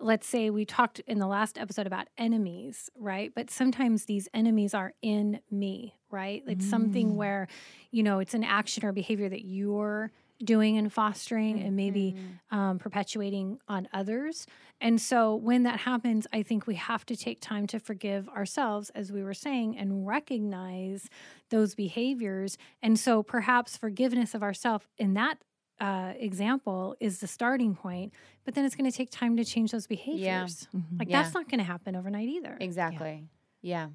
let's 0.00 0.26
say 0.26 0.50
we 0.50 0.64
talked 0.64 1.00
in 1.00 1.18
the 1.18 1.26
last 1.26 1.58
episode 1.58 1.86
about 1.86 2.06
enemies, 2.16 2.88
right? 2.96 3.32
But 3.34 3.50
sometimes 3.50 4.04
these 4.04 4.28
enemies 4.32 4.74
are 4.74 4.94
in 5.02 5.40
me, 5.50 5.96
right? 6.10 6.42
It's 6.46 6.64
mm. 6.64 6.70
something 6.70 7.16
where, 7.16 7.48
you 7.90 8.02
know, 8.02 8.20
it's 8.20 8.34
an 8.34 8.44
action 8.44 8.84
or 8.84 8.92
behavior 8.92 9.28
that 9.28 9.44
you're 9.44 10.12
doing 10.42 10.78
and 10.78 10.92
fostering 10.92 11.56
mm-hmm. 11.56 11.66
and 11.66 11.76
maybe 11.76 12.14
mm-hmm. 12.16 12.58
um, 12.58 12.78
perpetuating 12.78 13.58
on 13.68 13.88
others. 13.92 14.46
And 14.80 15.00
so 15.00 15.34
when 15.34 15.64
that 15.64 15.80
happens, 15.80 16.26
I 16.32 16.42
think 16.42 16.66
we 16.66 16.76
have 16.76 17.04
to 17.06 17.16
take 17.16 17.40
time 17.40 17.66
to 17.68 17.80
forgive 17.80 18.28
ourselves, 18.28 18.90
as 18.94 19.10
we 19.10 19.22
were 19.22 19.34
saying, 19.34 19.76
and 19.76 20.06
recognize 20.06 21.08
those 21.50 21.74
behaviors. 21.74 22.56
And 22.82 22.98
so 22.98 23.22
perhaps 23.22 23.76
forgiveness 23.76 24.34
of 24.34 24.42
ourselves 24.42 24.86
in 24.96 25.14
that 25.14 25.38
uh, 25.80 26.12
example 26.18 26.96
is 27.00 27.20
the 27.20 27.26
starting 27.26 27.74
point, 27.74 28.12
but 28.44 28.54
then 28.54 28.64
it's 28.64 28.74
going 28.74 28.90
to 28.90 28.96
take 28.96 29.10
time 29.10 29.36
to 29.36 29.44
change 29.44 29.72
those 29.72 29.86
behaviors. 29.86 30.20
Yeah. 30.20 30.44
Mm-hmm. 30.80 30.98
Like 30.98 31.08
yeah. 31.08 31.22
that's 31.22 31.34
not 31.34 31.48
going 31.48 31.58
to 31.58 31.64
happen 31.64 31.96
overnight 31.96 32.28
either. 32.28 32.56
Exactly. 32.60 33.24
Yeah. 33.62 33.86
yeah. 33.86 33.88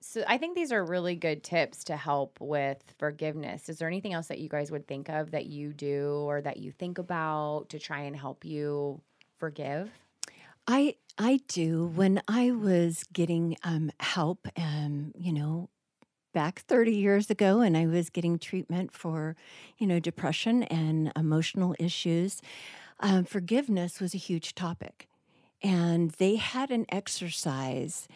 So 0.00 0.24
I 0.26 0.38
think 0.38 0.54
these 0.54 0.72
are 0.72 0.82
really 0.82 1.14
good 1.14 1.42
tips 1.42 1.84
to 1.84 1.96
help 1.96 2.40
with 2.40 2.82
forgiveness. 2.98 3.68
Is 3.68 3.78
there 3.78 3.88
anything 3.88 4.14
else 4.14 4.28
that 4.28 4.38
you 4.38 4.48
guys 4.48 4.70
would 4.70 4.86
think 4.86 5.08
of 5.10 5.30
that 5.32 5.46
you 5.46 5.72
do 5.72 6.24
or 6.26 6.40
that 6.40 6.56
you 6.56 6.72
think 6.72 6.98
about 6.98 7.68
to 7.68 7.78
try 7.78 8.00
and 8.00 8.16
help 8.16 8.44
you 8.44 9.00
forgive? 9.38 9.90
I 10.66 10.96
I 11.18 11.40
do. 11.48 11.86
When 11.86 12.22
I 12.28 12.50
was 12.50 13.04
getting 13.12 13.56
um, 13.62 13.90
help, 14.00 14.46
um, 14.56 15.12
you 15.18 15.32
know, 15.32 15.68
back 16.32 16.60
30 16.60 16.92
years 16.96 17.28
ago 17.28 17.60
and 17.60 17.76
I 17.76 17.86
was 17.86 18.08
getting 18.08 18.38
treatment 18.38 18.92
for, 18.92 19.36
you 19.78 19.86
know, 19.86 19.98
depression 20.00 20.62
and 20.64 21.12
emotional 21.16 21.74
issues, 21.78 22.40
um, 23.00 23.24
forgiveness 23.24 24.00
was 24.00 24.14
a 24.14 24.18
huge 24.18 24.54
topic. 24.54 25.08
And 25.62 26.12
they 26.12 26.36
had 26.36 26.70
an 26.70 26.86
exercise 26.88 28.08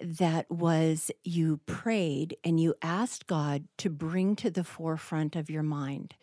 that 0.00 0.50
was 0.50 1.10
you 1.24 1.58
prayed 1.66 2.36
and 2.44 2.60
you 2.60 2.74
asked 2.82 3.26
God 3.26 3.66
to 3.78 3.90
bring 3.90 4.36
to 4.36 4.50
the 4.50 4.64
forefront 4.64 5.36
of 5.36 5.48
your 5.48 5.62
mind 5.62 6.14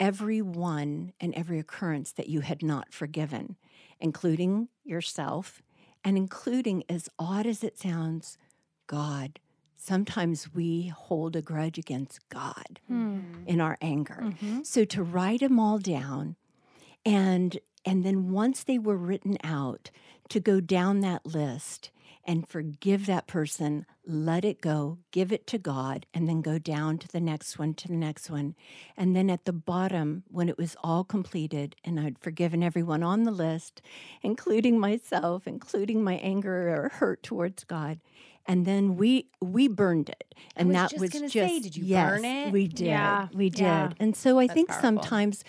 every 0.00 0.40
one 0.40 1.12
and 1.20 1.34
every 1.34 1.58
occurrence 1.58 2.12
that 2.12 2.28
you 2.28 2.40
had 2.40 2.62
not 2.62 2.92
forgiven, 2.92 3.56
including 4.00 4.68
yourself 4.84 5.62
and 6.04 6.16
including, 6.16 6.82
as 6.88 7.08
odd 7.18 7.46
as 7.46 7.62
it 7.62 7.78
sounds, 7.78 8.38
God 8.86 9.38
sometimes 9.82 10.54
we 10.54 10.86
hold 10.86 11.34
a 11.34 11.42
grudge 11.42 11.76
against 11.76 12.28
God 12.28 12.78
mm. 12.90 13.44
in 13.46 13.60
our 13.60 13.76
anger. 13.80 14.20
Mm-hmm. 14.22 14.62
So 14.62 14.84
to 14.84 15.02
write 15.02 15.40
them 15.40 15.58
all 15.58 15.78
down 15.78 16.36
and 17.04 17.58
and 17.84 18.04
then 18.04 18.30
once 18.30 18.62
they 18.62 18.78
were 18.78 18.96
written 18.96 19.36
out 19.42 19.90
to 20.28 20.38
go 20.38 20.60
down 20.60 21.00
that 21.00 21.26
list 21.26 21.90
and 22.24 22.48
forgive 22.48 23.06
that 23.06 23.26
person, 23.26 23.84
let 24.06 24.44
it 24.44 24.60
go, 24.60 24.98
give 25.10 25.32
it 25.32 25.46
to 25.48 25.58
God, 25.58 26.06
and 26.14 26.28
then 26.28 26.40
go 26.40 26.58
down 26.58 26.98
to 26.98 27.08
the 27.08 27.20
next 27.20 27.58
one, 27.58 27.74
to 27.74 27.88
the 27.88 27.96
next 27.96 28.30
one. 28.30 28.54
And 28.96 29.16
then 29.16 29.28
at 29.28 29.44
the 29.44 29.52
bottom, 29.52 30.22
when 30.28 30.48
it 30.48 30.58
was 30.58 30.76
all 30.82 31.04
completed, 31.04 31.74
and 31.84 31.98
I'd 31.98 32.18
forgiven 32.18 32.62
everyone 32.62 33.02
on 33.02 33.24
the 33.24 33.30
list, 33.30 33.82
including 34.22 34.78
myself, 34.78 35.46
including 35.46 36.04
my 36.04 36.14
anger 36.14 36.68
or 36.68 36.88
hurt 36.90 37.22
towards 37.22 37.64
God, 37.64 38.00
and 38.46 38.66
then 38.66 38.96
we 38.96 39.28
we 39.40 39.68
burned 39.68 40.08
it 40.08 40.34
and 40.56 40.68
was 40.68 40.74
that 40.74 40.90
just 40.90 41.00
was 41.00 41.10
just 41.10 41.32
say, 41.32 41.60
did 41.60 41.76
you 41.76 41.84
yes, 41.84 42.10
burn 42.10 42.24
it 42.24 42.52
we 42.52 42.66
did 42.66 42.86
yeah. 42.86 43.28
we 43.32 43.50
did 43.50 43.60
yeah. 43.60 43.90
and 44.00 44.16
so 44.16 44.38
i 44.40 44.46
That's 44.46 44.54
think 44.54 44.68
powerful. 44.68 44.82
sometimes 44.82 45.44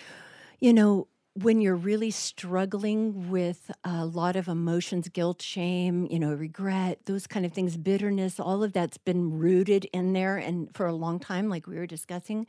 you 0.60 0.74
know 0.74 1.08
when 1.36 1.62
you're 1.62 1.76
really 1.76 2.12
struggling 2.12 3.30
with 3.30 3.72
a 3.84 4.06
lot 4.06 4.36
of 4.36 4.48
emotions 4.48 5.10
guilt 5.10 5.42
shame 5.42 6.06
you 6.10 6.20
know 6.20 6.34
regret 6.34 7.00
those 7.06 7.26
kind 7.26 7.46
of 7.46 7.52
things 7.52 7.76
bitterness 7.76 8.40
all 8.40 8.64
of 8.64 8.74
that's 8.74 8.98
been 8.98 9.38
rooted 9.38 9.86
in 9.94 10.14
there 10.14 10.38
and 10.38 10.70
for 10.76 10.86
a 10.86 10.94
long 10.94 11.20
time 11.20 11.50
like 11.50 11.66
we 11.66 11.76
were 11.76 11.88
discussing 11.88 12.46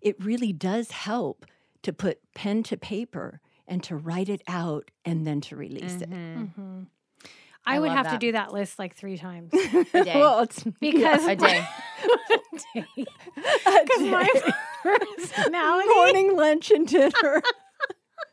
it 0.00 0.16
really 0.22 0.52
does 0.52 0.90
help 0.90 1.44
to 1.82 1.92
put 1.92 2.20
pen 2.34 2.62
to 2.62 2.76
paper 2.76 3.40
and 3.68 3.82
to 3.82 3.96
write 3.96 4.28
it 4.28 4.42
out 4.48 4.90
and 5.04 5.26
then 5.26 5.40
to 5.40 5.54
release 5.54 5.96
mm-hmm. 5.96 6.12
it 6.12 6.38
mm-hmm. 6.38 6.82
I, 7.64 7.76
I 7.76 7.78
would 7.78 7.92
have 7.92 8.06
that. 8.06 8.12
to 8.12 8.18
do 8.18 8.32
that 8.32 8.52
list 8.52 8.78
like 8.78 8.96
three 8.96 9.16
times 9.16 9.52
a 9.94 10.04
day. 10.04 10.12
well, 10.16 10.40
it's 10.40 10.64
because 10.80 11.24
yeah, 11.24 11.30
a 11.30 11.36
day. 11.36 11.66
Because 13.34 14.00
my 14.00 14.28
personality, 14.82 15.88
morning, 15.88 16.36
lunch, 16.36 16.70
and 16.70 16.86
dinner. 16.86 17.42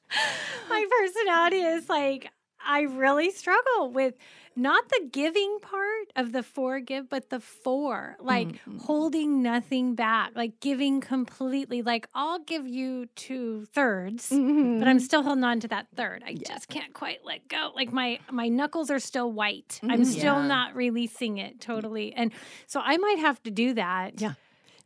my 0.69 0.85
personality 0.99 1.61
is 1.61 1.89
like 1.89 2.31
I 2.65 2.81
really 2.81 3.31
struggle 3.31 3.91
with 3.91 4.15
not 4.55 4.89
the 4.89 5.07
giving 5.11 5.59
part 5.61 6.11
of 6.15 6.33
the 6.33 6.43
forgive, 6.43 7.09
but 7.09 7.29
the 7.29 7.39
for, 7.39 8.17
like 8.19 8.47
mm-hmm. 8.47 8.79
holding 8.79 9.41
nothing 9.41 9.95
back, 9.95 10.31
like 10.35 10.59
giving 10.59 10.99
completely. 10.99 11.81
Like 11.81 12.07
I'll 12.13 12.39
give 12.39 12.67
you 12.67 13.07
two 13.15 13.65
thirds, 13.73 14.29
mm-hmm. 14.29 14.79
but 14.79 14.87
I'm 14.87 14.99
still 14.99 15.23
holding 15.23 15.43
on 15.43 15.61
to 15.61 15.67
that 15.69 15.87
third. 15.95 16.23
I 16.25 16.31
yeah. 16.31 16.47
just 16.47 16.67
can't 16.67 16.93
quite 16.93 17.19
let 17.23 17.47
go. 17.47 17.71
Like 17.73 17.93
my 17.93 18.19
my 18.31 18.49
knuckles 18.49 18.91
are 18.91 18.99
still 18.99 19.31
white. 19.31 19.79
Mm-hmm. 19.81 19.91
I'm 19.91 20.05
still 20.05 20.41
yeah. 20.41 20.47
not 20.47 20.75
releasing 20.75 21.37
it 21.37 21.61
totally, 21.61 22.13
and 22.13 22.31
so 22.67 22.81
I 22.83 22.97
might 22.97 23.19
have 23.19 23.41
to 23.43 23.51
do 23.51 23.73
that. 23.75 24.19
Yeah. 24.19 24.33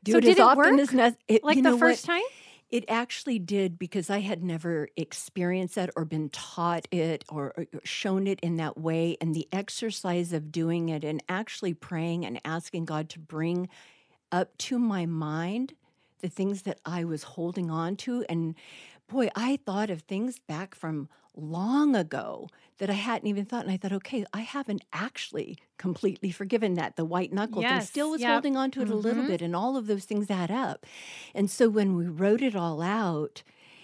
Do 0.03 0.11
so 0.11 0.17
it 0.19 0.21
did 0.21 0.31
as 0.31 0.37
it 0.37 0.41
often 0.41 0.77
work? 0.77 0.93
as. 0.93 1.15
Like 1.41 1.63
the 1.63 1.77
first 1.77 2.07
what? 2.07 2.15
time? 2.15 2.23
It 2.73 2.85
actually 2.87 3.37
did 3.37 3.77
because 3.77 4.09
I 4.09 4.21
had 4.21 4.43
never 4.43 4.89
experienced 4.97 5.75
that 5.75 5.91
or 5.95 6.05
been 6.05 6.29
taught 6.29 6.87
it 6.89 7.23
or, 7.29 7.67
shown 7.83 8.25
it 8.25 8.39
in 8.39 8.55
that 8.57 8.79
way. 8.79 9.15
And 9.21 9.35
the 9.35 9.47
exercise 9.51 10.33
of 10.33 10.51
doing 10.51 10.89
it 10.89 11.03
and 11.03 11.21
actually 11.29 11.75
praying 11.75 12.25
and 12.25 12.41
asking 12.43 12.85
God 12.85 13.09
to 13.09 13.19
bring 13.19 13.69
up 14.31 14.57
to 14.57 14.79
my 14.79 15.05
mind 15.05 15.75
the 16.23 16.29
things 16.29 16.63
that 16.63 16.79
I 16.85 17.03
was 17.03 17.21
holding 17.23 17.69
on 17.69 17.95
to. 17.97 18.25
And 18.27 18.55
boy, 19.07 19.29
I 19.35 19.59
thought 19.63 19.91
of 19.91 20.01
things 20.01 20.39
back 20.39 20.73
from 20.73 21.09
long 21.35 21.95
ago 21.95 22.47
that 22.79 22.89
I 22.89 22.93
hadn't 22.93 23.27
even 23.27 23.45
thought. 23.45 23.63
And 23.63 23.71
I 23.71 23.77
thought, 23.77 23.93
okay, 23.93 24.25
I 24.33 24.41
haven't 24.41 24.83
actually 24.91 25.59
completely 25.77 26.31
forgiven 26.31 26.73
that. 26.75 26.95
The 26.95 27.05
white 27.05 27.33
knuckle 27.33 27.61
yes, 27.61 27.71
thing 27.71 27.87
still 27.87 28.09
was 28.11 28.21
yep. 28.21 28.31
holding 28.31 28.57
on 28.57 28.71
to 28.71 28.81
it 28.81 28.85
mm-hmm. 28.85 28.93
a 28.93 28.95
little 28.95 29.23
mm-hmm. 29.23 29.31
bit, 29.31 29.41
and 29.41 29.55
all 29.55 29.77
of 29.77 29.87
those 29.87 30.05
things 30.05 30.31
add 30.31 30.49
up. 30.49 30.85
And 31.35 31.51
so 31.51 31.69
when 31.69 31.95
we 31.95 32.07
wrote 32.07 32.41
it 32.41 32.55
all 32.55 32.81
out, 32.81 33.43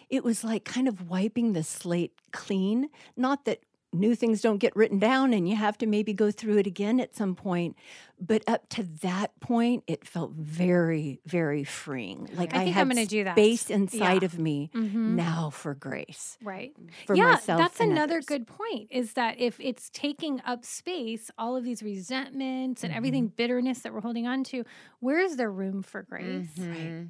it 0.10 0.24
was 0.24 0.44
like 0.44 0.64
kind 0.64 0.88
of 0.88 1.10
wiping 1.10 1.54
the 1.54 1.64
slate 1.64 2.14
clean. 2.32 2.90
Not 3.16 3.46
that 3.46 3.60
new 3.92 4.16
things 4.16 4.42
don't 4.42 4.58
get 4.58 4.76
written 4.76 5.00
down 5.00 5.34
and 5.34 5.50
you 5.50 5.56
have 5.56 5.78
to 5.80 5.88
maybe 5.88 6.14
go 6.14 6.32
through 6.32 6.58
it 6.58 6.68
again 6.68 7.00
at 7.00 7.16
some 7.16 7.36
point. 7.36 7.76
But 8.22 8.44
up 8.48 8.68
to 8.70 8.84
that 9.02 9.40
point, 9.40 9.84
it 9.88 10.06
felt 10.06 10.32
very, 10.34 11.22
very 11.26 11.64
freeing. 11.64 12.30
Like 12.34 12.54
I, 12.54 12.58
I 12.58 12.64
think 12.66 12.76
had 12.76 12.82
I'm 12.82 12.90
going 12.90 13.06
to 13.06 13.10
do 13.10 13.24
that. 13.24 13.36
space 13.36 13.70
inside 13.70 14.22
yeah. 14.22 14.26
of 14.26 14.38
me 14.38 14.70
mm-hmm. 14.74 15.16
now 15.16 15.50
for 15.52 15.74
grace. 15.74 16.38
Right. 16.44 16.74
For 17.08 17.16
yeah, 17.16 17.32
myself. 17.32 17.60
that's 17.60 17.80
another 17.80 18.16
others. 18.16 18.26
good 18.26 18.46
point 18.46 18.90
is 18.92 19.14
that 19.14 19.40
if 19.40 19.60
it's 19.60 19.90
taking 19.92 20.42
up 20.46 20.66
space, 20.66 21.32
all 21.38 21.56
of 21.56 21.64
these 21.64 21.82
resentments 21.82 22.84
and 22.84 22.92
mm-hmm. 22.92 22.98
everything 22.98 23.28
bitterness 23.28 23.80
that 23.80 23.94
we're 23.94 24.02
holding 24.02 24.28
on 24.28 24.44
to, 24.46 24.66
where 25.00 25.20
is 25.20 25.38
there 25.38 25.52
room 25.52 25.82
for 25.82 26.04
grace? 26.04 26.50
Mm-hmm. 26.58 26.72
Right. 26.72 27.08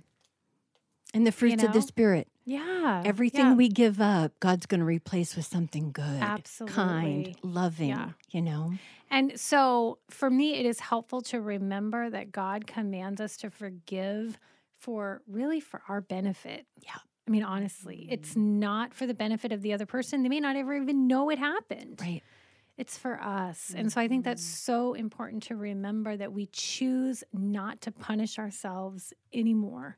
And 1.14 1.26
the 1.26 1.32
fruits 1.32 1.64
you 1.64 1.68
of 1.68 1.74
the? 1.74 1.82
Spirit. 1.82 2.28
Yeah. 2.46 3.04
Everything 3.06 3.46
yeah. 3.46 3.54
we 3.54 3.70
give 3.70 4.02
up, 4.02 4.32
God's 4.40 4.66
going 4.66 4.80
to 4.80 4.86
replace 4.86 5.36
with 5.36 5.46
something 5.46 5.92
good, 5.92 6.22
Absolutely. 6.22 6.76
kind, 6.76 7.36
loving, 7.44 7.90
Yeah. 7.90 8.10
you 8.32 8.42
know? 8.42 8.74
And 9.12 9.40
so 9.40 10.00
for 10.10 10.30
me, 10.30 10.56
it 10.56 10.66
is 10.66 10.80
helpful 10.80 11.22
to 11.24 11.42
remember 11.42 12.10
that 12.10 12.32
God 12.32 12.68
commands 12.68 13.22
us 13.22 13.38
to 13.38 13.50
forgive 13.50 14.40
for 14.78 15.22
really 15.28 15.60
for 15.60 15.82
our 15.88 16.02
benefit. 16.02 16.66
Yeah. 16.78 16.98
I 17.28 17.32
mean, 17.32 17.44
honestly, 17.44 18.08
it's 18.10 18.34
mm. 18.34 18.60
not 18.60 18.94
for 18.94 19.06
the 19.06 19.14
benefit 19.14 19.52
of 19.52 19.62
the 19.62 19.74
other 19.74 19.86
person. 19.86 20.24
They 20.24 20.30
may 20.30 20.40
not 20.40 20.56
ever 20.56 20.76
even 20.76 21.08
know 21.08 21.30
it 21.30 21.38
happened. 21.38 22.00
Right. 22.02 22.24
It's 22.78 22.98
for 22.98 23.22
us. 23.22 23.74
And 23.76 23.92
so 23.92 24.00
I 24.02 24.08
think 24.08 24.24
that's 24.24 24.42
mm. 24.42 24.56
so 24.56 24.94
important 24.94 25.44
to 25.44 25.56
remember 25.56 26.18
that 26.18 26.34
we 26.34 26.48
choose 26.48 27.24
not 27.34 27.82
to 27.82 27.92
punish 27.92 28.40
ourselves 28.40 29.14
anymore 29.34 29.98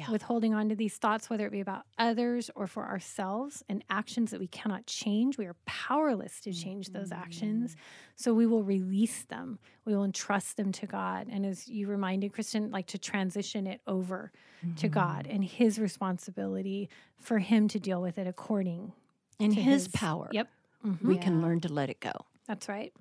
Yeah. 0.00 0.10
with 0.10 0.22
holding 0.22 0.54
on 0.54 0.68
to 0.70 0.74
these 0.74 0.96
thoughts, 0.96 1.28
whether 1.28 1.46
it 1.46 1.52
be 1.52 1.60
about 1.60 1.84
others 1.98 2.50
or 2.54 2.66
for 2.66 2.86
ourselves 2.86 3.62
and 3.68 3.84
actions 3.90 4.30
that 4.30 4.40
we 4.40 4.46
cannot 4.46 4.86
change. 4.86 5.36
We 5.36 5.46
are 5.46 5.56
powerless 5.66 6.40
to 6.40 6.52
change 6.52 6.90
those 6.90 7.12
actions. 7.12 7.76
So 8.16 8.32
we 8.34 8.46
will 8.46 8.62
release 8.64 9.24
them. 9.24 9.58
We 9.84 9.94
will 9.94 10.04
entrust 10.04 10.56
them 10.56 10.72
to 10.72 10.86
God. 10.86 11.28
And 11.30 11.44
as 11.44 11.68
you 11.68 11.86
reminded, 11.86 12.32
Kristen, 12.32 12.70
like 12.70 12.86
to 12.88 12.98
transition 12.98 13.66
it 13.66 13.80
over 13.86 14.32
to 14.76 14.88
God 14.88 15.26
and 15.28 15.44
his 15.44 15.78
responsibility 15.78 16.88
for 17.18 17.38
him 17.38 17.68
to 17.68 17.78
deal 17.78 18.00
with 18.00 18.16
it 18.18 18.26
according 18.26 18.92
And 19.38 19.54
to 19.54 19.60
his, 19.60 19.88
power. 19.88 20.28
Yep. 20.32 20.48
Mhm. 20.86 21.02
We 21.02 21.18
can 21.18 21.42
learn 21.42 21.60
to 21.60 21.68
let 21.72 21.90
it 21.90 22.00
go. 22.00 22.12
That's 22.46 22.68
right. 22.68 22.92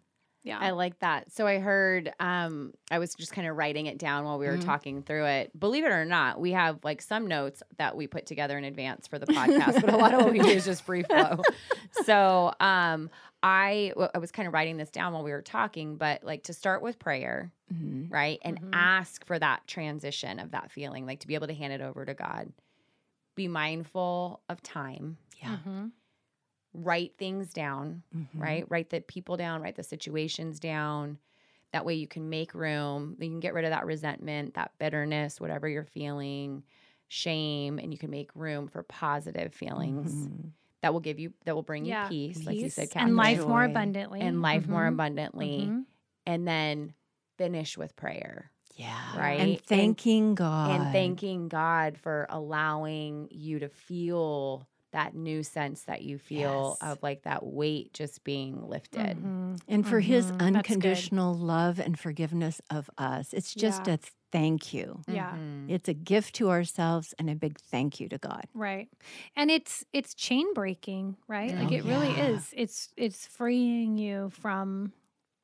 Yeah. 0.44 0.58
I 0.58 0.72
like 0.72 0.98
that. 1.00 1.32
So 1.34 1.46
I 1.46 1.60
heard 1.60 2.14
um 2.20 2.74
I 2.90 2.98
was 3.00 3.14
just 3.14 3.34
kind 3.34 3.48
of 3.48 3.58
writing 3.58 3.88
it 3.88 3.98
down 3.98 4.24
while 4.26 4.40
we 4.40 4.46
were 4.48 4.58
Mhm. 4.58 4.66
talking 4.66 5.04
through 5.04 5.26
it. 5.26 5.60
Believe 5.60 5.84
it 5.84 5.92
or 5.92 6.06
not, 6.06 6.40
we 6.40 6.52
have 6.54 6.80
like 6.84 7.02
some 7.02 7.28
notes 7.28 7.62
that 7.78 7.96
we 7.98 8.08
put 8.08 8.26
together 8.26 8.58
in 8.58 8.64
advance 8.64 9.06
for 9.08 9.20
the 9.20 9.26
podcast, 9.28 9.82
but 9.82 9.94
a 9.94 9.98
lot 9.98 10.14
of 10.14 10.22
what 10.24 10.32
we 10.32 10.40
do 10.40 10.48
is 10.48 10.64
just 10.66 10.84
free 10.84 11.04
flow. 11.04 11.42
so 12.06 12.54
um 12.60 13.10
I 13.44 13.90
w- 13.96 14.10
I 14.14 14.18
was 14.18 14.32
kind 14.32 14.48
of 14.48 14.54
writing 14.54 14.78
this 14.78 14.90
down 14.90 15.14
while 15.14 15.24
we 15.24 15.32
were 15.32 15.42
talking, 15.42 15.96
but 15.98 16.24
like 16.24 16.44
to 16.44 16.54
start 16.54 16.82
with 16.82 17.00
prayer, 17.00 17.52
Mhm. 17.74 18.12
right? 18.12 18.40
And 18.44 18.60
Mhm. 18.62 18.70
ask 18.74 19.26
for 19.26 19.38
that 19.40 19.66
transition 19.68 20.40
of 20.40 20.52
that 20.52 20.72
feeling, 20.72 21.06
like 21.06 21.20
to 21.22 21.28
be 21.28 21.36
able 21.36 21.48
to 21.48 21.54
hand 21.54 21.72
it 21.74 21.82
over 21.82 22.06
to 22.06 22.14
God. 22.14 22.52
Be 23.36 23.48
mindful 23.48 24.42
of 24.50 24.62
time. 24.62 25.18
Yeah. 25.42 25.58
Write 26.74 27.14
things 27.18 27.52
down 27.52 28.04
Mhm. 28.16 28.28
right? 28.36 28.66
Write 28.70 28.90
the 28.92 29.02
people 29.02 29.38
down, 29.38 29.62
write 29.62 29.76
the 29.76 29.84
situations 29.84 30.60
down. 30.60 31.18
That 31.74 31.86
way 31.86 31.96
you 31.96 32.08
can 32.08 32.30
make 32.30 32.54
room. 32.54 33.16
You 33.20 33.28
can 33.30 33.40
get 33.40 33.54
rid 33.54 33.66
of 33.66 33.72
that 33.72 33.86
resentment, 33.86 34.54
that 34.56 34.72
bitterness, 34.80 35.40
whatever 35.42 35.68
you're 35.68 35.84
feeling, 35.84 36.64
shame, 37.08 37.80
and 37.80 37.92
you 37.92 37.98
can 37.98 38.10
make 38.12 38.30
room 38.36 38.68
for 38.68 38.84
positive 38.84 39.54
feelings 39.54 40.14
Mhm. 40.14 40.52
that 40.82 40.94
will 40.94 41.00
give 41.00 41.20
you 41.20 41.34
that 41.46 41.56
will 41.56 41.64
bring 41.64 41.86
Yeah. 41.86 42.04
you 42.06 42.10
peace, 42.10 42.46
like 42.46 42.56
you 42.58 42.64
Peace 42.66 42.76
said, 42.76 42.84
and 42.84 42.92
Catherine, 42.92 43.16
life 43.16 43.48
more 43.48 43.64
abundantly. 43.64 44.22
and 44.22 44.42
life 44.42 44.68
more 44.68 44.84
Mhm. 44.86 44.94
abundantly, 44.94 45.60
Mhm. 45.68 45.86
and 46.28 46.48
then 46.48 46.94
finish 47.38 47.78
with 47.78 47.96
prayer 47.96 48.52
Yeah. 48.76 49.18
Right? 49.20 49.40
And 49.42 49.50
And- 49.52 49.62
thanking 49.62 50.36
God. 50.36 50.72
and 50.72 50.94
thanking 50.94 51.50
God 51.50 51.98
for 51.98 52.28
allowing 52.30 53.28
you 53.30 53.60
to 53.60 53.68
feel 53.68 54.69
that 54.92 55.14
new 55.16 55.44
sense 55.44 55.84
that 55.84 56.02
you 56.02 56.18
feel 56.18 56.78
Yes. 56.82 56.92
of 56.92 57.04
like 57.04 57.24
that 57.24 57.46
weight 57.46 57.94
just 57.94 58.24
being 58.24 58.68
lifted. 58.68 59.18
Mhm. 59.18 59.60
And 59.68 59.88
for 59.88 60.00
his 60.00 60.26
Mhm. 60.26 60.30
That's 60.30 60.38
good. 60.42 60.56
unconditional 60.58 61.34
love 61.36 61.80
and 61.80 62.00
forgiveness 62.00 62.62
of 62.70 62.90
us. 62.98 63.34
It's 63.34 63.54
just 63.54 63.88
Yeah. 63.88 63.94
a 63.96 63.98
thank 64.32 64.74
you. 64.74 65.02
Yeah. 65.08 65.36
Mhm. 65.36 65.70
It's 65.70 65.88
a 65.90 65.94
gift 65.94 66.36
to 66.36 66.50
ourselves 66.50 67.14
and 67.20 67.30
a 67.30 67.36
big 67.36 67.60
thank 67.60 68.00
you 68.00 68.10
to 68.10 68.18
God. 68.18 68.46
Right. 68.54 68.90
And 69.36 69.50
it's 69.52 69.86
it's 69.94 70.14
chain 70.14 70.54
breaking, 70.54 71.18
right? 71.28 71.54
Like 71.56 71.72
Oh, 71.72 71.76
it 71.76 71.84
really 71.86 72.12
is. 72.12 72.54
It's 72.56 72.94
it's 72.98 73.26
freeing 73.26 73.98
you 73.98 74.30
from 74.32 74.94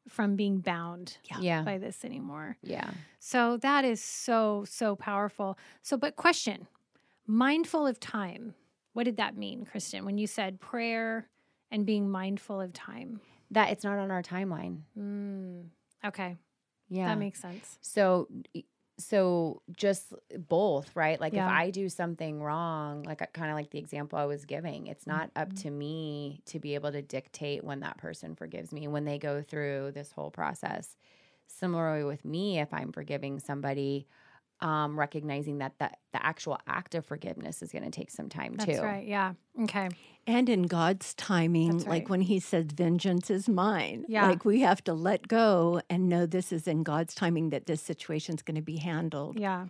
from 0.08 0.36
being 0.36 0.60
bound 0.60 1.18
Yeah. 1.24 1.40
Yeah. 1.40 1.62
by 1.64 1.80
this 1.80 2.06
anymore. 2.06 2.58
Yeah. 2.62 2.92
So 3.20 3.58
that 3.58 3.86
is 3.86 4.04
so 4.04 4.66
so 4.68 4.96
powerful. 4.96 5.58
So 5.82 5.98
but 5.98 6.16
question, 6.16 6.68
mindful 7.26 7.88
of 7.88 8.00
time. 8.00 8.54
What 8.96 9.04
did 9.04 9.18
that 9.18 9.36
mean, 9.36 9.66
Kristen, 9.66 10.06
when 10.06 10.18
you 10.18 10.26
said 10.26 10.62
prayer 10.62 11.28
and 11.70 11.86
being 11.86 12.10
mindful 12.10 12.62
of 12.62 12.72
time? 12.72 13.20
That 13.52 13.70
it's 13.72 13.84
not 13.84 14.00
on 14.00 14.10
our 14.10 14.24
timeline. 14.24 14.84
Mm, 14.98 15.66
okay. 16.06 16.38
Yeah. 16.88 17.08
That 17.10 17.18
makes 17.20 17.42
sense. 17.42 17.78
so 17.82 18.30
so 18.98 19.62
just 19.76 20.14
both, 20.48 20.96
right? 20.96 21.20
Like 21.20 21.34
Yeah. 21.34 21.46
if 21.46 21.52
I 21.52 21.70
do 21.72 21.90
something 21.90 22.42
wrong, 22.42 23.04
like 23.04 23.20
kind 23.34 23.52
of 23.52 23.58
like 23.58 23.70
the 23.72 23.80
example 23.80 24.18
I 24.18 24.24
was 24.24 24.46
giving, 24.46 24.88
it's 24.88 25.06
not 25.06 25.30
up 25.36 25.50
Mhm. 25.52 25.62
to 25.64 25.72
me 25.72 26.42
to 26.46 26.60
be 26.60 26.76
able 26.76 26.94
to 26.94 27.02
dictate 27.02 27.66
when 27.66 27.82
that 27.82 27.98
person 27.98 28.36
forgives 28.36 28.72
me 28.72 28.88
when 28.88 29.04
they 29.04 29.20
go 29.20 29.42
through 29.42 29.92
this 29.92 30.14
whole 30.14 30.32
process. 30.32 30.96
Similarly 31.48 32.06
with 32.06 32.24
me, 32.24 32.60
if 32.62 32.74
I'm 32.74 32.94
forgiving 32.94 33.40
somebody, 33.40 34.08
um, 34.62 34.98
recognizing 34.98 35.58
that 35.60 35.74
the, 35.80 35.90
the 36.14 36.26
actual 36.26 36.58
act 36.68 36.96
of 36.96 37.06
forgiveness 37.06 37.62
is 37.62 37.72
going 37.72 37.84
to 37.84 37.92
take 37.92 38.10
some 38.10 38.30
time 38.30 38.56
That's 38.56 38.80
too. 38.80 38.84
right. 38.84 39.06
Yeah. 39.06 39.34
Okay. 39.64 39.90
And 40.28 40.50
in 40.50 40.64
God's 40.64 41.14
timing, 41.14 41.80
right. 41.80 41.88
like 41.88 42.10
when 42.10 42.22
he 42.22 42.40
says, 42.40 42.66
vengeance 42.74 43.30
is 43.30 43.48
mine. 43.48 44.06
Yeah. 44.08 44.28
Like 44.28 44.46
we 44.46 44.62
have 44.62 44.84
to 44.86 44.94
let 44.94 45.28
go 45.28 45.82
and 45.90 46.10
know 46.10 46.26
this 46.26 46.52
is 46.52 46.68
in 46.68 46.84
God's 46.84 47.14
timing 47.14 47.50
that 47.52 47.66
this 47.66 47.82
situation 47.82 48.36
is 48.36 48.42
going 48.42 48.56
to 48.56 48.62
be 48.62 48.78
handled. 48.78 49.40
Yeah. 49.40 49.68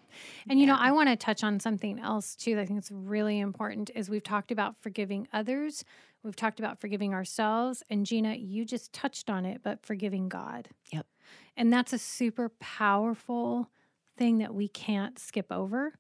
And 0.49 0.59
you 0.59 0.67
know, 0.67 0.77
I 0.79 0.91
want 0.91 1.09
to 1.09 1.15
touch 1.15 1.43
on 1.43 1.59
something 1.59 1.99
else 1.99 2.36
too 2.36 2.55
that 2.55 2.61
I 2.61 2.65
think 2.65 2.79
it's 2.79 2.91
really 2.91 3.39
important 3.39 3.89
is 3.95 4.09
we've 4.09 4.23
talked 4.23 4.51
about 4.51 4.75
forgiving 4.81 5.27
others, 5.33 5.83
we've 6.23 6.36
talked 6.36 6.59
about 6.59 6.79
forgiving 6.79 7.13
ourselves, 7.13 7.83
and 7.89 8.05
Gina, 8.05 8.36
you 8.36 8.65
just 8.65 8.93
touched 8.93 9.29
on 9.29 9.45
it, 9.45 9.61
but 9.63 9.86
forgiving 9.86 10.29
God. 10.29 10.69
Yep. 10.93 11.05
And 11.57 11.73
that's 11.73 11.91
a 11.91 11.97
super 11.97 12.49
powerful 12.59 13.69
thing 14.16 14.38
that 14.39 14.53
we 14.53 14.68
can't 14.68 15.20
skip 15.20 15.47
over 15.51 15.93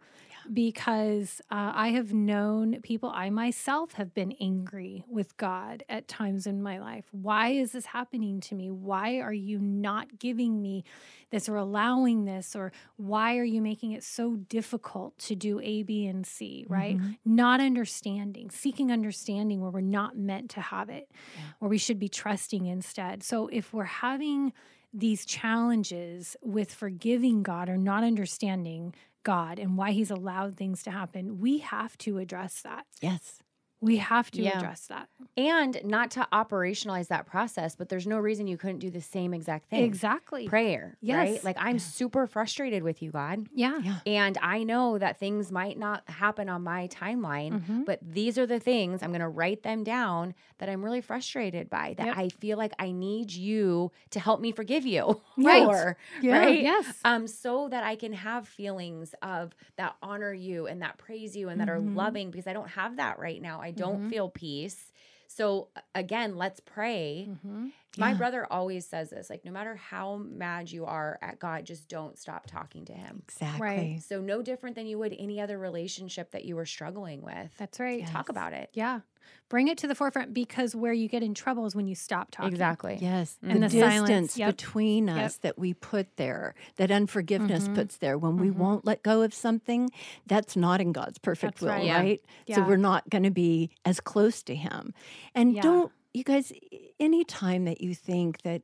because 0.53 1.41
uh, 1.49 1.71
I 1.73 1.89
have 1.89 2.13
known 2.13 2.79
people, 2.81 3.09
I 3.13 3.31
myself 3.31 3.93
have 3.93 4.13
been 4.13 4.31
angry 4.39 5.03
with 5.07 5.35
God 5.37 5.83
at 5.89 6.07
times 6.07 6.45
in 6.45 6.61
my 6.61 6.77
life. 6.79 7.05
Why 7.11 7.49
is 7.49 7.71
this 7.71 7.87
happening 7.87 8.41
to 8.41 8.55
me? 8.55 8.69
Why 8.69 9.21
are 9.21 9.33
you 9.33 9.57
not 9.57 10.19
giving 10.19 10.61
me 10.61 10.83
this 11.31 11.49
or 11.49 11.55
allowing 11.55 12.25
this? 12.25 12.55
Or 12.55 12.71
why 12.97 13.37
are 13.37 13.43
you 13.43 13.59
making 13.59 13.93
it 13.93 14.03
so 14.03 14.35
difficult 14.35 15.17
to 15.19 15.35
do 15.35 15.59
A, 15.61 15.81
B, 15.81 16.05
and 16.05 16.25
C, 16.27 16.63
right? 16.69 16.95
Mhm. 16.97 17.17
Not 17.25 17.59
understanding, 17.59 18.51
seeking 18.51 18.91
understanding 18.91 19.61
where 19.61 19.71
we're 19.71 19.81
not 19.81 20.15
meant 20.15 20.51
to 20.51 20.61
have 20.61 20.89
it, 20.89 21.09
Yeah. 21.35 21.41
where 21.57 21.69
we 21.69 21.79
should 21.79 21.97
be 21.97 22.07
trusting 22.09 22.67
instead. 22.67 23.23
So 23.23 23.47
if 23.47 23.73
we're 23.73 23.83
having 23.85 24.53
these 24.97 25.25
challenges 25.25 26.37
with 26.41 26.73
forgiving 26.73 27.43
God 27.43 27.69
or 27.69 27.77
not 27.77 28.03
understanding 28.03 28.93
God 29.23 29.59
and 29.59 29.77
why 29.77 29.91
He's 29.91 30.11
allowed 30.11 30.55
things 30.55 30.83
to 30.83 30.91
happen, 30.91 31.39
we 31.39 31.59
have 31.59 31.97
to 31.99 32.17
address 32.17 32.61
that. 32.61 32.85
Yes. 33.01 33.39
We 33.81 33.97
have 33.97 34.31
to 34.31 34.41
Yeah. 34.41 34.57
address 34.57 34.87
that. 34.87 35.09
And 35.37 35.79
not 35.83 36.09
to 36.11 36.27
operationalize 36.31 37.07
that 37.09 37.25
process, 37.25 37.75
but 37.75 37.89
there's 37.89 38.07
no 38.07 38.17
reason 38.17 38.47
you 38.47 38.57
couldn't 38.57 38.79
do 38.79 38.89
the 38.89 39.01
same 39.01 39.33
exact 39.33 39.69
thing. 39.69 39.83
Exactly. 39.83 40.47
Prayer, 40.47 40.97
Yes. 41.01 41.17
right? 41.17 41.43
Like 41.43 41.57
I'm 41.59 41.75
Yeah. 41.75 41.81
super 41.81 42.25
frustrated 42.25 42.83
with 42.83 43.01
you, 43.01 43.11
God. 43.11 43.47
Yeah. 43.53 43.77
Yeah. 43.79 43.97
And 44.07 44.37
I 44.41 44.63
know 44.63 44.97
that 44.97 45.19
things 45.19 45.51
might 45.51 45.77
not 45.77 46.09
happen 46.09 46.47
on 46.49 46.63
my 46.63 46.87
timeline, 46.87 47.61
Mhm. 47.61 47.85
but 47.85 47.99
these 48.01 48.37
are 48.37 48.45
the 48.47 48.59
things 48.59 49.03
I'm 49.03 49.11
going 49.11 49.19
to 49.21 49.27
write 49.27 49.63
them 49.63 49.83
down 49.83 50.33
that 50.59 50.69
I'm 50.69 50.83
really 50.83 51.01
frustrated 51.01 51.69
by, 51.69 51.95
that 51.97 52.07
Yep. 52.07 52.17
I 52.17 52.29
feel 52.29 52.57
like 52.57 52.73
I 52.79 52.91
need 52.91 53.31
you 53.33 53.91
to 54.11 54.19
help 54.19 54.39
me 54.39 54.51
forgive 54.51 54.85
you. 54.85 55.21
Right. 55.37 55.65
for, 55.65 55.97
Yeah. 56.21 56.39
Right. 56.39 56.61
Yes. 56.63 56.99
Um, 57.03 57.27
so 57.27 57.67
that 57.69 57.83
I 57.83 57.97
can 57.97 58.13
have 58.13 58.47
feelings 58.47 59.13
of 59.21 59.53
that 59.75 59.95
honor 60.01 60.33
you 60.33 60.65
and 60.65 60.81
that 60.81 60.97
praise 60.97 61.35
you 61.35 61.49
and 61.49 61.59
that 61.59 61.67
Mhm. 61.67 61.71
are 61.71 61.79
loving 61.79 62.31
because 62.31 62.47
I 62.47 62.53
don't 62.53 62.69
have 62.69 62.95
that 62.95 63.19
right 63.19 63.41
now. 63.41 63.59
I 63.65 63.71
don't 63.71 64.01
Mhm. 64.05 64.09
feel 64.09 64.29
peace. 64.29 64.91
So 65.27 65.69
again, 65.93 66.37
let's 66.37 66.59
pray. 66.59 67.27
Mhm. 67.27 67.71
My 67.97 68.11
Yeah. 68.11 68.17
brother 68.17 68.47
always 68.51 68.85
says 68.85 69.09
this 69.09 69.29
like, 69.29 69.45
no 69.45 69.51
matter 69.51 69.75
how 69.75 70.17
mad 70.17 70.71
you 70.71 70.85
are 70.85 71.17
at 71.21 71.39
God, 71.39 71.65
just 71.65 71.87
don't 71.87 72.17
stop 72.17 72.47
talking 72.47 72.85
to 72.85 72.93
him. 72.93 73.21
Exactly. 73.27 73.61
Right. 73.61 74.01
So, 74.03 74.21
no 74.21 74.41
different 74.41 74.75
than 74.75 74.85
you 74.87 74.97
would 74.99 75.15
any 75.17 75.39
other 75.41 75.57
relationship 75.57 76.31
that 76.31 76.45
you 76.45 76.55
were 76.55 76.65
struggling 76.65 77.21
with. 77.21 77.51
That's 77.57 77.79
right. 77.79 77.99
Yeah. 77.99 78.07
Talk 78.11 78.29
about 78.29 78.53
it. 78.53 78.69
Yeah. 78.73 79.01
Bring 79.49 79.67
it 79.67 79.77
to 79.79 79.87
the 79.87 79.95
forefront 79.95 80.33
because 80.35 80.75
where 80.75 80.93
you 80.93 81.07
get 81.07 81.23
in 81.23 81.33
trouble 81.33 81.65
is 81.65 81.75
when 81.75 81.87
you 81.87 81.95
stop 81.95 82.29
talking. 82.31 82.51
Exactly. 82.51 82.97
Yes, 83.01 83.37
And 83.41 83.63
the, 83.63 83.69
the 83.69 83.79
silence, 83.79 83.99
distance 84.01 84.37
yep. 84.37 84.55
between 84.57 85.07
Yep. 85.07 85.17
us 85.17 85.37
that 85.37 85.57
we 85.57 85.73
put 85.73 86.15
there, 86.17 86.53
that 86.75 86.91
unforgiveness 86.91 87.67
Mhm. 87.67 87.75
puts 87.75 87.97
there, 87.97 88.17
when 88.19 88.37
we 88.37 88.49
Mhm. 88.49 88.55
won't 88.57 88.85
let 88.85 89.01
go 89.01 89.23
of 89.23 89.33
something, 89.33 89.89
that's 90.27 90.55
not 90.55 90.79
in 90.79 90.91
God's 90.91 91.17
perfect 91.17 91.55
That's 91.59 91.61
will, 91.63 91.69
right. 91.89 92.21
Yeah. 92.45 92.55
So 92.57 92.67
we're 92.67 92.77
not 92.77 93.09
going 93.09 93.23
to 93.23 93.31
be 93.31 93.71
as 93.83 93.99
close 93.99 94.43
to 94.43 94.55
Him. 94.55 94.93
And 95.33 95.53
Yeah. 95.53 95.61
don't, 95.63 95.91
you 96.15 96.23
guys, 96.23 96.51
any 96.99 97.23
time 97.23 97.65
that 97.65 97.81
you 97.81 97.93
think 97.93 98.41
that 98.43 98.61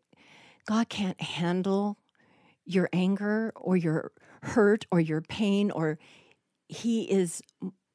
God 0.65 0.89
can't 0.89 1.19
handle 1.21 1.97
your 2.65 2.89
anger 2.93 3.51
or 3.55 3.75
your 3.75 4.11
hurt 4.43 4.85
or 4.91 4.99
your 4.99 5.21
pain, 5.21 5.71
or 5.71 5.99
He 6.67 7.11
is. 7.11 7.41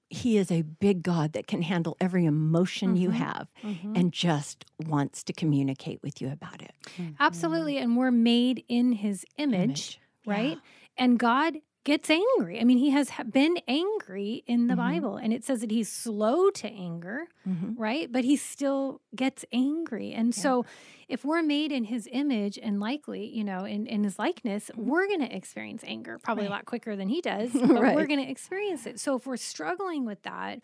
He 0.09 0.37
is 0.39 0.53
a 0.53 0.63
big 0.63 1.03
God 1.03 1.33
that 1.33 1.49
can 1.49 1.63
handle 1.63 1.97
every 2.01 2.27
emotion 2.27 2.95
you 2.95 3.09
Mhm. 3.09 3.15
have 3.15 3.49
Mhm. 3.65 3.97
and 3.99 4.13
just 4.13 4.65
wants 4.87 5.25
to 5.25 5.33
communicate 5.33 6.01
with 6.01 6.21
you 6.21 6.31
about 6.31 6.63
it. 6.63 6.73
Absolutely. 7.19 7.77
And 7.79 7.97
we're 7.97 8.13
made 8.13 8.65
in 8.69 8.93
his 8.93 9.27
image, 9.37 10.01
right? 10.25 10.59
Yeah. 10.59 10.61
And 10.97 11.19
God 11.19 11.57
gets 11.87 12.11
angry. 12.11 12.61
I 12.61 12.65
mean, 12.65 12.79
he 12.79 12.91
has 12.91 13.11
been 13.31 13.57
angry 13.67 14.43
in 14.47 14.67
the 14.67 14.75
Mhm. 14.75 14.77
Bible, 14.77 15.17
and 15.17 15.33
it 15.33 15.43
says 15.45 15.61
that 15.63 15.71
he's 15.71 15.89
slow 15.91 16.51
to 16.51 16.69
anger, 16.69 17.29
Mhm. 17.49 17.75
right? 17.79 18.11
But 18.13 18.25
he 18.25 18.37
still 18.37 19.01
gets 19.15 19.45
angry. 19.53 20.13
And 20.13 20.37
Yeah. 20.37 20.43
so, 20.43 20.67
if 21.09 21.25
we're 21.25 21.43
made 21.43 21.71
in 21.71 21.85
his 21.85 22.09
image 22.11 22.59
and 22.61 22.81
likely, 22.81 23.25
you 23.27 23.45
know, 23.45 23.65
in, 23.65 23.87
in 23.87 24.03
his 24.03 24.19
likeness, 24.19 24.71
we're 24.77 25.07
going 25.07 25.21
to 25.21 25.35
experience 25.35 25.85
anger 25.87 26.19
probably 26.19 26.47
a 26.47 26.51
lot 26.51 26.65
quicker 26.67 26.97
than 26.97 27.09
he 27.09 27.21
does, 27.21 27.51
but 27.93 27.95
we're 27.95 28.09
going 28.09 28.23
to 28.25 28.29
experience 28.31 28.85
it. 28.87 28.99
So, 29.01 29.15
if 29.17 29.25
we're 29.27 29.37
struggling 29.39 30.05
with 30.05 30.21
that, 30.23 30.61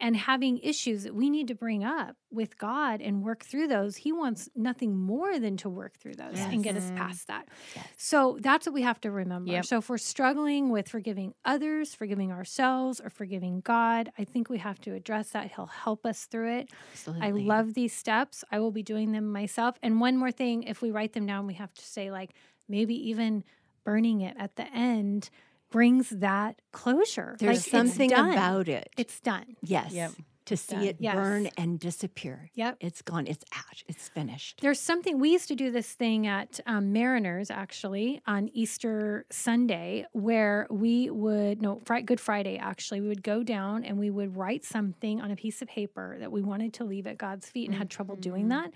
and 0.00 0.16
having 0.16 0.58
issues 0.58 1.04
that 1.04 1.14
we 1.14 1.30
need 1.30 1.48
to 1.48 1.54
bring 1.54 1.84
up 1.84 2.16
with 2.30 2.58
God 2.58 3.00
and 3.00 3.22
work 3.22 3.44
through 3.44 3.68
those. 3.68 3.96
He 3.96 4.12
wants 4.12 4.48
nothing 4.56 4.96
more 4.96 5.38
than 5.38 5.56
to 5.58 5.68
work 5.68 5.96
through 5.98 6.14
those 6.14 6.36
and 6.36 6.64
get 6.64 6.76
us 6.76 6.90
past 6.96 7.28
that. 7.28 7.48
Yes. 7.76 7.86
So 7.96 8.36
that's 8.40 8.66
what 8.66 8.74
we 8.74 8.82
have 8.82 9.00
to 9.02 9.10
remember. 9.10 9.52
Yep. 9.52 9.64
So 9.66 9.78
if 9.78 9.88
we're 9.88 9.98
struggling 9.98 10.70
with 10.70 10.88
forgiving 10.88 11.34
others, 11.44 11.94
forgiving 11.94 12.32
ourselves, 12.32 13.00
or 13.00 13.08
forgiving 13.08 13.60
God, 13.60 14.10
I 14.18 14.24
think 14.24 14.50
we 14.50 14.58
have 14.58 14.80
to 14.80 14.94
address 14.94 15.30
that. 15.30 15.52
He'll 15.52 15.66
help 15.66 16.04
us 16.04 16.24
through 16.26 16.58
it. 16.58 16.70
Absolutely. 16.92 17.26
I 17.26 17.30
love 17.30 17.74
these 17.74 17.92
steps. 17.92 18.44
I 18.50 18.58
will 18.58 18.72
be 18.72 18.82
doing 18.82 19.12
them 19.12 19.30
myself. 19.32 19.76
And 19.82 20.00
one 20.00 20.16
more 20.16 20.32
thing, 20.32 20.64
if 20.64 20.82
we 20.82 20.90
write 20.90 21.12
them 21.12 21.26
down, 21.26 21.46
we 21.46 21.54
have 21.54 21.72
to 21.72 21.84
say, 21.84 22.10
like, 22.10 22.30
maybe 22.68 22.94
even 23.10 23.44
burning 23.84 24.22
it 24.22 24.36
at 24.38 24.56
the 24.56 24.66
end 24.74 25.30
brings 25.74 26.10
that 26.10 26.62
closure. 26.72 27.34
There's 27.40 27.66
like, 27.66 27.66
something 27.66 28.12
about 28.12 28.68
it. 28.68 28.88
It's 28.96 29.18
done. 29.18 29.56
yes. 29.60 29.90
Yep. 29.90 30.12
To 30.46 30.56
see 30.58 30.74
Done. 30.76 30.84
it 30.84 30.96
Yes. 30.98 31.14
burn 31.14 31.48
and 31.56 31.80
disappear. 31.80 32.50
Yep. 32.54 32.76
It's 32.80 33.00
gone. 33.00 33.26
It's 33.26 33.44
out. 33.56 33.82
It's 33.88 34.08
finished. 34.10 34.60
There's 34.60 34.78
something 34.78 35.18
we 35.18 35.30
used 35.32 35.48
to 35.48 35.54
do 35.54 35.70
this 35.70 35.92
thing 35.92 36.26
at 36.26 36.60
um, 36.66 36.92
Mariners 36.92 37.50
actually 37.50 38.20
on 38.26 38.50
Easter 38.52 39.24
Sunday 39.30 40.04
where 40.12 40.66
we 40.70 41.08
would 41.08 41.62
no 41.62 41.80
Fri- 41.86 42.02
Good 42.02 42.20
Friday 42.20 42.58
actually 42.58 43.00
we 43.00 43.08
would 43.08 43.22
go 43.22 43.42
down 43.42 43.84
and 43.84 43.98
we 43.98 44.10
would 44.10 44.36
write 44.36 44.64
something 44.64 45.20
on 45.22 45.30
a 45.30 45.36
piece 45.36 45.62
of 45.62 45.68
paper 45.68 46.16
that 46.20 46.30
we 46.30 46.42
wanted 46.42 46.74
to 46.74 46.84
leave 46.84 47.06
at 47.06 47.16
God's 47.16 47.48
feet 47.48 47.68
and 47.70 47.76
had 47.78 47.88
trouble 47.88 48.16
doing 48.16 48.48
that. 48.48 48.70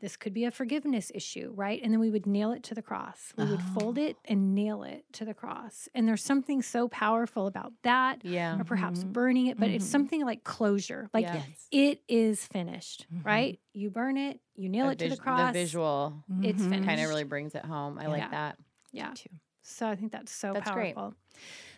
This 0.00 0.16
could 0.16 0.32
be 0.32 0.44
a 0.46 0.50
forgiveness 0.50 1.12
issue, 1.14 1.52
right? 1.54 1.78
And 1.82 1.92
then 1.92 2.00
we 2.00 2.08
would 2.10 2.26
nail 2.26 2.52
it 2.52 2.62
to 2.64 2.74
the 2.74 2.82
cross. 2.82 3.34
We 3.36 3.44
would 3.44 3.60
fold 3.78 3.98
it 3.98 4.16
and 4.24 4.54
nail 4.54 4.82
it 4.82 5.04
to 5.12 5.24
the 5.26 5.34
cross. 5.34 5.90
And 5.94 6.08
there's 6.08 6.22
something 6.24 6.62
so 6.62 6.88
powerful 6.88 7.46
about 7.46 7.72
that, 7.82 8.24
Yeah. 8.24 8.58
or 8.58 8.64
perhaps 8.64 9.04
Mhm. 9.04 9.12
burning 9.12 9.46
it, 9.48 9.58
but 9.60 9.68
it's 9.68 9.84
Mhm. 9.86 9.90
something 9.90 10.24
like 10.24 10.42
closure. 10.44 11.01
Like 11.12 11.24
Yes. 11.24 11.68
it 11.70 12.02
is 12.08 12.46
finished, 12.46 13.06
Mhm. 13.12 13.24
right? 13.24 13.60
You 13.72 13.90
burn 13.90 14.16
it, 14.16 14.40
you 14.54 14.68
nail 14.68 14.88
it 14.90 14.98
to 14.98 15.08
the 15.08 15.16
cross. 15.16 15.52
The 15.52 15.60
visual 15.60 16.24
It's 16.42 16.62
Mhm. 16.62 16.70
finished. 16.70 16.84
kind 16.88 17.00
of 17.00 17.08
really 17.08 17.24
brings 17.24 17.54
it 17.54 17.64
home. 17.64 17.98
I 17.98 18.02
Yeah. 18.02 18.08
like 18.08 18.30
that. 18.30 18.58
Yeah. 18.92 19.12
Too. 19.14 19.30
So 19.62 19.88
I 19.88 19.94
think 19.96 20.12
that's 20.12 20.32
so 20.32 20.52
That's 20.52 20.70
great. 20.70 20.94
powerful. 20.94 21.14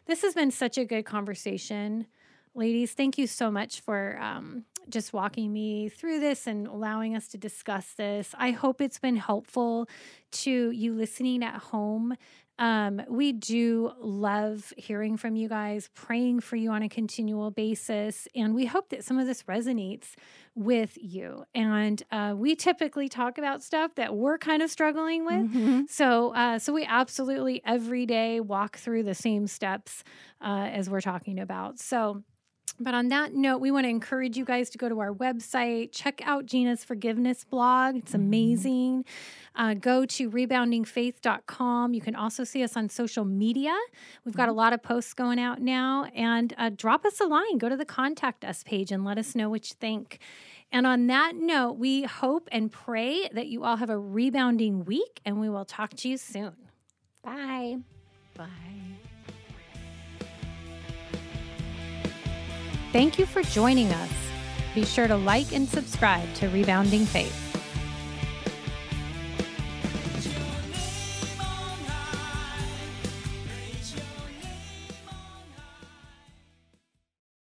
This 0.07 0.23
has 0.23 0.35
been 0.35 0.51
such 0.51 0.79
a 0.79 0.85
good 0.85 1.05
conversation. 1.05 2.07
Ladies, 2.55 2.93
thank 2.95 3.19
you 3.19 3.27
so 3.27 3.51
much 3.51 3.81
for 3.81 4.19
um, 4.21 4.65
just 4.89 5.13
walking 5.13 5.53
me 5.53 5.89
through 5.89 6.21
this 6.21 6.47
and 6.47 6.67
allowing 6.67 7.17
us 7.17 7.27
to 7.29 7.39
discuss 7.39 7.95
this. 7.95 8.35
I 8.39 8.53
hope 8.53 8.81
it's 8.81 8.99
been 8.99 9.17
helpful 9.17 9.89
to 10.33 10.71
you 10.71 10.95
listening 10.95 11.43
at 11.43 11.57
home. 11.61 12.17
Um, 12.59 13.03
we 13.09 13.33
do 13.33 13.93
love 13.99 14.73
hearing 14.77 15.17
from 15.17 15.35
you 15.35 15.49
guys, 15.49 15.91
praying 15.95 16.41
for 16.41 16.57
you 16.57 16.71
on 16.71 16.83
a 16.83 16.89
continual 16.89 17.51
basis. 17.51 18.29
And 18.35 18.55
we 18.55 18.67
hope 18.67 18.91
that 18.91 19.05
some 19.05 19.19
of 19.19 19.27
this 19.27 19.43
resonates 19.45 20.15
with 20.55 20.97
you. 21.01 21.45
And 21.55 22.01
uh, 22.13 22.35
we 22.37 22.55
typically 22.55 23.09
talk 23.09 23.39
about 23.39 23.63
stuff 23.63 23.97
that 23.97 24.15
we're 24.15 24.39
kind 24.39 24.63
of 24.63 24.71
struggling 24.71 25.25
with. 25.27 25.53
Mhm. 25.53 25.89
So, 25.91 26.33
uh, 26.35 26.59
so 26.61 26.73
we 26.73 26.85
absolutely 26.85 27.61
every 27.65 28.07
day 28.07 28.39
walk 28.39 28.77
through 28.77 29.03
the 29.03 29.15
same 29.15 29.47
steps 29.49 30.05
uh, 30.41 30.69
as 30.73 30.89
we're 30.89 31.01
talking 31.01 31.41
about. 31.41 31.81
So, 31.81 32.23
but 32.81 32.93
on 32.93 33.09
that 33.09 33.35
note, 33.35 33.59
we 33.59 33.71
want 33.71 33.85
to 33.85 33.89
encourage 33.89 34.37
you 34.37 34.45
guys 34.45 34.69
to 34.71 34.79
go 34.79 34.89
to 34.89 34.99
our 34.99 35.13
website, 35.13 35.93
check 35.93 36.21
out 36.25 36.47
Gina's 36.47 36.83
forgiveness 36.83 37.45
blog. 37.45 37.97
It's 37.97 38.15
amazing. 38.15 39.05
Uh, 39.55 39.75
go 39.75 40.05
to 40.05 40.29
reboundingfaith.com. 40.29 41.95
You 41.95 42.01
can 42.01 42.17
also 42.17 42.43
see 42.43 42.65
us 42.65 42.77
on 42.77 42.89
social 42.89 43.25
media. 43.25 43.77
We've 44.25 44.35
got 44.35 44.49
a 44.49 44.53
lot 44.53 44.73
of 44.73 44.83
posts 44.83 45.15
going 45.15 45.39
out 45.39 45.61
now. 45.61 46.07
And 46.17 46.53
uh, 46.59 46.71
drop 46.75 47.05
us 47.05 47.21
a 47.21 47.27
line. 47.27 47.59
Go 47.59 47.69
to 47.69 47.77
the 47.77 47.85
contact 47.85 48.45
us 48.45 48.65
page 48.65 48.91
and 48.91 49.05
let 49.05 49.19
us 49.19 49.37
know 49.37 49.49
what 49.49 49.71
you 49.71 49.77
think. 49.79 50.19
And 50.73 50.89
on 50.89 51.07
that 51.07 51.37
note, 51.37 51.75
we 51.75 52.03
hope 52.03 52.49
and 52.51 52.73
pray 52.73 53.29
that 53.33 53.47
you 53.47 53.63
all 53.63 53.77
have 53.77 53.91
a 53.91 53.99
rebounding 53.99 54.85
week, 54.85 55.21
and 55.25 55.39
we 55.39 55.49
will 55.49 55.65
talk 55.65 55.91
to 55.99 56.09
you 56.09 56.17
soon. 56.17 56.55
Bye. 57.23 57.77
Bye. 58.37 58.49
Thank 62.95 63.19
you 63.19 63.27
for 63.27 63.43
joining 63.43 63.91
us. 63.91 64.11
Be 64.73 64.85
sure 64.85 65.09
to 65.09 65.17
like 65.17 65.53
and 65.53 65.69
subscribe 65.69 66.33
to 66.35 66.49
Rebounding 66.49 67.05
Faith. 67.05 67.54